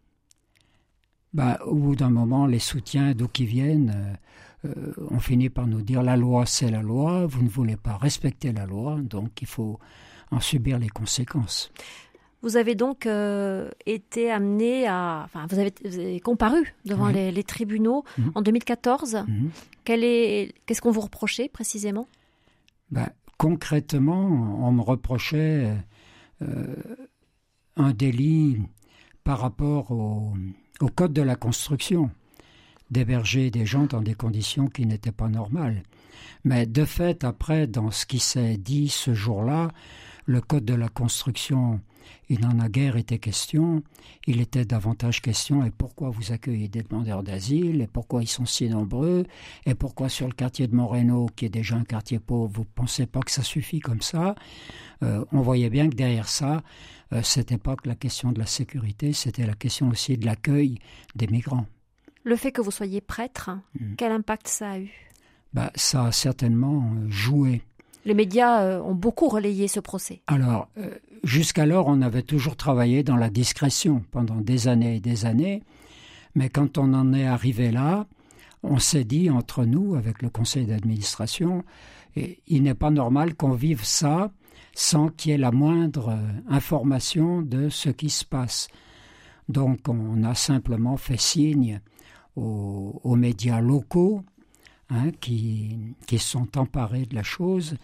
Bah, 1.35 1.59
Au 1.66 1.74
bout 1.74 1.96
d'un 1.96 2.11
moment, 2.11 2.46
les 2.46 2.59
soutiens, 2.59 3.12
d'où 3.14 3.28
qu'ils 3.28 3.46
viennent, 3.46 4.18
euh, 4.64 4.68
euh, 4.68 4.94
on 5.11 5.20
finit 5.20 5.50
par 5.50 5.66
nous 5.66 5.83
dire 5.83 6.02
la 6.02 6.16
loi, 6.16 6.46
c'est 6.46 6.70
la 6.70 6.83
loi, 6.83 7.26
vous 7.26 7.42
ne 7.42 7.48
voulez 7.48 7.76
pas 7.76 7.96
respecter 7.96 8.52
la 8.52 8.64
loi, 8.66 8.98
donc 9.02 9.42
il 9.42 9.46
faut 9.46 9.78
en 10.31 10.40
subir 10.40 10.78
les 10.78 10.88
conséquences. 10.88 11.70
Vous 12.42 12.57
avez 12.57 12.74
donc 12.77 13.07
euh, 13.07 13.68
été 13.85 14.31
amené 14.31 14.87
à. 14.87 15.22
Enfin, 15.24 15.46
vous 15.51 15.59
avez, 15.59 16.20
comparu 16.20 16.74
devant 16.85 17.09
les, 17.09 17.42
tribunaux 17.42 18.05
mhm. 18.16 18.33
en 18.35 18.42
2014. 18.42 19.24
Mhm. 19.27 19.51
Qu'est-ce 19.85 20.81
qu'on 20.81 20.92
vous 20.92 21.01
reprochait 21.01 21.48
précisément? 21.48 22.07
Bah, 22.90 23.11
concrètement, 23.38 24.59
on 24.61 24.72
me 24.72 24.83
reprochait 24.83 25.74
euh, 26.42 26.77
un 27.77 27.92
délit 27.92 28.59
par 29.24 29.40
rapport 29.40 29.90
au, 29.90 30.35
code 30.94 31.12
de 31.12 31.22
la 31.22 31.37
construction, 31.37 32.11
d'héberger 32.90 33.51
des 33.51 33.66
gens 33.66 33.87
dans 33.87 34.01
des 34.01 34.14
conditions 34.14 34.68
qui 34.68 34.87
n'étaient 34.87 35.12
pas 35.12 35.29
normales. 35.29 35.83
Mais 36.44 36.66
de 36.66 36.85
fait, 36.85 37.24
après, 37.24 37.66
dans 37.66 37.90
ce 37.90 38.07
qui 38.07 38.20
s'est 38.20 38.57
dit 38.57 38.88
ce 38.88 39.12
jour-là, 39.12 39.68
le 40.28 40.40
code 40.40 40.64
de 40.64 40.74
la 40.74 40.88
construction 40.88 41.80
il 42.28 42.40
n'en 42.40 42.58
a 42.58 42.68
guère 42.68 42.96
été 42.96 43.18
question. 43.18 43.82
Il 44.26 44.40
était 44.40 44.64
davantage 44.64 45.22
question 45.22 45.64
et 45.64 45.70
pourquoi 45.70 46.10
vous 46.10 46.32
accueillez 46.32 46.68
des 46.68 46.82
demandeurs 46.82 47.22
d'asile 47.22 47.80
et 47.80 47.86
pourquoi 47.86 48.22
ils 48.22 48.28
sont 48.28 48.46
si 48.46 48.68
nombreux 48.68 49.24
et 49.66 49.74
pourquoi 49.74 50.08
sur 50.08 50.26
le 50.26 50.34
quartier 50.34 50.66
de 50.68 50.74
Moreno, 50.74 51.26
qui 51.36 51.46
est 51.46 51.50
déjà 51.50 51.76
un 51.76 51.84
quartier 51.84 52.18
pauvre, 52.18 52.52
vous 52.52 52.62
ne 52.62 52.74
pensez 52.74 53.06
pas 53.06 53.20
que 53.20 53.30
ça 53.30 53.42
suffit 53.42 53.80
comme 53.80 54.02
ça? 54.02 54.34
Euh, 55.02 55.24
on 55.32 55.40
voyait 55.40 55.70
bien 55.70 55.88
que 55.88 55.96
derrière 55.96 56.28
ça, 56.28 56.62
euh, 57.12 57.22
c'était 57.22 57.58
pas 57.58 57.76
que 57.76 57.88
la 57.88 57.94
question 57.94 58.32
de 58.32 58.38
la 58.38 58.46
sécurité, 58.46 59.12
c'était 59.12 59.46
la 59.46 59.54
question 59.54 59.88
aussi 59.88 60.18
de 60.18 60.26
l'accueil 60.26 60.78
des 61.14 61.26
migrants. 61.28 61.66
Le 62.24 62.36
fait 62.36 62.52
que 62.52 62.60
vous 62.60 62.70
soyez 62.70 63.00
prêtre, 63.00 63.50
mm. 63.80 63.94
quel 63.96 64.12
impact 64.12 64.48
ça 64.48 64.72
a 64.72 64.78
eu? 64.78 64.90
Bah, 65.54 65.72
Ça 65.74 66.06
a 66.06 66.12
certainement 66.12 66.94
joué. 67.08 67.62
Les 68.09 68.14
médias 68.14 68.62
euh, 68.62 68.81
ont 68.81 68.94
beaucoup 68.94 69.29
relayé 69.29 69.68
ce 69.68 69.81
procès. 69.81 70.23
Alors, 70.29 70.71
euh, 70.79 70.94
jusqu'alors, 71.25 71.88
on 71.88 72.01
avait 72.01 72.23
toujours 72.23 72.57
travaillé 72.57 73.03
dans 73.03 73.16
la 73.16 73.29
discrétion 73.29 74.03
pendant 74.12 74.37
des 74.37 74.66
années 74.66 74.97
et 74.97 75.01
des 75.01 75.27
années. 75.27 75.62
Mais 76.35 76.49
quand 76.49 76.79
on 76.79 76.94
en 76.94 77.12
est 77.12 77.27
arrivé 77.27 77.71
là, 77.71 78.07
on 78.62 78.79
s'est 78.79 79.05
dit 79.05 79.29
entre 79.29 79.66
nous, 79.66 79.94
avec 79.94 80.23
le 80.23 80.31
conseil 80.31 80.64
d'administration, 80.64 81.64
il 82.16 82.62
n'est 82.62 82.73
pas 82.73 82.90
normal 82.90 83.35
qu'on 83.35 83.53
vive 83.53 83.85
ça 83.85 84.33
sans 84.73 85.09
qu'il 85.09 85.33
y 85.33 85.35
ait 85.35 85.38
la 85.38 85.53
moindre 85.53 86.09
euh, 86.09 86.40
information 86.49 87.42
de 87.42 87.68
ce 87.68 87.90
qui 87.90 88.09
se 88.09 88.25
passe. 88.25 88.68
Donc 89.51 89.87
on 89.87 90.25
a 90.25 90.35
simplement 90.35 90.97
fait 90.97 91.21
signe 91.21 91.83
aux 92.37 93.16
médias 93.16 93.61
locaux 93.61 94.23
Hein, 94.90 95.11
qui, 95.20 95.77
qui 96.07 96.18
sont 96.18 96.57
emparés 96.57 97.05
de 97.05 97.14
la 97.14 97.22
chose. 97.22 97.77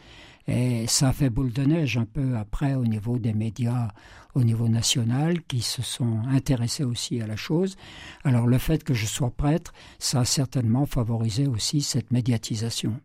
Et 0.47 0.87
ça 0.87 1.11
a 1.11 1.13
fait 1.13 1.29
boule 1.29 1.53
de 1.53 1.63
neige 1.63 1.99
un 1.99 2.07
peu 2.07 2.35
après 2.37 2.77
au 2.77 2.87
niveau 2.87 3.19
des 3.19 3.35
médias, 3.35 3.89
au 4.35 4.43
niveau 4.43 4.69
national, 4.69 5.43
qui 5.43 5.61
se 5.61 5.83
sont 5.83 6.23
intéressés 6.31 6.85
aussi 6.85 7.21
à 7.21 7.27
la 7.27 7.37
chose. 7.37 7.77
Alors 8.25 8.47
le 8.47 8.57
fait 8.57 8.83
que 8.85 8.95
je 8.95 9.05
sois 9.05 9.31
prêtre, 9.31 9.75
ça 9.99 10.21
a 10.21 10.25
certainement 10.25 10.87
favorisé 10.87 11.47
aussi 11.47 11.83
cette 11.83 12.11
médiatisation. 12.11 12.99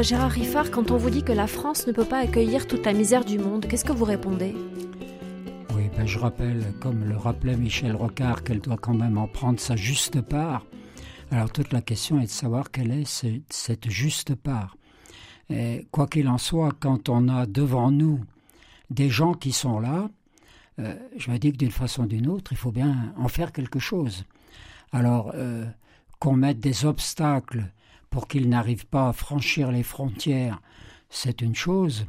Alors 0.00 0.08
Gérard 0.08 0.30
Riffard, 0.30 0.70
quand 0.70 0.92
on 0.92 0.96
vous 0.96 1.10
dit 1.10 1.22
que 1.22 1.32
la 1.32 1.46
France 1.46 1.86
ne 1.86 1.92
peut 1.92 2.06
pas 2.06 2.20
accueillir 2.20 2.66
toute 2.66 2.86
la 2.86 2.94
misère 2.94 3.22
du 3.22 3.38
monde, 3.38 3.66
qu'est-ce 3.68 3.84
que 3.84 3.92
vous 3.92 4.06
répondez? 4.06 4.54
Oui, 5.76 5.90
ben 5.94 6.06
je 6.06 6.18
rappelle, 6.18 6.72
comme 6.80 7.04
le 7.04 7.18
rappelait 7.18 7.54
Michel 7.54 7.94
Rocard, 7.94 8.42
qu'elle 8.42 8.62
doit 8.62 8.78
quand 8.78 8.94
même 8.94 9.18
en 9.18 9.28
prendre 9.28 9.60
sa 9.60 9.76
juste 9.76 10.22
part. 10.22 10.64
Alors 11.30 11.52
toute 11.52 11.70
la 11.74 11.82
question 11.82 12.18
est 12.18 12.24
de 12.24 12.30
savoir 12.30 12.70
quelle 12.70 12.92
est 12.92 13.44
cette 13.50 13.90
juste 13.90 14.34
part. 14.34 14.78
Et 15.50 15.86
quoi 15.90 16.06
qu'il 16.06 16.28
en 16.28 16.38
soit, 16.38 16.72
quand 16.80 17.10
on 17.10 17.28
a 17.28 17.44
devant 17.44 17.90
nous 17.90 18.24
des 18.88 19.10
gens 19.10 19.34
qui 19.34 19.52
sont 19.52 19.80
là, 19.80 20.08
euh, 20.78 20.94
je 21.18 21.30
me 21.30 21.36
dis 21.36 21.52
que 21.52 21.58
d'une 21.58 21.70
façon 21.70 22.04
ou 22.04 22.06
d'une 22.06 22.28
autre, 22.28 22.52
il 22.52 22.56
faut 22.56 22.72
bien 22.72 23.12
en 23.18 23.28
faire 23.28 23.52
quelque 23.52 23.78
chose. 23.78 24.24
Alors, 24.92 25.32
euh, 25.34 25.66
qu'on 26.20 26.36
mette 26.36 26.58
des 26.58 26.86
obstacles 26.86 27.70
pour 28.10 28.28
qu'ils 28.28 28.48
n'arrivent 28.48 28.86
pas 28.86 29.08
à 29.08 29.12
franchir 29.12 29.70
les 29.70 29.82
frontières, 29.82 30.60
c'est 31.08 31.40
une 31.40 31.54
chose. 31.54 32.06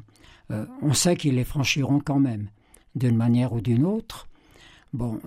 Euh, 0.51 0.65
on 0.81 0.93
sait 0.93 1.15
qu'ils 1.15 1.35
les 1.35 1.43
franchiront 1.43 1.99
quand 1.99 2.19
même, 2.19 2.49
d'une 2.95 3.15
manière 3.15 3.53
ou 3.53 3.61
d'une 3.61 3.85
autre. 3.85 4.27
Bon, 4.93 5.21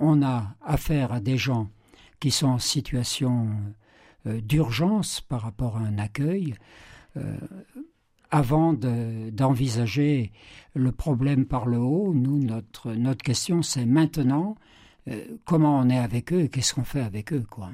on 0.00 0.22
a 0.22 0.54
affaire 0.64 1.12
à 1.12 1.20
des 1.20 1.36
gens 1.36 1.68
qui 2.20 2.30
sont 2.30 2.46
en 2.46 2.58
situation 2.58 3.48
d'urgence 4.24 5.20
par 5.20 5.42
rapport 5.42 5.76
à 5.76 5.80
un 5.80 5.98
accueil 5.98 6.54
avant 8.30 8.72
d'envisager 8.72 10.32
le 10.74 10.92
problème 10.92 11.46
par 11.46 11.66
le 11.66 11.78
haut, 11.78 12.14
nous, 12.14 12.38
notre, 12.38 13.14
question, 13.14 13.62
c'est 13.62 13.86
maintenant 13.86 14.56
euh, 15.08 15.24
comment 15.44 15.78
on 15.78 15.88
est 15.88 15.98
avec 15.98 16.32
eux 16.32 16.42
et 16.42 16.48
qu'est-ce 16.48 16.74
qu'on 16.74 16.84
fait 16.84 17.00
avec 17.00 17.32
eux. 17.32 17.44
quoi. 17.48 17.70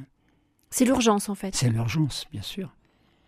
C'est 0.70 0.84
l'urgence, 0.84 1.28
en 1.28 1.34
fait. 1.34 1.54
C'est 1.54 1.70
l'urgence, 1.70 2.26
bien 2.32 2.42
sûr. 2.42 2.70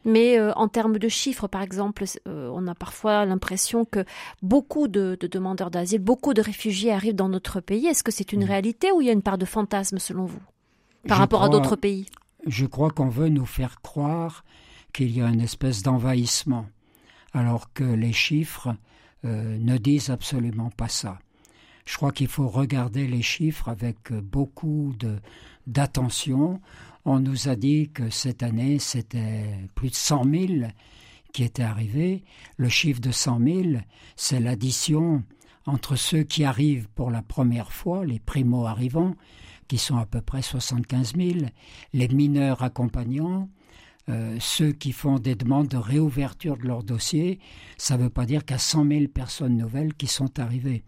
Mais 0.05 0.39
euh, 0.39 0.53
en 0.55 0.68
termes 0.68 0.99
de 0.99 1.09
chiffres, 1.09 1.49
par 1.49 1.62
exemple, 1.62 2.05
euh, 2.26 2.51
on 2.53 2.66
a 2.66 2.74
parfois 2.74 3.24
l'impression 3.24 3.84
que 3.84 4.05
beaucoup 4.43 4.89
de, 4.89 5.18
demandeurs 5.20 5.70
d'asile, 5.70 6.01
beaucoup 6.01 6.34
de 6.34 6.41
réfugiés 6.41 6.93
arrivent 6.93 7.16
dans 7.16 7.28
notre 7.28 7.61
pays. 7.61 7.86
Est-ce 7.86 8.05
que 8.05 8.12
c'est 8.12 8.32
une 8.32 8.45
mm. 8.45 8.49
réalité 8.49 8.93
ou 8.93 9.01
il 9.01 9.07
y 9.07 9.11
a 9.11 9.12
une 9.12 9.22
part 9.22 9.39
de 9.39 9.45
fantasme, 9.45 9.99
selon 9.99 10.24
vous, 10.24 10.41
par 11.07 11.18
rapport 11.18 11.43
à 11.43 11.49
d'autres 11.49 11.76
pays? 11.76 12.07
Je 12.47 12.66
crois 12.66 12.91
qu'on 12.91 13.09
veut 13.09 13.28
nous 13.28 13.47
faire 13.47 13.80
croire 13.82 14.45
qu'il 14.93 15.11
y 15.11 15.20
a 15.20 15.28
une 15.28 15.41
espèce 15.41 15.82
d'envahissement 15.82 16.66
alors 17.32 17.72
que 17.72 17.84
les 17.84 18.12
chiffres 18.12 18.74
euh, 19.24 19.59
ne 19.59 19.76
disent 19.76 20.11
absolument 20.11 20.70
pas 20.70 20.89
ça. 20.89 21.18
Je 21.89 21.97
crois 21.97 22.12
qu'il 22.12 22.28
faut 22.28 22.49
regarder 22.49 23.07
les 23.07 23.22
chiffres 23.22 23.70
avec 23.70 24.12
beaucoup 24.12 24.95
d'attention. 25.66 26.61
On 27.07 27.18
nous 27.18 27.49
a 27.49 27.57
dit 27.57 27.89
que 27.89 28.11
cette 28.11 28.43
année, 28.43 28.78
c'était 28.78 29.47
plus 29.74 29.89
de 29.89 29.95
100 29.95 30.24
000 30.24 30.47
qui 31.32 31.45
étaient 31.45 31.62
arrivés. 31.62 32.24
Le 32.59 32.68
chiffre 32.68 33.01
de 33.01 33.11
100 33.11 33.41
000, 33.41 33.62
c'est 34.16 34.39
l'addition 34.39 35.24
entre 35.64 35.97
ceux 35.97 36.24
qui 36.24 36.45
arrivent 36.45 36.89
pour 36.95 37.11
la 37.11 37.22
première 37.22 37.72
fois, 37.72 38.05
les 38.05 38.18
primo-arrivants, 38.18 39.14
qui 39.66 39.78
sont 39.78 39.97
à 39.97 40.05
peu 40.05 40.20
près 40.20 40.43
75 40.43 41.14
000, 41.16 41.39
les 41.95 42.09
mineurs 42.09 42.62
accompagnants, 42.62 43.49
euh, 44.11 44.36
ceux 44.41 44.72
qui 44.72 44.93
font 44.93 45.18
des 45.18 45.36
demandes 45.36 45.68
de 45.68 45.78
réouverture 45.78 46.59
de 46.59 46.66
leur 46.66 46.82
dossier, 46.82 47.39
ça 47.78 47.97
ne 47.97 48.03
veut 48.03 48.11
pas 48.11 48.26
dire 48.26 48.43
a 48.51 48.59
100 48.59 48.86
000 48.86 49.09
personnes 49.09 49.57
nouvelles 49.57 49.95
qui 49.95 50.07
sont 50.07 50.39
arrivées. 50.39 50.84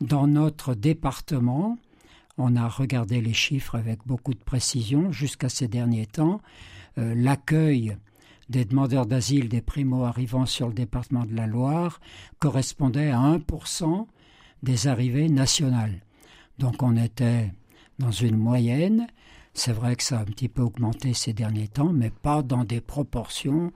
Dans 0.00 0.26
notre 0.26 0.74
département, 0.74 1.78
on 2.36 2.56
a 2.56 2.68
regardé 2.68 3.20
les 3.20 3.32
chiffres 3.32 3.76
avec 3.76 4.00
beaucoup 4.06 4.34
de 4.34 4.38
précision 4.38 5.12
jusqu'à 5.12 5.48
ces 5.48 5.68
derniers 5.68 6.06
temps. 6.06 6.40
Euh, 6.98 7.14
l'accueil 7.16 7.96
des 8.48 8.64
demandeurs 8.64 9.06
d'asile, 9.06 9.48
des 9.48 9.62
primo-arrivants 9.62 10.46
sur 10.46 10.68
le 10.68 10.74
département 10.74 11.24
de 11.24 11.34
la 11.34 11.46
Loire, 11.46 12.00
correspondait 12.40 13.10
à 13.10 13.18
1% 13.18 14.06
des 14.62 14.86
arrivées 14.86 15.28
nationales. 15.28 16.00
Donc 16.58 16.82
on 16.82 16.96
était 16.96 17.52
dans 17.98 18.10
une 18.10 18.36
moyenne 18.36 19.06
c'est 19.54 19.72
vrai 19.72 19.94
que 19.94 20.02
ça 20.02 20.18
a 20.18 20.22
un 20.22 20.24
petit 20.24 20.48
peu 20.48 20.62
augmenté 20.62 21.14
ces 21.14 21.32
derniers 21.32 21.68
temps, 21.68 21.92
mais 21.92 22.10
pas 22.10 22.42
dans 22.42 22.64
des 22.64 22.80
proportions. 22.80 23.72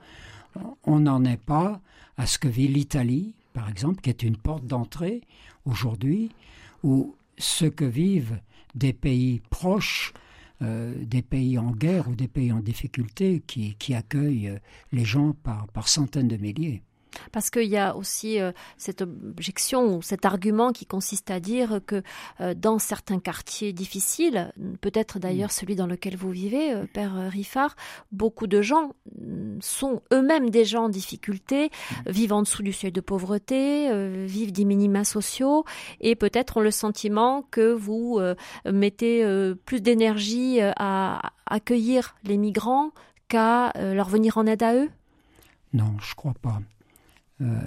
On 0.83 0.99
n'en 0.99 1.23
est 1.23 1.41
pas 1.41 1.81
à 2.17 2.25
ce 2.25 2.37
que 2.37 2.49
vit 2.49 2.67
l'Italie, 2.67 3.33
par 3.53 3.69
exemple, 3.69 4.01
qui 4.01 4.09
est 4.09 4.23
une 4.23 4.37
porte 4.37 4.65
d'entrée 4.65 5.21
aujourd'hui, 5.65 6.31
ou 6.83 7.15
ce 7.37 7.65
que 7.65 7.85
vivent 7.85 8.39
des 8.75 8.93
pays 8.93 9.41
proches, 9.49 10.13
euh, 10.61 10.93
des 11.03 11.21
pays 11.21 11.57
en 11.57 11.71
guerre 11.71 12.09
ou 12.09 12.15
des 12.15 12.27
pays 12.27 12.51
en 12.51 12.59
difficulté 12.59 13.41
qui, 13.45 13.93
accueillent 13.93 14.59
les 14.91 15.05
gens 15.05 15.33
par 15.33 15.87
centaines 15.87 16.27
de 16.27 16.37
milliers. 16.37 16.83
Parce 17.31 17.49
qu'il 17.49 17.63
y 17.63 17.77
a 17.77 17.95
aussi 17.95 18.39
euh, 18.39 18.51
cette 18.77 19.01
objection 19.01 19.97
ou 19.97 20.01
cet 20.01 20.25
argument 20.25 20.71
qui 20.71 20.85
consiste 20.85 21.31
à 21.31 21.39
dire 21.39 21.79
que 21.85 22.01
euh, 22.41 22.53
dans 22.53 22.79
certains 22.79 23.19
quartiers 23.19 23.73
difficiles, 23.73 24.51
peut-être 24.81 25.19
d'ailleurs 25.19 25.49
mm. 25.49 25.53
celui 25.53 25.75
dans 25.75 25.87
lequel 25.87 26.15
vous 26.15 26.31
vivez, 26.31 26.73
euh, 26.73 26.85
Père 26.91 27.13
Riffard, 27.29 27.75
beaucoup 28.11 28.47
de 28.47 28.61
gens 28.61 28.93
mm, 29.17 29.59
sont 29.61 30.01
eux-mêmes 30.13 30.49
des 30.49 30.65
gens 30.65 30.85
en 30.85 30.89
difficulté, 30.89 31.69
mm. 31.69 32.11
vivent 32.11 32.33
en 32.33 32.41
dessous 32.41 32.63
du 32.63 32.73
seuil 32.73 32.91
de 32.91 33.01
pauvreté, 33.01 33.89
vivent 34.25 34.51
des 34.51 34.65
minima 34.65 35.03
sociaux 35.03 35.65
et 35.99 36.15
peut-être 36.15 36.57
ont 36.57 36.61
le 36.61 36.71
sentiment 36.71 37.43
que 37.51 37.71
vous 37.71 38.19
mettez 38.65 39.25
plus 39.65 39.81
d'énergie 39.81 40.59
à 40.61 41.31
accueillir 41.45 42.15
les 42.23 42.37
migrants 42.37 42.91
qu'à 43.27 43.71
leur 43.75 44.09
venir 44.09 44.37
en 44.37 44.45
aide 44.45 44.63
à 44.63 44.75
eux? 44.75 44.89
Non, 45.73 45.95
je 46.01 46.15
crois 46.15 46.33
pas. 46.41 46.59
Euh, 47.41 47.59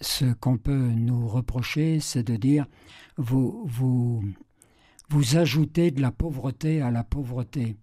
ce 0.00 0.24
qu'on 0.34 0.58
peut 0.58 0.90
nous 0.90 1.28
reprocher, 1.28 2.00
c'est 2.00 2.22
de 2.22 2.36
dire 2.36 2.66
vous, 3.16 3.64
vous, 3.66 4.24
vous 5.08 5.36
ajoutez 5.36 5.90
de 5.90 6.00
la 6.02 6.10
pauvreté 6.10 6.82
à 6.82 6.90
la 6.90 7.04
pauvreté. 7.04 7.76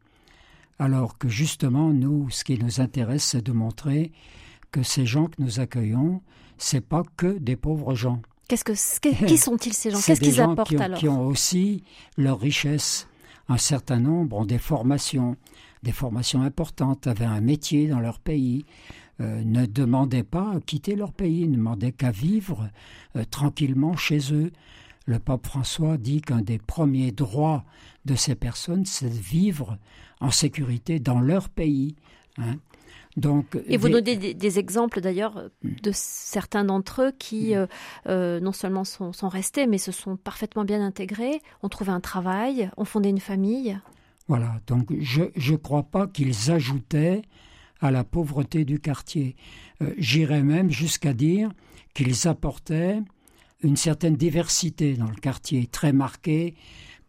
Alors 0.80 1.18
que 1.18 1.30
justement, 1.30 1.94
nous, 1.94 2.30
ce 2.30 2.44
qui 2.44 2.58
nous 2.58 2.82
intéresse, 2.82 3.24
c'est 3.24 3.46
de 3.46 3.52
montrer 3.52 4.12
que 4.72 4.84
ces 4.84 5.06
gens 5.06 5.26
que 5.26 5.42
nous 5.42 5.60
accueillons, 5.60 6.22
c'est 6.58 6.82
pas 6.82 7.04
que 7.18 7.38
des 7.38 7.56
pauvres 7.56 7.96
gens. 7.96 8.22
Qu'est-ce 8.48 8.64
que, 9.00 9.26
qui 9.26 9.38
sont-ils 9.38 9.74
ces 9.74 9.92
gens? 9.92 10.00
Qu'est-ce 10.02 10.20
qu'ils 10.20 10.42
apportent 10.42 10.70
qui 10.70 10.78
ont, 10.78 10.82
alors? 10.82 11.00
Qui 11.00 11.08
ont 11.08 11.26
aussi 11.26 11.84
leur 12.18 12.40
richesse. 12.40 13.08
Un 13.48 13.58
certain 13.58 14.00
nombre 14.00 14.38
ont 14.38 14.46
des 14.46 14.58
formations, 14.58 15.38
des 15.84 15.92
formations 15.92 16.42
importantes, 16.42 17.08
avaient 17.08 17.26
un 17.26 17.42
métier 17.42 17.88
dans 17.88 18.00
leur 18.00 18.20
pays, 18.20 18.66
euh, 19.22 19.44
ne 19.46 19.66
demandaient 19.66 20.24
pas 20.24 20.54
à 20.56 20.60
quitter 20.60 20.96
leur 20.96 21.14
pays, 21.14 21.48
ne 21.48 21.56
demandaient 21.56 21.92
qu'à 21.92 22.10
vivre 22.12 22.70
euh, 23.16 23.24
tranquillement 23.30 23.96
chez 23.96 24.34
eux. 24.34 24.52
Le 25.06 25.20
pape 25.20 25.46
François 25.46 25.98
dit 25.98 26.22
qu'un 26.22 26.42
des 26.42 26.58
premiers 26.58 27.12
droits 27.12 27.64
de 28.06 28.16
ces 28.16 28.34
personnes, 28.34 28.86
c'est 28.86 29.10
de 29.10 29.22
vivre 29.22 29.78
en 30.22 30.32
sécurité 30.32 31.00
dans 31.00 31.20
leur 31.20 31.50
pays. 31.50 31.96
Hein. 32.38 32.56
Donc, 33.18 33.58
et 33.68 33.78
vous 33.78 33.90
donnez 33.90 34.34
des, 34.34 34.60
exemples 34.60 35.02
d'ailleurs 35.02 35.50
de 35.64 35.92
certains 35.94 36.64
d'entre 36.64 37.02
eux 37.02 37.12
qui 37.12 37.54
mm. 37.54 37.68
euh, 38.08 38.40
non 38.40 38.54
seulement 38.54 38.86
sont, 38.86 39.12
sont, 39.12 39.28
restés, 39.30 39.68
mais 39.68 39.78
se 39.78 39.92
sont 39.92 40.16
parfaitement 40.16 40.64
bien 40.64 40.84
intégrés, 40.84 41.42
ont 41.62 41.70
trouvé 41.70 41.92
un 41.92 42.00
travail, 42.00 42.72
ont 42.78 42.86
fondé 42.86 43.10
une 43.10 43.20
famille. 43.20 43.78
Voilà, 44.28 44.62
donc 44.66 44.94
je 45.00 45.24
ne 45.24 45.58
crois 45.58 45.84
pas 45.84 46.08
qu'ils 46.08 46.52
ajoutaient 46.52 47.22
à 47.82 47.92
la 47.92 48.04
pauvreté 48.04 48.64
du 48.64 48.80
quartier. 48.80 49.36
Euh, 49.82 49.94
j'irais 49.98 50.44
même 50.44 50.70
jusqu'à 50.70 51.14
dire 51.14 51.52
qu'ils 51.94 52.28
apportaient 52.28 53.00
une 53.64 53.76
certaine 53.76 54.16
diversité 54.16 54.94
dans 54.94 55.10
le 55.10 55.16
quartier, 55.16 55.68
très 55.68 55.92
marquée 55.92 56.56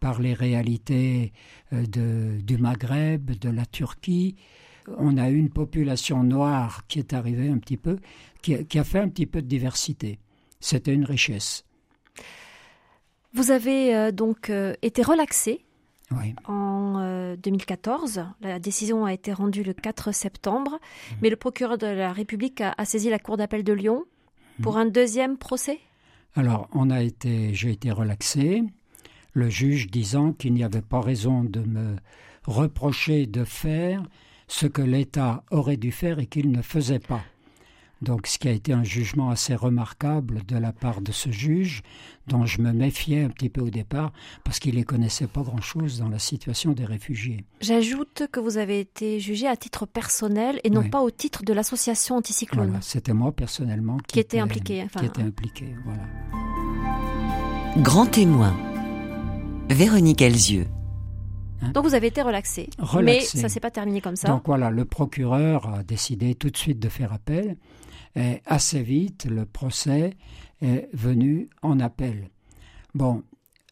par 0.01 0.21
les 0.21 0.35
réalités 0.35 1.33
euh, 1.73 2.39
du 2.39 2.59
Maghreb, 2.59 3.31
de 3.39 3.49
la 3.49 3.67
Turquie. 3.67 4.35
On 4.99 5.17
a 5.17 5.31
une 5.31 5.51
population 5.51 6.25
noire 6.25 6.87
qui 6.89 6.99
est 6.99 7.13
arrivée 7.13 7.49
un 7.49 7.59
petit 7.59 7.77
peu, 7.77 7.99
qui, 8.43 8.65
qui 8.65 8.79
a 8.79 8.85
fait 8.85 8.99
un 8.99 9.09
petit 9.09 9.27
peu 9.27 9.41
de 9.41 9.47
diversité. 9.47 10.19
C'était 10.59 10.93
une 10.93 11.05
richesse. 11.05 11.65
Vous 13.35 13.51
avez 13.51 13.95
euh, 13.95 14.11
donc 14.11 14.51
été 14.83 15.03
relaxé 15.03 15.65
en 16.47 17.37
2014. 17.37 18.19
Euh, 18.19 18.23
la 18.41 18.59
décision 18.59 19.05
a 19.05 19.13
été 19.13 19.33
rendue 19.33 19.63
le 19.63 19.73
4 19.73 20.13
septembre, 20.13 20.73
mmh. 20.73 21.15
mais 21.23 21.31
le 21.31 21.37
procureur 21.37 21.79
de 21.79 21.87
la 21.87 22.13
République 22.13 22.61
a, 22.61 22.85
saisi 22.85 23.11
la 23.11 23.19
Cour 23.19 23.37
d'appel 23.37 23.65
de 23.65 23.73
Lyon 23.73 24.05
pour 24.63 24.75
mmh. 24.75 24.79
un 24.79 24.87
deuxième 24.87 25.37
procès. 25.39 25.81
Alors, 26.35 26.69
on 26.73 26.91
a 26.91 27.03
été, 27.03 27.53
j'ai 27.55 27.71
été 27.73 27.91
relaxé, 27.91 28.63
le 29.35 29.51
juge 29.51 29.91
disant 29.91 30.33
qu'il 30.33 30.55
n'y 30.55 30.65
avait 30.65 30.83
pas 30.83 31.01
raison 31.01 31.45
de 31.45 31.61
me 31.61 31.97
reprocher 32.47 33.27
de 33.27 33.45
faire 33.45 34.03
ce 34.49 34.67
que 34.67 34.83
l'État 34.83 35.45
aurait 35.51 35.77
dû 35.77 35.93
faire 35.93 36.19
et 36.19 36.27
qu'il 36.27 36.51
ne 36.51 36.63
faisait 36.63 36.99
pas. 36.99 37.23
Donc, 38.03 38.27
ce 38.27 38.37
qui 38.37 38.49
a 38.49 38.51
été 38.51 38.73
un 38.73 38.83
jugement 38.83 39.31
assez 39.31 39.55
remarquable 39.55 40.43
de 40.47 40.57
la 40.57 40.73
part 40.73 41.01
de 41.01 41.13
ce 41.13 41.31
juge, 41.31 41.83
dont 42.27 42.45
je 42.47 42.61
me 42.61 42.73
méfiais 42.73 43.23
un 43.23 43.29
petit 43.29 43.49
peu 43.49 43.61
au 43.61 43.71
départ, 43.71 44.13
parce 44.43 44.59
qu'il 44.59 44.77
ne 44.77 44.83
connaissait 44.83 45.29
pas 45.29 45.43
grand-chose 45.43 46.01
dans 46.01 46.09
la 46.09 46.19
situation 46.19 46.73
des 46.73 46.85
réfugiés. 46.85 47.45
J'ajoute 47.61 48.25
que 48.33 48.41
vous 48.41 48.59
avez 48.59 48.81
été 48.81 49.21
jugé 49.21 49.47
à 49.47 49.57
titre 49.57 49.87
personnel 49.87 50.61
et 50.65 50.71
non 50.71 50.89
pas 50.89 51.01
au 51.01 51.13
titre 51.13 51.45
de 51.45 51.53
l'association 51.53 52.17
anticyclone. 52.17 52.67
Voilà, 52.67 52.83
c'était 52.83 53.13
moi 53.13 53.31
personnellement 53.31 53.99
qui, 54.09 54.19
était, 54.19 54.41
impliqué. 54.41 54.85
Qui 54.99 55.07
était 55.07 55.23
impliqué, 55.23 55.67
voilà. 55.85 56.03
Grand 57.77 58.07
témoin. 58.07 58.57
Véronique 59.71 60.23
Elzieux. 60.23 60.67
Hein? 61.63 61.71
Donc 61.71 61.85
vous 61.85 61.95
avez 61.95 62.09
été 62.09 62.21
relaxé, 62.21 62.69
mais 63.01 63.21
ça 63.21 63.49
s'est 63.49 63.61
pas 63.61 63.71
terminé 63.71 64.01
comme 64.01 64.17
ça. 64.17 64.27
Donc 64.27 64.43
voilà, 64.47 64.71
le 64.71 64.85
procureur 64.85 65.73
a 65.73 65.85
décidé 65.85 66.35
tout 66.35 66.51
de 66.51 66.57
suite 66.57 66.81
de 66.81 66.89
faire 66.89 67.13
appel. 67.13 67.57
Et 68.17 68.41
assez 68.47 68.83
vite, 68.83 69.25
le 69.25 69.47
procès 69.47 70.15
est 70.61 70.89
venu 70.93 71.49
en 71.63 71.81
appel. 71.81 72.31
Bon, 72.95 73.23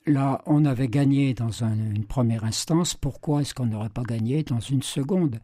là, 0.07 0.43
on 0.47 0.65
avait 0.65 0.89
gagné 0.89 1.35
dans 1.35 1.63
une 1.63 2.05
première 2.07 2.45
instance. 2.45 2.95
Pourquoi 2.95 3.43
est-ce 3.43 3.55
qu'on 3.55 3.67
n'aurait 3.67 3.91
pas 3.91 4.03
gagné 4.03 4.43
dans 4.43 4.61
une 4.61 4.83
seconde? 4.83 5.41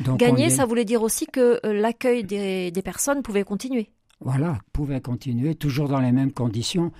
Donc 0.00 0.20
Gagner, 0.20 0.50
ça 0.50 0.66
voulait 0.66 0.84
dire 0.84 1.02
aussi 1.02 1.26
que 1.26 1.58
euh, 1.64 1.72
l'accueil 1.72 2.22
des, 2.22 2.70
des 2.70 2.82
personnes 2.82 3.22
pouvait 3.22 3.42
continuer. 3.42 3.90
Voilà, 4.20 4.58
pouvait 4.72 5.00
continuer, 5.00 5.54
toujours 5.54 5.88
dans 5.88 6.00
les 6.00 6.12
mêmes 6.12 6.32
conditions. 6.32 6.92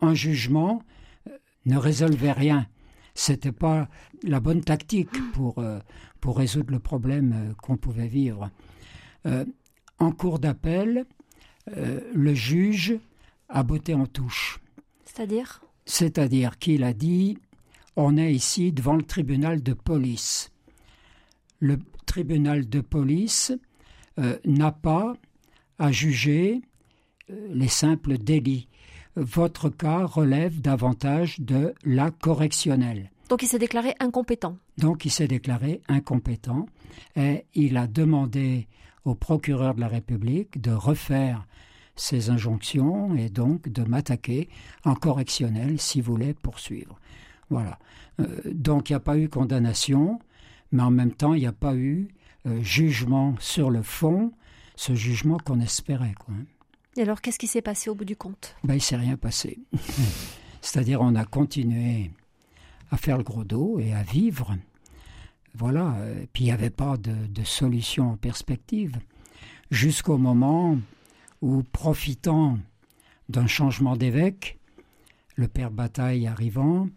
Un 0.00 0.14
jugement 0.14 0.82
euh, 1.28 1.32
ne 1.66 1.76
résolvait 1.76 2.32
rien 2.32 2.66
c'était 3.16 3.52
pas 3.52 3.88
la 4.22 4.40
bonne 4.40 4.62
tactique 4.62 5.10
pour, 5.32 5.58
euh, 5.58 5.80
pour 6.20 6.38
résoudre 6.38 6.70
le 6.70 6.78
problème 6.78 7.32
euh, 7.34 7.54
qu'on 7.54 7.76
pouvait 7.76 8.06
vivre. 8.06 8.50
Euh, 9.26 9.44
en 9.98 10.12
cours 10.12 10.38
d'appel, 10.38 11.06
le 11.74 12.34
juge 12.34 12.98
a 13.48 13.62
botté 13.62 13.94
en 13.94 14.06
touche. 14.06 14.60
C'est-à-dire? 15.04 15.62
C'est-à-dire 15.84 16.58
qu'il 16.58 16.84
a 16.84 16.92
dit 16.92 17.38
on 17.96 18.16
est 18.16 18.32
ici 18.32 18.72
devant 18.72 18.94
le 18.94 19.02
tribunal 19.02 19.62
de 19.62 19.72
police. 19.72 20.52
Le 21.60 21.78
tribunal 22.04 22.68
de 22.68 22.80
police 22.80 23.52
n'a 24.44 24.72
pas 24.72 25.14
à 25.78 25.90
juger 25.92 26.60
les 27.28 27.68
simples 27.68 28.18
délits 28.18 28.68
votre 29.16 29.70
cas 29.70 30.04
relève 30.04 30.60
davantage 30.60 31.40
de 31.40 31.74
la 31.84 32.10
correctionnelle. 32.10 33.10
Donc 33.28 33.42
il 33.42 33.48
s'est 33.48 33.58
déclaré 33.58 33.94
incompétent. 33.98 34.56
Donc 34.78 35.04
il 35.04 35.10
s'est 35.10 35.26
déclaré 35.26 35.80
incompétent 35.88 36.66
et 37.16 37.46
il 37.54 37.76
a 37.76 37.86
demandé 37.86 38.68
au 39.06 39.14
procureur 39.14 39.74
de 39.74 39.80
la 39.80 39.88
République 39.88 40.60
de 40.60 40.72
refaire 40.72 41.46
ses 41.94 42.28
injonctions 42.28 43.14
et 43.14 43.30
donc 43.30 43.70
de 43.70 43.82
m'attaquer 43.84 44.50
en 44.84 44.94
correctionnel 44.94 45.80
s'il 45.80 46.02
voulait 46.02 46.34
poursuivre. 46.34 47.00
Voilà. 47.48 47.78
Euh, 48.20 48.26
donc 48.52 48.90
il 48.90 48.92
n'y 48.92 48.96
a 48.96 49.00
pas 49.00 49.16
eu 49.16 49.30
condamnation, 49.30 50.18
mais 50.72 50.82
en 50.82 50.90
même 50.90 51.12
temps 51.12 51.32
il 51.32 51.40
n'y 51.40 51.46
a 51.46 51.52
pas 51.52 51.74
eu 51.74 52.08
euh, 52.46 52.62
jugement 52.62 53.34
sur 53.38 53.70
le 53.70 53.80
fond, 53.80 54.32
ce 54.74 54.94
jugement 54.94 55.38
qu'on 55.38 55.60
espérait. 55.60 56.14
Quoi. 56.18 56.34
Et 56.96 57.02
alors, 57.02 57.20
qu'est-ce 57.20 57.38
qui 57.38 57.46
s'est 57.46 57.62
passé 57.62 57.90
au 57.90 57.94
bout 57.94 58.04
du 58.04 58.16
compte? 58.16 58.56
Ben, 58.64 58.74
Il 58.74 58.78
ne 58.78 58.82
s'est 58.82 58.96
rien 58.96 59.16
passé. 59.16 59.58
C'est-à-dire, 60.62 61.00
on 61.00 61.14
a 61.14 61.24
continué 61.24 62.10
à 62.90 62.96
faire 62.96 63.18
le 63.18 63.24
gros 63.24 63.44
dos 63.44 63.78
et 63.78 63.92
à 63.92 64.02
vivre. 64.02 64.56
Voilà. 65.56 65.96
Et 66.22 66.26
puis, 66.32 66.44
il 66.44 66.46
n'y 66.46 66.52
avait 66.52 66.70
pas 66.70 66.96
de, 66.96 67.14
de, 67.28 67.44
solution 67.44 68.12
en 68.12 68.16
perspective. 68.16 68.96
Jusqu'au 69.70 70.18
moment 70.18 70.78
où, 71.40 71.62
profitant 71.62 72.58
d'un 73.28 73.46
changement 73.46 73.96
d'évêque, 73.96 74.58
le 75.36 75.48
père 75.48 75.70
Bataille 75.70 76.26
arrivant, 76.26 76.88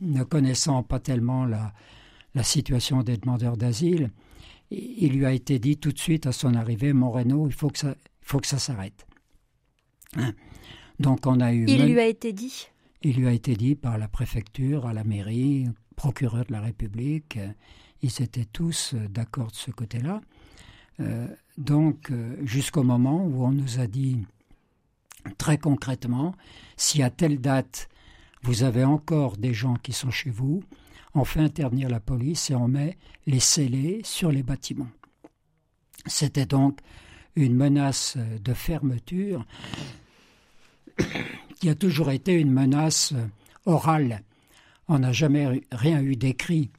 ne 0.00 0.22
connaissant 0.24 0.82
pas 0.82 0.98
tellement 0.98 1.44
la, 1.44 1.72
la 2.34 2.42
situation 2.42 3.02
des 3.02 3.16
demandeurs 3.16 3.56
d'asile, 3.56 4.10
il 4.70 5.12
lui 5.12 5.26
a 5.26 5.32
été 5.32 5.58
dit 5.58 5.76
tout 5.76 5.92
de 5.92 5.98
suite 5.98 6.26
à 6.26 6.32
son 6.32 6.54
arrivée, 6.54 6.92
Moreno, 6.92 7.46
il 7.46 7.52
faut 7.52 7.68
que 7.68 7.78
ça, 7.78 7.94
il 7.98 8.26
faut 8.26 8.40
que 8.40 8.46
ça 8.46 8.58
s'arrête. 8.58 9.06
Hein. 10.16 10.32
Donc 10.98 11.26
on 11.26 11.40
a 11.40 11.52
eu. 11.52 11.66
Il 11.68 11.86
lui 11.86 12.00
a 12.00 12.06
été 12.06 12.32
dit? 12.32 12.68
Il 13.02 13.16
lui 13.16 13.26
a 13.26 13.32
été 13.32 13.54
dit 13.54 13.74
par 13.74 13.98
la 13.98 14.08
préfecture, 14.08 14.86
à 14.86 14.92
la 14.92 15.04
mairie, 15.04 15.66
procureur 15.96 16.44
de 16.46 16.52
la 16.52 16.60
République. 16.60 17.38
Euh, 18.02 18.08
ils 18.08 18.22
étaient 18.22 18.44
tous 18.44 18.94
euh, 18.94 19.08
d'accord 19.08 19.50
de 19.50 19.56
ce 19.56 19.70
côté-là. 19.70 20.20
Euh, 21.00 21.26
donc 21.58 22.12
jusqu'au 22.42 22.82
moment 22.82 23.24
où 23.24 23.44
on 23.44 23.50
nous 23.50 23.80
a 23.80 23.86
dit 23.86 24.24
très 25.38 25.58
concrètement, 25.58 26.34
si 26.76 27.02
à 27.02 27.10
telle 27.10 27.40
date 27.40 27.88
vous 28.42 28.62
avez 28.62 28.84
encore 28.84 29.36
des 29.36 29.54
gens 29.54 29.76
qui 29.76 29.92
sont 29.92 30.10
chez 30.10 30.30
vous, 30.30 30.62
on 31.14 31.24
fait 31.24 31.40
intervenir 31.40 31.88
la 31.88 32.00
police 32.00 32.50
et 32.50 32.54
on 32.54 32.68
met 32.68 32.96
les 33.26 33.40
scellés 33.40 34.00
sur 34.04 34.32
les 34.32 34.42
bâtiments. 34.42 34.90
C'était 36.06 36.46
donc 36.46 36.80
une 37.36 37.54
menace 37.54 38.16
de 38.42 38.54
fermeture 38.54 39.44
qui 41.60 41.68
a 41.68 41.74
toujours 41.74 42.10
été 42.10 42.34
une 42.34 42.50
menace 42.50 43.14
orale. 43.66 44.22
On 44.88 44.98
n'a 44.98 45.12
jamais 45.12 45.62
rien 45.70 46.02
eu 46.02 46.16
d'écrit 46.16 46.70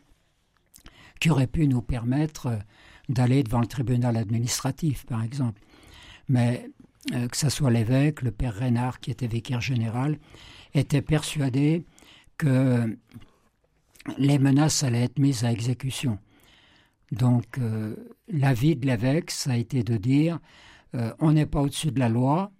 qui 1.24 1.30
aurait 1.30 1.47
pu 1.47 1.69
nous 1.69 1.82
permettre 1.82 2.59
d'aller 3.07 3.43
devant 3.43 3.61
le 3.61 3.65
tribunal 3.65 4.17
administratif, 4.17 5.05
par 5.05 5.24
exemple. 5.24 5.61
Mais 6.28 6.69
euh, 7.13 7.30
que 7.30 7.38
ce 7.38 7.47
soit 7.47 7.71
l'évêque, 7.71 8.24
le 8.24 8.32
père 8.32 8.53
Reynard, 8.53 8.99
qui 8.99 9.09
était 9.09 9.28
vicaire 9.28 9.61
général, 9.61 10.19
était 10.74 11.01
persuadé 11.01 11.86
que 12.38 12.97
les 14.17 14.38
menaces 14.38 14.84
allaient 14.84 15.03
être 15.03 15.17
mises 15.17 15.45
à 15.45 15.51
exécution. 15.53 16.19
Donc, 17.13 17.57
euh, 17.57 17.95
l'avis 18.28 18.76
de 18.76 18.86
l'évêque, 18.86 19.32
ça 19.32 19.51
a 19.51 19.55
été 19.55 19.82
de 19.82 19.95
dire 19.95 20.39
euh, 20.93 21.13
on 21.19 21.32
n'est 21.32 21.45
pas 21.45 21.61
au-dessus 21.61 21.91
de 21.91 22.01
la 22.01 22.09
loi, 22.09 22.51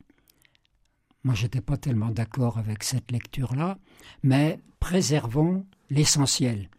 moi, 1.26 1.36
je 1.36 1.43
n'étais 1.43 1.59
pas 1.59 1.76
tellement 1.76 2.11
d'accord 2.11 2.59
avec 2.59 2.82
cette 2.86 3.11
lecture-là, 3.11 3.78
mais 4.24 4.61
préservons 4.80 5.66
l'essentiel. 5.89 6.70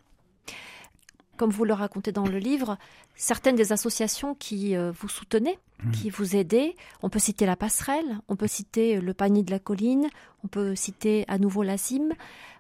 Comme 1.36 1.50
vous 1.50 1.64
le 1.64 1.72
racontez 1.72 2.12
dans 2.12 2.26
le 2.26 2.38
livre, 2.38 2.78
certaines 3.16 3.56
des 3.56 3.72
associations 3.72 4.34
qui 4.34 4.76
euh, 4.76 4.92
vous 4.92 5.08
soutenaient, 5.08 5.58
mmh. 5.82 5.90
qui 5.90 6.10
vous 6.10 6.36
aidaient, 6.36 6.74
on 7.02 7.10
peut 7.10 7.18
citer 7.18 7.46
la 7.46 7.56
passerelle, 7.56 8.18
on 8.28 8.36
peut 8.36 8.46
citer 8.46 9.00
le 9.00 9.14
panier 9.14 9.42
de 9.42 9.50
la 9.50 9.58
colline, 9.58 10.08
on 10.44 10.48
peut 10.48 10.74
citer 10.74 11.24
à 11.28 11.38
nouveau 11.38 11.62
la 11.62 11.76
CIM, 11.76 12.10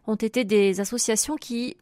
ont 0.06 0.16
été 0.16 0.44
des 0.44 0.80
associations 0.80 1.36
qui, 1.36 1.76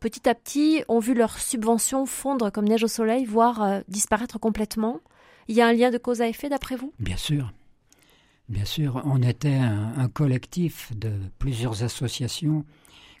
petit 0.00 0.28
à 0.28 0.34
petit, 0.34 0.82
ont 0.88 0.98
vu 0.98 1.14
leurs 1.14 1.38
subventions 1.38 2.06
fondre 2.06 2.50
comme 2.50 2.66
neige 2.66 2.84
au 2.84 2.88
soleil, 2.88 3.24
voire 3.24 3.62
euh, 3.62 3.80
disparaître 3.88 4.38
complètement. 4.38 5.00
Il 5.48 5.56
y 5.56 5.60
a 5.60 5.66
un 5.66 5.72
lien 5.72 5.90
de 5.90 5.98
cause 5.98 6.20
à 6.20 6.28
effet 6.28 6.48
d'après 6.48 6.76
vous? 6.76 6.92
Bien 6.98 7.16
sûr. 7.16 7.52
Bien 8.48 8.64
sûr, 8.66 9.00
on 9.06 9.22
était 9.22 9.54
un, 9.54 10.08
collectif 10.08 10.92
de 10.94 11.12
plusieurs 11.38 11.82
associations 11.82 12.64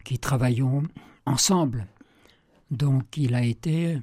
qui 0.04 0.18
travaillons 0.18 0.82
ensemble. 1.24 1.86
Donc 2.70 3.16
il 3.16 3.34
a 3.34 3.44
été 3.44 3.98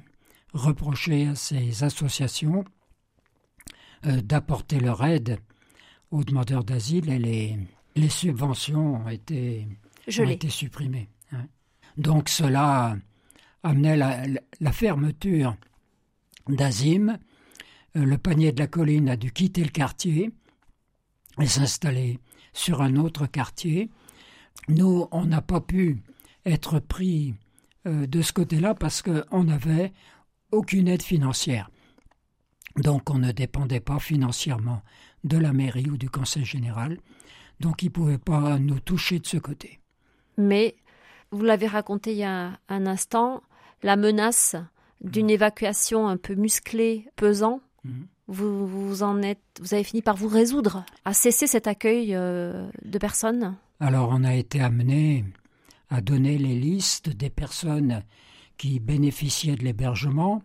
reproché 0.52 1.28
à 1.28 1.34
ces 1.34 1.84
associations 1.84 2.64
euh, 4.06 4.20
d'apporter 4.20 4.80
leur 4.80 5.04
aide 5.04 5.38
aux 6.10 6.24
demandeurs 6.24 6.64
d'asile 6.64 7.10
et 7.10 7.18
les, 7.18 7.58
les 7.96 8.08
subventions 8.08 8.96
ont 8.96 9.08
été, 9.08 9.66
ont 10.18 10.28
été 10.28 10.48
supprimées. 10.48 11.08
Hein. 11.32 11.46
Donc 11.96 12.28
cela 12.28 12.96
amenait 13.62 13.96
la, 13.96 14.24
la 14.60 14.72
fermeture 14.72 15.56
d'Azim. 16.48 17.18
Euh, 17.96 18.04
le 18.04 18.18
panier 18.18 18.52
de 18.52 18.60
la 18.60 18.66
colline 18.66 19.08
a 19.08 19.16
dû 19.16 19.32
quitter 19.32 19.62
le 19.62 19.70
quartier 19.70 20.30
et 21.40 21.46
s'installer 21.46 22.18
sur 22.52 22.82
un 22.82 22.96
autre 22.96 23.26
quartier. 23.26 23.90
Nous, 24.68 25.06
on 25.10 25.24
n'a 25.26 25.42
pas 25.42 25.60
pu 25.60 26.02
être 26.44 26.78
pris 26.78 27.34
euh, 27.86 28.06
de 28.06 28.22
ce 28.22 28.32
côté-là 28.32 28.74
parce 28.74 29.02
qu'on 29.02 29.44
n'avait 29.44 29.92
aucune 30.50 30.88
aide 30.88 31.02
financière. 31.02 31.70
Donc 32.76 33.10
on 33.10 33.18
ne 33.18 33.32
dépendait 33.32 33.80
pas 33.80 33.98
financièrement 33.98 34.82
de 35.24 35.38
la 35.38 35.52
mairie 35.52 35.90
ou 35.90 35.96
du 35.96 36.10
conseil 36.10 36.44
général. 36.44 36.98
Donc 37.60 37.82
ils 37.82 37.86
ne 37.86 37.92
pouvaient 37.92 38.18
pas 38.18 38.58
nous 38.58 38.80
toucher 38.80 39.18
de 39.18 39.26
ce 39.26 39.36
côté. 39.36 39.80
Mais, 40.38 40.74
vous 41.30 41.44
l'avez 41.44 41.66
raconté 41.66 42.12
il 42.12 42.18
y 42.18 42.24
a 42.24 42.58
un 42.68 42.86
instant, 42.86 43.42
la 43.82 43.96
menace 43.96 44.56
d'une 45.02 45.30
évacuation 45.30 46.08
un 46.08 46.16
peu 46.16 46.34
musclée, 46.34 47.08
pesant, 47.16 47.60
mhm 47.84 48.06
vous, 48.28 48.66
vous 48.66 49.02
en 49.02 49.22
êtes, 49.22 49.40
vous 49.60 49.74
avez 49.74 49.84
fini 49.84 50.02
par 50.02 50.16
vous 50.16 50.28
résoudre 50.28 50.84
à 51.04 51.12
cesser 51.12 51.46
cet 51.46 51.66
accueil 51.66 52.14
euh, 52.14 52.68
de 52.84 52.98
personnes? 52.98 53.56
Alors 53.80 54.10
on 54.12 54.24
a 54.24 54.34
été 54.34 54.60
amené 54.60 55.24
à 55.92 56.00
donner 56.00 56.38
les 56.38 56.58
listes 56.58 57.10
des 57.10 57.28
personnes 57.28 58.02
qui 58.56 58.80
bénéficiaient 58.80 59.56
de 59.56 59.62
l'hébergement. 59.62 60.42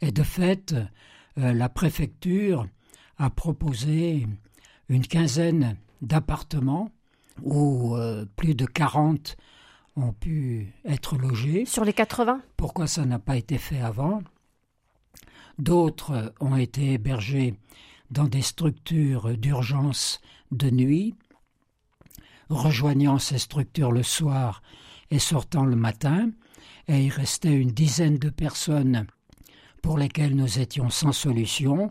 Et 0.00 0.10
de 0.10 0.22
fait, 0.22 0.74
la 1.36 1.68
préfecture 1.68 2.66
a 3.18 3.28
proposé 3.28 4.26
une 4.88 5.06
quinzaine 5.06 5.76
d'appartements 6.00 6.90
où 7.42 7.94
plus 8.36 8.54
de 8.54 8.64
40 8.64 9.36
ont 9.96 10.14
pu 10.14 10.72
être 10.86 11.18
logés. 11.18 11.66
Sur 11.66 11.84
les 11.84 11.92
80 11.92 12.40
Pourquoi 12.56 12.86
ça 12.86 13.04
n'a 13.04 13.18
pas 13.18 13.36
été 13.36 13.58
fait 13.58 13.80
avant? 13.80 14.22
D'autres 15.58 16.32
ont 16.40 16.56
été 16.56 16.92
hébergés 16.92 17.54
dans 18.10 18.24
des 18.24 18.40
structures 18.40 19.36
d'urgence 19.36 20.22
de 20.52 20.70
nuit, 20.70 21.14
rejoignant 22.56 23.18
ces 23.18 23.38
structures 23.38 23.92
le 23.92 24.02
soir 24.02 24.62
et 25.10 25.18
sortant 25.18 25.64
le 25.64 25.76
matin, 25.76 26.30
et 26.88 27.04
il 27.04 27.10
restait 27.10 27.54
une 27.54 27.70
dizaine 27.70 28.18
de 28.18 28.30
personnes 28.30 29.06
pour 29.82 29.98
lesquelles 29.98 30.36
nous 30.36 30.58
étions 30.58 30.90
sans 30.90 31.12
solution. 31.12 31.90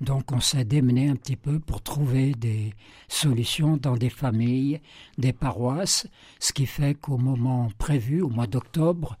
Donc 0.00 0.32
on 0.32 0.40
s'est 0.40 0.64
démené 0.64 1.08
un 1.08 1.16
petit 1.16 1.36
peu 1.36 1.60
pour 1.60 1.80
trouver 1.82 2.32
des 2.32 2.74
solutions 3.08 3.76
dans 3.76 3.96
des 3.96 4.10
familles, 4.10 4.80
des 5.18 5.32
paroisses, 5.32 6.08
ce 6.40 6.52
qui 6.52 6.66
fait 6.66 6.94
qu'au 6.94 7.18
moment 7.18 7.70
prévu, 7.78 8.20
au 8.20 8.28
mois 8.28 8.48
d'octobre, 8.48 9.16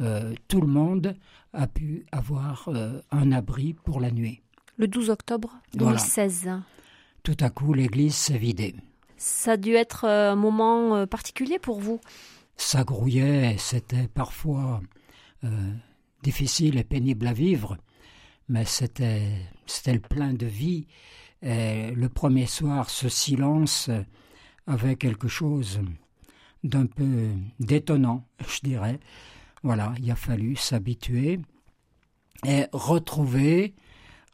euh, 0.00 0.34
tout 0.48 0.60
le 0.60 0.66
monde 0.66 1.16
a 1.54 1.66
pu 1.66 2.04
avoir 2.12 2.68
euh, 2.68 3.00
un 3.10 3.32
abri 3.32 3.72
pour 3.72 3.98
la 3.98 4.10
nuit. 4.10 4.42
Le 4.76 4.88
12 4.88 5.08
octobre 5.08 5.54
2016. 5.74 6.50
Tout 7.22 7.36
à 7.40 7.48
coup, 7.48 7.72
l'église 7.72 8.14
s'est 8.14 8.36
vidée. 8.36 8.74
Ça 9.16 9.52
a 9.52 9.56
dû 9.56 9.74
être 9.74 10.04
euh, 10.04 10.32
un 10.32 10.36
moment 10.36 11.06
particulier 11.06 11.58
pour 11.58 11.80
vous 11.80 12.00
Ça 12.56 12.84
grouillait, 12.84 13.56
c'était 13.58 14.08
parfois 14.08 14.80
difficile 16.22 16.76
et 16.78 16.84
pénible 16.84 17.26
à 17.28 17.32
vivre, 17.32 17.76
mais 18.48 18.64
c'était 18.64 19.30
c'était 19.66 19.92
le 19.92 20.00
plein 20.00 20.32
de 20.32 20.46
vie. 20.46 20.86
Et 21.42 21.92
le 21.92 22.08
premier 22.08 22.46
soir, 22.46 22.90
ce 22.90 23.08
silence 23.08 23.90
avait 24.66 24.96
quelque 24.96 25.28
chose 25.28 25.80
d'un 26.64 26.86
peu 26.86 27.28
détonnant, 27.60 28.26
je 28.48 28.60
dirais. 28.62 28.98
Voilà, 29.62 29.94
il 29.98 30.10
a 30.10 30.16
fallu 30.16 30.56
s'habituer 30.56 31.40
et 32.44 32.66
retrouver 32.72 33.74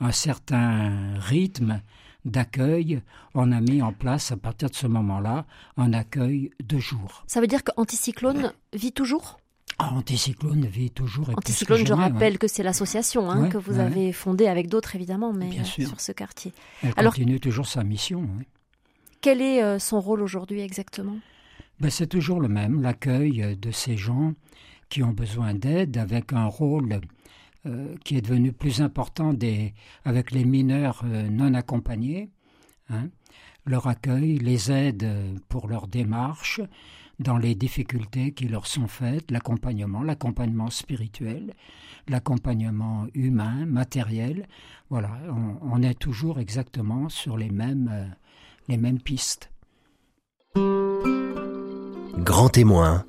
un 0.00 0.12
certain 0.12 1.18
rythme 1.18 1.80
d'accueil. 2.24 3.02
On 3.34 3.52
a 3.52 3.60
mis 3.60 3.82
en 3.82 3.92
place 3.92 4.32
à 4.32 4.36
partir 4.36 4.70
de 4.70 4.74
ce 4.74 4.86
moment-là 4.86 5.44
un 5.76 5.92
accueil 5.92 6.50
de 6.62 6.78
jour. 6.78 7.24
Ça 7.26 7.40
veut 7.40 7.46
dire 7.46 7.64
qu'Anticyclone 7.64 8.52
vit 8.72 8.92
toujours? 8.92 9.38
Ah, 9.78 9.90
Anticyclone 9.94 10.66
vit 10.66 10.90
toujours. 10.90 11.30
Et 11.30 11.34
Anticyclone, 11.34 11.86
je 11.86 11.92
rappelle 11.92 12.38
que 12.38 12.46
c'est 12.46 12.62
l'association 12.62 13.30
hein, 13.30 13.48
que 13.48 13.58
vous 13.58 13.78
avez 13.78 14.12
fondée 14.12 14.46
avec 14.46 14.68
d'autres 14.68 14.94
évidemment, 14.94 15.32
mais 15.32 15.50
euh, 15.58 15.64
sur 15.64 16.00
ce 16.00 16.12
quartier. 16.12 16.52
Elle 16.82 17.06
continue 17.06 17.40
toujours 17.40 17.66
sa 17.66 17.82
mission. 17.82 18.28
Quel 19.20 19.40
est 19.40 19.62
euh, 19.62 19.78
son 19.78 20.00
rôle 20.00 20.22
aujourd'hui 20.22 20.60
exactement? 20.60 21.16
Ben, 21.80 21.90
C'est 21.90 22.06
toujours 22.06 22.40
le 22.40 22.48
même, 22.48 22.82
l'accueil 22.82 23.56
de 23.56 23.70
ces 23.70 23.96
gens 23.96 24.34
qui 24.88 25.02
ont 25.02 25.12
besoin 25.12 25.54
d'aide 25.54 25.96
avec 25.96 26.32
un 26.32 26.46
rôle 26.46 27.00
euh, 27.66 27.94
qui 28.04 28.16
est 28.16 28.22
devenu 28.22 28.52
plus 28.52 28.80
important 28.80 29.34
avec 30.04 30.30
les 30.30 30.44
mineurs 30.44 31.04
non 31.04 31.54
accompagnés. 31.54 32.30
Hein. 32.90 33.08
leur 33.64 33.86
accueil, 33.86 34.38
les 34.38 34.70
aides 34.70 35.08
pour 35.48 35.68
leur 35.68 35.86
démarche, 35.86 36.60
dans 37.22 37.38
les 37.38 37.54
difficultés 37.54 38.32
qui 38.32 38.48
leur 38.48 38.66
sont 38.66 38.88
faites, 38.88 39.30
l'accompagnement, 39.30 40.02
l'accompagnement 40.02 40.70
spirituel, 40.70 41.54
l'accompagnement 42.08 43.06
humain, 43.14 43.66
matériel. 43.66 44.46
Voilà, 44.90 45.10
on, 45.62 45.82
est 45.82 45.98
toujours 45.98 46.38
exactement 46.38 47.08
sur 47.08 47.36
les 47.36 47.50
mêmes, 47.50 47.90
euh, 47.92 48.06
les 48.68 48.76
mêmes 48.76 49.00
pistes. 49.00 49.50
Grand 52.18 52.48
témoin, 52.50 53.04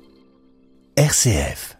RCF. 0.96 1.78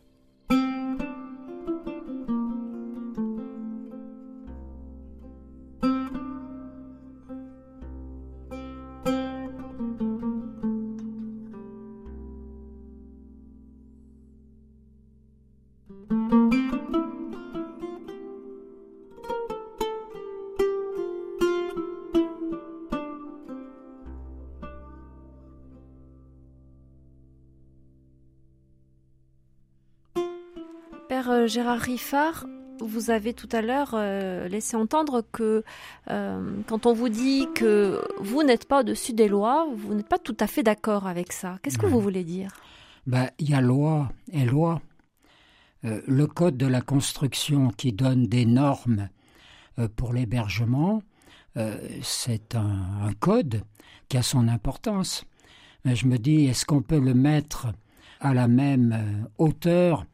Gérard 31.54 31.78
Riffard, 31.78 32.46
vous 32.80 33.10
avez 33.10 33.32
tout 33.32 33.48
à 33.52 33.62
l'heure 33.62 33.92
euh, 33.94 34.48
laissé 34.48 34.76
entendre 34.76 35.22
que 35.30 35.62
euh, 36.10 36.56
quand 36.66 36.86
on 36.86 36.92
vous 36.92 37.08
dit 37.08 37.46
que 37.54 38.02
vous 38.18 38.42
n'êtes 38.42 38.66
pas 38.66 38.80
au-dessus 38.80 39.12
des 39.12 39.28
lois, 39.28 39.68
vous 39.72 39.94
n'êtes 39.94 40.08
pas 40.08 40.18
tout 40.18 40.36
à 40.40 40.48
fait 40.48 40.64
d'accord 40.64 41.06
avec 41.06 41.32
ça. 41.32 41.60
Qu'est-ce 41.62 41.78
que 41.78 41.86
vous 41.86 42.00
voulez 42.00 42.24
dire? 42.24 42.50
Ben, 43.06 43.30
Il 43.38 43.50
y 43.50 43.54
a 43.54 43.60
loi 43.60 44.10
et 44.32 44.44
loi. 44.44 44.82
le 45.84 46.26
code 46.26 46.56
de 46.56 46.66
la 46.66 46.80
construction 46.80 47.68
qui 47.68 47.92
donne 47.92 48.26
des 48.26 48.46
normes 48.46 49.08
pour 49.94 50.12
l'hébergement, 50.12 51.04
c'est 52.02 52.56
un, 52.56 53.12
code 53.20 53.62
qui 54.08 54.16
a 54.16 54.22
son 54.22 54.48
importance. 54.48 55.24
Mais 55.84 55.94
je 55.94 56.08
me 56.08 56.18
dis, 56.18 56.46
est-ce 56.46 56.66
qu'on 56.66 56.82
peut 56.82 56.98
le 56.98 57.14
mettre 57.14 57.68
à 58.18 58.34
la 58.34 58.48
même 58.48 59.28
hauteur 59.38 60.04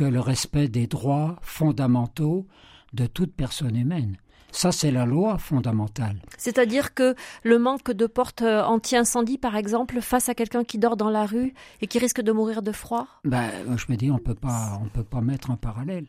que 0.00 0.06
le 0.06 0.20
respect 0.20 0.68
des 0.68 0.86
droits 0.86 1.36
fondamentaux 1.42 2.46
de 2.94 3.04
toute 3.04 3.34
personne 3.34 3.76
humaine. 3.76 4.16
Ça, 4.50 4.72
c'est 4.72 4.90
la 4.90 5.04
loi 5.04 5.36
fondamentale. 5.36 6.22
C'est-à-dire 6.38 6.94
que 6.94 7.14
le 7.42 7.58
manque 7.58 7.90
de 7.90 8.06
portes 8.06 8.40
euh, 8.40 8.62
anti-incendie, 8.62 9.36
par 9.36 9.56
exemple, 9.56 10.00
face 10.00 10.30
à 10.30 10.34
quelqu'un 10.34 10.64
qui 10.64 10.78
dort 10.78 10.96
dans 10.96 11.10
la 11.10 11.26
rue 11.26 11.52
et 11.82 11.86
qui 11.86 11.98
risque 11.98 12.22
de 12.22 12.32
mourir 12.32 12.62
de 12.62 12.72
froid? 12.72 13.08
Ben, 13.24 13.50
Je 13.76 13.92
me 13.92 13.96
dis, 13.96 14.10
on 14.10 14.16
peut 14.16 14.34
pas, 14.34 14.80
on 14.82 14.88
peut 14.88 15.04
pas 15.04 15.20
mettre 15.20 15.50
un 15.50 15.56
parallèle. 15.56 16.06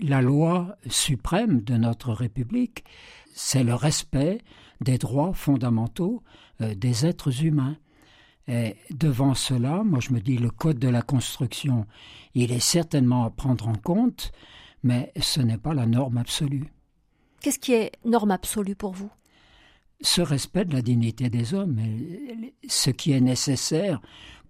La 0.00 0.20
loi 0.20 0.76
suprême 0.88 1.60
de 1.60 1.76
notre 1.76 2.12
République, 2.12 2.82
c'est 3.34 3.62
le 3.62 3.74
respect 3.74 4.40
des 4.80 4.98
droits 4.98 5.32
fondamentaux 5.32 6.24
euh, 6.60 6.74
des 6.74 7.06
êtres 7.06 7.44
humains. 7.44 7.76
Et 8.48 8.76
devant 8.90 9.34
cela, 9.34 9.82
moi 9.82 9.98
je 10.00 10.12
me 10.12 10.20
dis 10.20 10.38
le 10.38 10.50
code 10.50 10.78
de 10.78 10.88
la 10.88 11.02
construction, 11.02 11.86
il 12.34 12.52
est 12.52 12.60
certainement 12.60 13.24
à 13.24 13.30
prendre 13.30 13.66
en 13.66 13.74
compte, 13.74 14.30
mais 14.84 15.12
ce 15.20 15.40
n'est 15.40 15.58
pas 15.58 15.74
la 15.74 15.86
norme 15.86 16.18
absolue. 16.18 16.72
Qu'est-ce 17.40 17.58
qui 17.58 17.72
est 17.72 17.92
norme 18.04 18.30
absolue 18.30 18.76
pour 18.76 18.92
vous? 18.92 19.10
Ce 20.00 20.20
respect 20.20 20.64
de 20.64 20.74
la 20.74 20.82
dignité 20.82 21.28
des 21.28 21.54
hommes, 21.54 21.80
ce 22.68 22.90
qui 22.90 23.12
est 23.12 23.20
nécessaire 23.20 24.00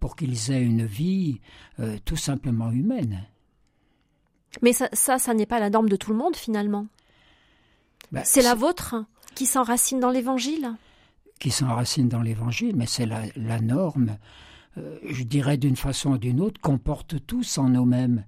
pour 0.01 0.17
qu'ils 0.17 0.51
aient 0.51 0.63
une 0.63 0.85
vie 0.85 1.41
euh, 1.79 1.99
tout 2.05 2.17
simplement 2.17 2.71
humaine. 2.71 3.25
Mais 4.63 4.73
ça, 4.73 4.89
ça, 4.93 5.35
n'est 5.35 5.47
pas 5.47 5.61
la 5.61 5.71
norme 5.71 5.89
de 5.89 5.97
tout 5.97 6.11
le 6.11 6.17
monde 6.17 6.37
finalement. 6.37 6.87
Ben, 8.13 8.23
c'est 8.25 8.43
la 8.43 8.55
vôtre 8.55 8.97
qui 9.35 9.47
s'enracine 9.47 10.01
dans 10.01 10.11
l'Évangile? 10.11 10.75
Qui 11.39 11.51
s'enracine 11.51 12.09
dans 12.09 12.23
l'Évangile, 12.23 12.77
mais 12.77 12.87
c'est 12.87 13.07
la, 13.07 13.61
norme, 13.61 14.17
euh, 14.79 14.99
je 15.09 15.23
dirais 15.23 15.57
d'une 15.57 15.77
façon 15.77 16.13
ou 16.13 16.19
d'une 16.19 16.41
autre, 16.41 16.61
qu'on 16.61 16.79
porte 16.79 17.25
tous 17.27 17.59
en 17.59 17.69
nous-mêmes. 17.69 18.25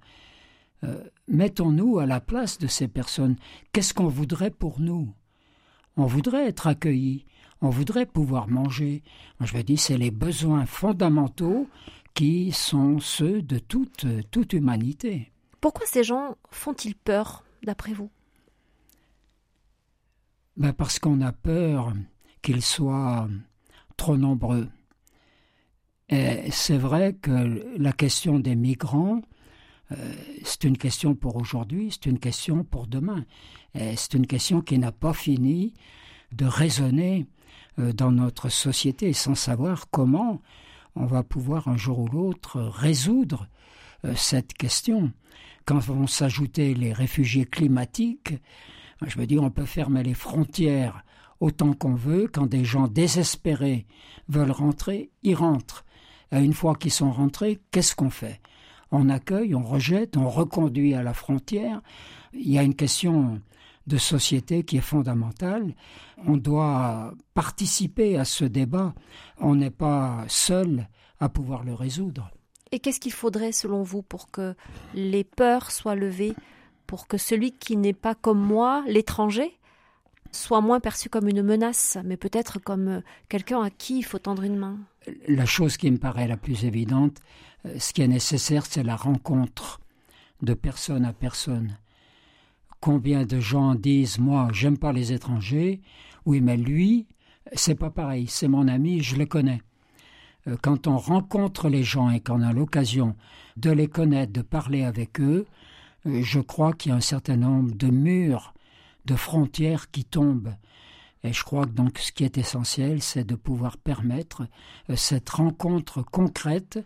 Euh, 0.84 1.02
mettons-nous 1.26 1.98
à 1.98 2.06
la 2.06 2.20
place 2.20 2.58
de 2.58 2.66
ces 2.66 2.88
personnes. 2.88 3.36
Qu'est-ce 3.72 3.94
qu'on 3.94 4.08
voudrait 4.08 4.50
pour 4.50 4.80
nous? 4.80 5.12
On 5.96 6.06
voudrait 6.06 6.46
être 6.46 6.66
accueillis, 6.66 7.26
on 7.60 7.70
voudrait 7.70 8.06
pouvoir 8.06 8.48
manger. 8.48 9.02
je 9.40 9.56
me 9.56 9.62
dis, 9.62 9.76
c'est 9.76 9.98
les 9.98 10.12
besoins 10.12 10.66
fondamentaux 10.66 11.68
qui 12.14 12.52
sont 12.52 13.00
ceux 13.00 13.42
de 13.42 13.58
toute, 13.58 14.06
toute 14.30 14.52
humanité. 14.52 15.32
Pourquoi 15.60 15.86
ces 15.86 16.04
gens 16.04 16.36
font-ils 16.50 16.94
peur, 16.94 17.44
d'après 17.64 17.92
vous? 17.92 18.10
Ben 20.56 20.72
Parce 20.72 20.98
qu'on 20.98 21.20
a 21.20 21.32
peur 21.32 21.92
qu'ils 22.42 22.62
soient 22.62 23.28
trop 23.96 24.16
nombreux. 24.16 24.68
Et 26.08 26.50
c'est 26.50 26.78
vrai 26.78 27.14
que 27.14 27.76
la 27.76 27.92
question 27.92 28.38
des 28.38 28.56
migrants, 28.56 29.20
euh, 29.92 30.14
c'est 30.42 30.64
une 30.64 30.78
question 30.78 31.14
pour 31.14 31.36
aujourd'hui, 31.36 31.90
c'est 31.90 32.06
une 32.06 32.18
question 32.18 32.64
pour 32.64 32.86
demain. 32.86 33.24
Et 33.74 33.94
c'est 33.96 34.14
une 34.14 34.26
question 34.26 34.62
qui 34.62 34.78
n'a 34.78 34.92
pas 34.92 35.12
fini 35.12 35.74
de 36.32 36.46
résonner 36.46 37.26
euh, 37.78 37.92
dans 37.92 38.10
notre 38.10 38.48
société 38.48 39.12
sans 39.12 39.34
savoir 39.34 39.90
comment 39.90 40.40
on 40.94 41.06
va 41.06 41.22
pouvoir 41.22 41.68
un 41.68 41.76
jour 41.76 42.00
ou 42.00 42.08
l'autre 42.08 42.60
résoudre 42.60 43.46
euh, 44.04 44.14
cette 44.14 44.54
question. 44.54 45.12
Quand 45.66 45.78
vont 45.78 46.06
s'ajouter 46.06 46.74
les 46.74 46.92
réfugiés 46.94 47.44
climatiques, 47.44 48.34
Je 49.06 49.20
me 49.20 49.26
dis, 49.26 49.38
on 49.38 49.50
peut 49.50 49.66
fermer 49.66 50.02
les 50.02 50.14
frontières 50.14 51.04
autant 51.40 51.72
qu'on 51.72 51.94
veut. 51.94 52.28
Quand 52.32 52.46
des 52.46 52.64
gens 52.64 52.88
désespérés 52.88 53.86
veulent 54.28 54.50
rentrer, 54.50 55.10
ils 55.22 55.34
rentrent. 55.34 55.84
Et 56.32 56.38
une 56.38 56.52
fois 56.52 56.74
qu'ils 56.74 56.92
sont 56.92 57.10
rentrés, 57.10 57.58
qu'est-ce 57.70 57.94
qu'on 57.94 58.10
fait? 58.10 58.40
On 58.90 59.08
accueille, 59.08 59.54
on 59.54 59.62
rejette, 59.62 60.16
on 60.16 60.28
reconduit 60.28 60.94
à 60.94 61.02
la 61.02 61.14
frontière. 61.14 61.80
Il 62.32 62.50
y 62.50 62.58
a 62.58 62.62
une 62.62 62.74
question 62.74 63.40
de 63.86 63.96
société 63.96 64.64
qui 64.64 64.76
est 64.76 64.82
fondamentale. 64.82 65.74
On 66.26 66.36
doit 66.36 67.12
participer 67.34 68.16
à 68.18 68.24
ce 68.24 68.44
débat. 68.44 68.94
On 69.38 69.54
n'est 69.54 69.70
pas 69.70 70.24
seul 70.28 70.88
à 71.20 71.28
pouvoir 71.28 71.64
le 71.64 71.74
résoudre. 71.74 72.30
Et 72.70 72.80
qu'est-ce 72.80 73.00
qu'il 73.00 73.12
faudrait, 73.12 73.52
selon 73.52 73.82
vous, 73.82 74.02
pour 74.02 74.30
que 74.30 74.54
les 74.94 75.24
peurs 75.24 75.70
soient 75.70 75.94
levées, 75.94 76.34
pour 76.86 77.06
que 77.06 77.16
celui 77.16 77.52
qui 77.52 77.76
n'est 77.76 77.94
pas 77.94 78.14
comme 78.14 78.40
moi, 78.40 78.84
l'étranger, 78.86 79.57
soit 80.32 80.60
moins 80.60 80.80
perçu 80.80 81.08
comme 81.08 81.28
une 81.28 81.42
menace, 81.42 81.98
mais 82.04 82.16
peut-être 82.16 82.58
comme 82.58 83.02
quelqu'un 83.28 83.62
à 83.62 83.70
qui 83.70 83.98
il 83.98 84.04
faut 84.04 84.18
tendre 84.18 84.42
une 84.42 84.56
main 84.56 84.78
La 85.26 85.46
chose 85.46 85.76
qui 85.76 85.90
me 85.90 85.98
paraît 85.98 86.28
la 86.28 86.36
plus 86.36 86.64
évidente, 86.64 87.18
euh, 87.66 87.78
ce 87.78 87.92
qui 87.92 88.02
est 88.02 88.08
nécessaire, 88.08 88.66
c'est 88.66 88.82
la 88.82 88.96
rencontre 88.96 89.80
de 90.42 90.54
personne 90.54 91.04
à 91.04 91.12
personne. 91.12 91.76
Combien 92.80 93.24
de 93.24 93.40
gens 93.40 93.74
disent 93.74 94.18
Moi, 94.18 94.48
j'aime 94.52 94.78
pas 94.78 94.92
les 94.92 95.12
étrangers. 95.12 95.80
Oui, 96.24 96.40
mais 96.40 96.56
lui, 96.56 97.06
c'est 97.54 97.74
pas 97.74 97.90
pareil. 97.90 98.26
C'est 98.28 98.48
mon 98.48 98.68
ami, 98.68 99.02
je 99.02 99.16
le 99.16 99.26
connais. 99.26 99.62
Euh, 100.46 100.56
quand 100.62 100.86
on 100.86 100.96
rencontre 100.96 101.68
les 101.68 101.82
gens 101.82 102.10
et 102.10 102.20
qu'on 102.20 102.42
a 102.42 102.52
l'occasion 102.52 103.16
de 103.56 103.70
les 103.70 103.88
connaître, 103.88 104.32
de 104.32 104.42
parler 104.42 104.84
avec 104.84 105.20
eux, 105.20 105.46
euh, 106.06 106.22
je 106.22 106.40
crois 106.40 106.72
qu'il 106.72 106.90
y 106.90 106.92
a 106.92 106.96
un 106.96 107.00
certain 107.00 107.36
nombre 107.36 107.74
de 107.74 107.88
murs, 107.88 108.54
de 109.08 109.16
frontières 109.16 109.90
qui 109.90 110.04
tombent. 110.04 110.54
Et 111.24 111.32
je 111.32 111.42
crois 111.42 111.64
que 111.64 111.72
donc 111.72 111.98
ce 111.98 112.12
qui 112.12 112.24
est 112.24 112.38
essentiel, 112.38 113.02
c'est 113.02 113.24
de 113.24 113.34
pouvoir 113.34 113.76
permettre 113.78 114.46
euh, 114.90 114.96
cette 114.96 115.28
rencontre 115.30 116.02
concrète 116.02 116.78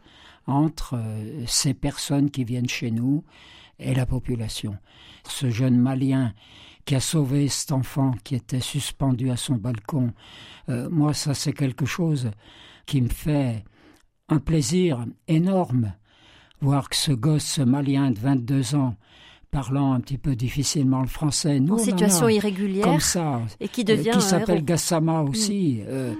entre 0.46 0.98
ces 1.46 1.74
personnes 1.74 2.30
qui 2.30 2.44
viennent 2.44 2.68
chez 2.68 2.90
nous 2.90 3.24
et 3.78 3.94
la 3.94 4.06
population. 4.06 4.76
Ce 5.28 5.50
jeune 5.50 5.78
Malien 5.78 6.32
qui 6.84 6.94
a 6.94 7.00
sauvé 7.00 7.48
cet 7.48 7.72
enfant 7.72 8.12
qui 8.24 8.34
était 8.34 8.60
suspendu 8.60 9.30
à 9.30 9.36
son 9.36 9.54
balcon, 9.54 10.12
euh, 10.68 10.88
moi 10.90 11.14
ça 11.14 11.34
c'est 11.34 11.52
quelque 11.52 11.86
chose 11.86 12.30
qui 12.86 13.00
me 13.00 13.08
fait 13.08 13.64
un 14.28 14.38
plaisir 14.38 15.04
énorme, 15.28 15.92
voir 16.60 16.88
que 16.88 16.96
ce 16.96 17.12
gosse, 17.12 17.44
ce 17.44 17.62
Malien 17.62 18.10
de 18.10 18.18
22 18.18 18.74
ans, 18.74 18.96
parlant 19.52 19.92
un 19.92 20.00
petit 20.00 20.18
peu 20.18 20.34
difficilement 20.34 21.02
le 21.02 21.06
français, 21.06 21.60
nous, 21.60 21.74
en 21.74 21.78
situation 21.78 22.28
irrégulière, 22.28 22.84
comme 22.84 23.00
ça, 23.00 23.40
et 23.60 23.68
qui 23.68 23.84
devient 23.84 24.10
qui 24.14 24.20
s'appelle 24.20 24.64
Gassama 24.64 25.22
aussi. 25.22 25.82
Mm. 25.82 25.84
Euh, 25.88 26.14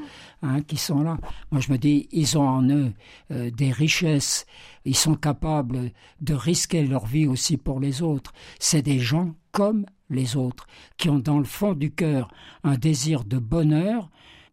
Hein, 0.45 0.63
qui 0.63 0.77
sont 0.77 1.03
là. 1.03 1.19
Moi, 1.53 1.61
je 1.61 1.71
me 1.71 1.79
dis, 1.79 2.09
ils 2.11 2.37
ont 2.37 2.49
en 2.49 2.69
eux 2.69 2.93
euh, 3.31 3.51
des 3.53 3.71
richesses. 3.71 4.45
Ils 4.85 4.97
sont 4.97 5.15
capables 5.15 5.93
de 6.21 6.35
risquer 6.35 6.85
leur 6.85 7.07
vie 7.07 7.29
aussi 7.29 7.57
pour 7.57 7.79
les 7.79 8.03
autres. 8.03 8.33
C'est 8.59 8.83
des 8.83 8.99
gens 8.99 9.37
comme 9.53 9.87
les 10.11 10.37
autres, 10.37 10.67
qui 10.97 11.09
ont 11.09 11.21
dans 11.21 11.39
le 11.39 11.45
fond 11.45 11.75
du 11.75 11.93
cœur 11.93 12.29
un 12.65 12.77
désir 12.77 13.23
de 13.23 13.39
bonheur, 13.39 14.11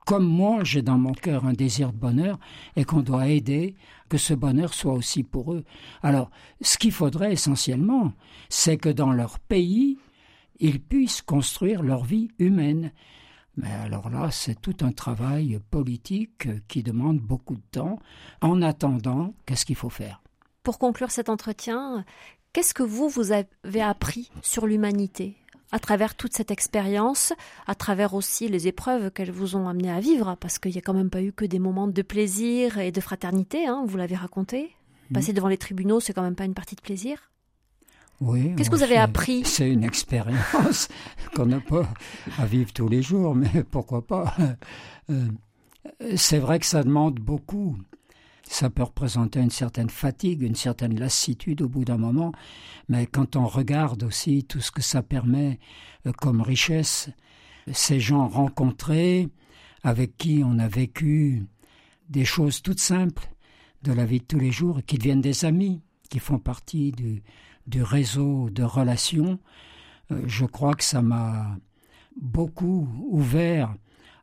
comme 0.10 0.26
moi 0.26 0.64
j'ai 0.64 0.82
dans 0.82 0.98
mon 0.98 1.14
cœur 1.14 1.46
un 1.46 1.54
désir 1.54 1.94
de 1.94 1.98
bonheur, 1.98 2.40
et 2.76 2.84
qu'on 2.84 3.02
doit 3.02 3.28
aider 3.28 3.76
que 4.10 4.18
ce 4.18 4.34
bonheur 4.34 4.74
soit 4.74 4.94
aussi 4.94 5.22
pour 5.22 5.54
eux. 5.54 5.64
Alors, 6.02 6.32
ce 6.62 6.80
qu'il 6.80 6.92
faudrait 6.92 7.32
essentiellement, 7.32 8.14
c'est 8.50 8.78
que 8.78 8.90
dans 8.90 9.12
leur 9.12 9.38
pays, 9.38 10.00
ils 10.60 10.82
puissent 10.82 11.22
construire 11.22 11.84
leur 11.84 12.06
vie 12.06 12.30
humaine. 12.40 12.92
Mais 13.56 13.72
alors 13.72 14.10
là, 14.10 14.32
c'est 14.32 14.60
tout 14.60 14.78
un 14.82 14.92
travail 14.92 15.60
politique 15.70 16.48
qui 16.68 16.82
demande 16.82 17.20
beaucoup 17.20 17.58
de 17.58 17.70
temps. 17.70 18.00
En 18.42 18.64
attendant, 18.64 19.36
qu'est-ce 19.46 19.64
qu'il 19.64 19.76
faut 19.76 19.92
faire? 19.92 20.24
Pour 20.64 20.80
conclure 20.80 21.12
cet 21.12 21.30
entretien, 21.30 22.04
qu'est-ce 22.52 22.74
que 22.74 22.82
vous, 22.82 23.10
vous 23.10 23.32
avez 23.32 23.82
appris 23.84 24.32
sur 24.42 24.66
l'humanité? 24.66 25.38
À 25.72 25.80
travers 25.80 26.16
toute 26.16 26.34
cette 26.34 26.52
expérience, 26.52 27.34
à 27.68 27.76
travers 27.76 28.14
aussi 28.14 28.48
les 28.48 28.68
épreuves 28.68 29.12
qu'elles 29.12 29.32
vous 29.32 29.56
ont 29.56 29.68
amené 29.68 29.92
à 29.92 30.00
vivre, 30.00 30.36
parce 30.40 30.60
qu'il 30.60 30.72
n'y 30.72 30.78
a 30.78 30.82
quand 30.82 30.94
même 30.94 31.10
pas 31.10 31.22
eu 31.22 31.32
que 31.32 31.46
des 31.46 31.60
moments 31.60 31.88
de 31.88 32.02
plaisir 32.02 32.78
et 32.80 32.92
de 32.92 33.02
fraternité, 33.02 33.68
hein, 33.68 33.84
vous 33.88 33.98
l'avez 33.98 34.16
raconté. 34.16 34.72
Mmh. 35.10 35.14
Passer 35.14 35.34
devant 35.34 35.48
les 35.48 35.58
tribunaux, 35.58 36.00
c'est 36.00 36.14
quand 36.14 36.24
même 36.24 36.36
pas 36.36 36.46
une 36.46 36.54
partie 36.54 36.76
de 36.76 36.82
plaisir. 36.82 37.30
Oui. 38.22 38.54
Qu'est-ce 38.56 38.70
que 38.70 38.76
vous 38.76 38.84
avez 38.84 38.98
appris? 38.98 39.44
C'est 39.46 39.70
une 39.72 39.84
expérience 39.84 40.90
qu'on 41.36 41.46
n'a 41.46 41.62
pas 41.62 41.88
à 42.38 42.46
vivre 42.46 42.74
tous 42.74 42.90
les 42.90 43.02
jours, 43.02 43.34
mais 43.36 43.64
pourquoi 43.72 44.06
pas? 44.06 44.36
Euh, 45.10 45.28
C'est 46.16 46.40
vrai 46.40 46.60
que 46.60 46.66
ça 46.66 46.84
demande 46.84 47.16
beaucoup. 47.20 47.78
Ça 48.52 48.72
peut 48.72 48.82
représenter 48.82 49.40
une 49.40 49.52
certaine 49.52 49.92
fatigue, 49.92 50.42
une 50.42 50.56
certaine 50.56 51.00
lassitude 51.00 51.62
au 51.62 51.70
bout 51.70 51.86
d'un 51.86 52.00
moment, 52.00 52.32
mais 52.88 53.06
quand 53.06 53.36
on 53.36 53.46
regarde 53.46 54.02
aussi 54.02 54.44
tout 54.44 54.60
ce 54.60 54.72
que 54.72 54.82
ça 54.82 55.04
permet 55.04 55.60
euh, 56.08 56.12
comme 56.14 56.42
richesse, 56.42 57.12
ces 57.72 58.00
gens 58.00 58.28
rencontrés, 58.28 59.30
avec 59.84 60.18
qui 60.18 60.42
on 60.44 60.58
a 60.58 60.68
vécu 60.68 61.46
des 62.10 62.26
choses 62.26 62.64
toutes 62.64 62.80
simples 62.80 63.30
de 63.84 63.92
la 63.92 64.04
vie 64.04 64.20
de 64.20 64.26
tous 64.26 64.40
les 64.40 64.52
jours, 64.52 64.82
qui 64.84 64.98
deviennent 64.98 65.22
des 65.22 65.46
amis, 65.46 65.84
qui 66.10 66.18
font 66.18 66.40
partie 66.40 66.92
du, 66.92 67.22
du 67.68 67.84
réseau 67.84 68.50
de 68.50 68.64
relations, 68.64 69.38
euh, 70.12 70.24
je 70.26 70.46
crois 70.46 70.74
que 70.74 70.84
ça 70.84 71.04
m'a 71.04 71.56
beaucoup 72.20 72.90
ouvert 73.12 73.76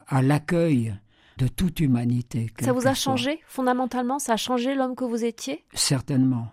à 0.09 0.21
l'accueil 0.21 0.97
de 1.39 1.49
toute 1.49 1.81
humanité. 1.81 2.51
Ça 2.61 2.73
vous 2.73 2.87
a 2.87 2.95
changé 2.95 3.41
fondamentalement 3.47 4.19
Ça 4.19 4.35
a 4.35 4.37
changé 4.37 4.75
l'homme 4.75 4.95
que 4.95 5.05
vous 5.05 5.25
étiez? 5.25 5.65
Certainement. 5.75 6.49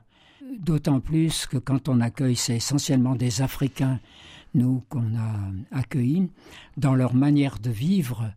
D'autant 0.59 0.99
plus 0.99 1.45
que 1.45 1.57
quand 1.57 1.89
on 1.89 2.01
accueille, 2.01 2.35
c'est 2.35 2.55
essentiellement 2.55 3.15
des 3.15 3.41
Africains, 3.41 3.99
nous, 4.53 4.83
qu'on 4.89 5.15
a 5.15 5.77
accueillis, 5.77 6.29
dans 6.77 6.95
leur 6.95 7.15
manière 7.15 7.59
de 7.59 7.69
vivre, 7.69 8.31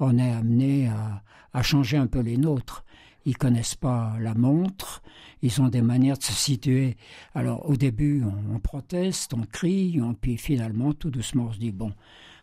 on 0.00 0.18
est 0.18 0.32
amené 0.32 0.88
à, 0.88 1.22
à 1.52 1.62
changer 1.62 1.96
un 1.96 2.06
peu 2.06 2.20
les 2.20 2.38
nôtres 2.38 2.84
ils 3.24 3.36
connaissent 3.36 3.74
pas 3.74 4.16
la 4.18 4.34
montre, 4.34 5.02
ils 5.42 5.60
ont 5.60 5.68
des 5.68 5.82
manières 5.82 6.18
de 6.18 6.22
se 6.22 6.32
situer. 6.32 6.96
Alors 7.34 7.68
au 7.68 7.76
début, 7.76 8.22
on, 8.52 8.58
proteste, 8.58 9.34
on 9.34 9.42
crie, 9.42 10.00
on, 10.02 10.14
puis 10.14 10.36
finalement, 10.36 10.92
tout 10.92 11.10
doucement, 11.10 11.46
on 11.48 11.52
se 11.52 11.58
dit 11.58 11.72
bon, 11.72 11.92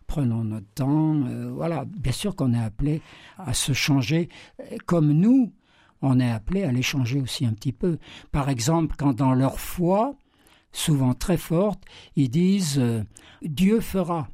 prenons 0.07 0.43
notre 0.43 0.69
temps. 0.73 1.15
Euh, 1.27 1.51
voilà, 1.53 1.85
bien 1.85 2.11
sûr 2.11 2.35
qu'on 2.35 2.53
est 2.53 2.63
appelé 2.63 3.01
à 3.37 3.53
se 3.53 3.73
changer, 3.73 4.29
comme 4.85 5.11
nous, 5.11 5.53
on 6.01 6.19
est 6.19 6.31
appelé 6.31 6.63
à 6.63 6.71
les 6.71 6.81
changer 6.81 7.19
aussi 7.19 7.45
un 7.45 7.53
petit 7.53 7.73
peu. 7.73 7.97
Par 8.31 8.49
exemple, 8.49 8.95
quand 8.97 9.13
dans 9.13 9.33
leur 9.33 9.59
foi, 9.59 10.15
souvent 10.71 11.13
très 11.13 11.37
forte, 11.37 11.83
ils 12.15 12.29
disent 12.29 12.79
euh, 12.79 13.03
Dieu 13.41 13.79
fera. 13.81 14.27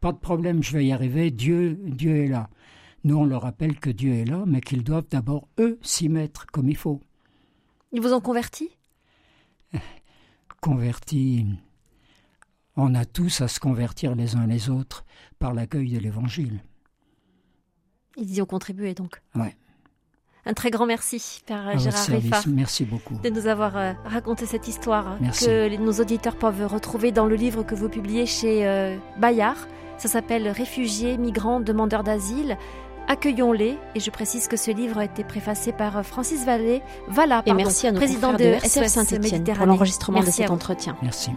Pas 0.00 0.12
de 0.12 0.18
problème, 0.18 0.62
je 0.62 0.72
vais 0.72 0.86
y 0.86 0.92
arriver, 0.92 1.30
Dieu, 1.30 1.80
Dieu 1.84 2.16
est 2.16 2.28
là. 2.28 2.48
Nous, 3.04 3.16
on 3.16 3.24
leur 3.24 3.42
rappelle 3.42 3.78
que 3.78 3.90
Dieu 3.90 4.12
est 4.14 4.24
là, 4.24 4.44
mais 4.46 4.60
qu'ils 4.60 4.84
doivent 4.84 5.08
d'abord, 5.10 5.48
eux, 5.58 5.78
s'y 5.82 6.08
mettre 6.08 6.46
comme 6.46 6.68
il 6.68 6.76
faut. 6.76 7.00
Ils 7.92 8.00
vous 8.00 8.12
ont 8.12 8.20
converti 8.20 8.70
Converti. 10.60 11.46
On 12.76 12.94
a 12.94 13.04
tous 13.04 13.40
à 13.40 13.48
se 13.48 13.58
convertir 13.58 14.14
les 14.14 14.36
uns 14.36 14.46
les 14.46 14.68
autres 14.68 15.04
par 15.38 15.54
l'accueil 15.54 15.92
de 15.92 15.98
l'Évangile. 15.98 16.60
Ils 18.16 18.34
y 18.34 18.42
ont 18.42 18.46
contribué 18.46 18.94
donc 18.94 19.20
Oui. 19.34 19.48
Un 20.48 20.52
très 20.52 20.70
grand 20.70 20.86
merci, 20.86 21.42
Père 21.44 21.76
Gérard 21.76 22.06
Riffa. 22.06 22.42
Merci 22.46 22.84
beaucoup. 22.84 23.18
De 23.18 23.30
nous 23.30 23.48
avoir 23.48 23.76
euh, 23.76 23.92
raconté 24.04 24.46
cette 24.46 24.68
histoire 24.68 25.18
que 25.18 25.76
nos 25.76 25.92
auditeurs 25.94 26.36
peuvent 26.36 26.66
retrouver 26.66 27.10
dans 27.10 27.26
le 27.26 27.34
livre 27.34 27.64
que 27.64 27.74
vous 27.74 27.88
publiez 27.88 28.26
chez 28.26 28.64
euh, 28.64 28.96
Bayard. 29.18 29.56
Ça 29.98 30.08
s'appelle 30.08 30.48
Réfugiés, 30.48 31.18
migrants, 31.18 31.58
demandeurs 31.58 32.04
d'asile. 32.04 32.56
Accueillons-les. 33.08 33.76
Et 33.96 34.00
je 34.00 34.10
précise 34.10 34.46
que 34.46 34.56
ce 34.56 34.70
livre 34.70 34.98
a 34.98 35.04
été 35.04 35.24
préfacé 35.24 35.72
par 35.72 36.04
Francis 36.06 36.44
Vallée, 36.44 36.82
et 37.46 37.52
merci 37.52 37.88
à 37.88 37.92
président 37.92 38.32
de 38.32 38.54
SOS 38.62 38.86
Saint-Etienne 38.86 39.44
pour 39.44 39.66
l'enregistrement 39.66 40.20
de 40.20 40.26
cet 40.26 40.50
entretien. 40.50 40.96
Merci. 41.02 41.30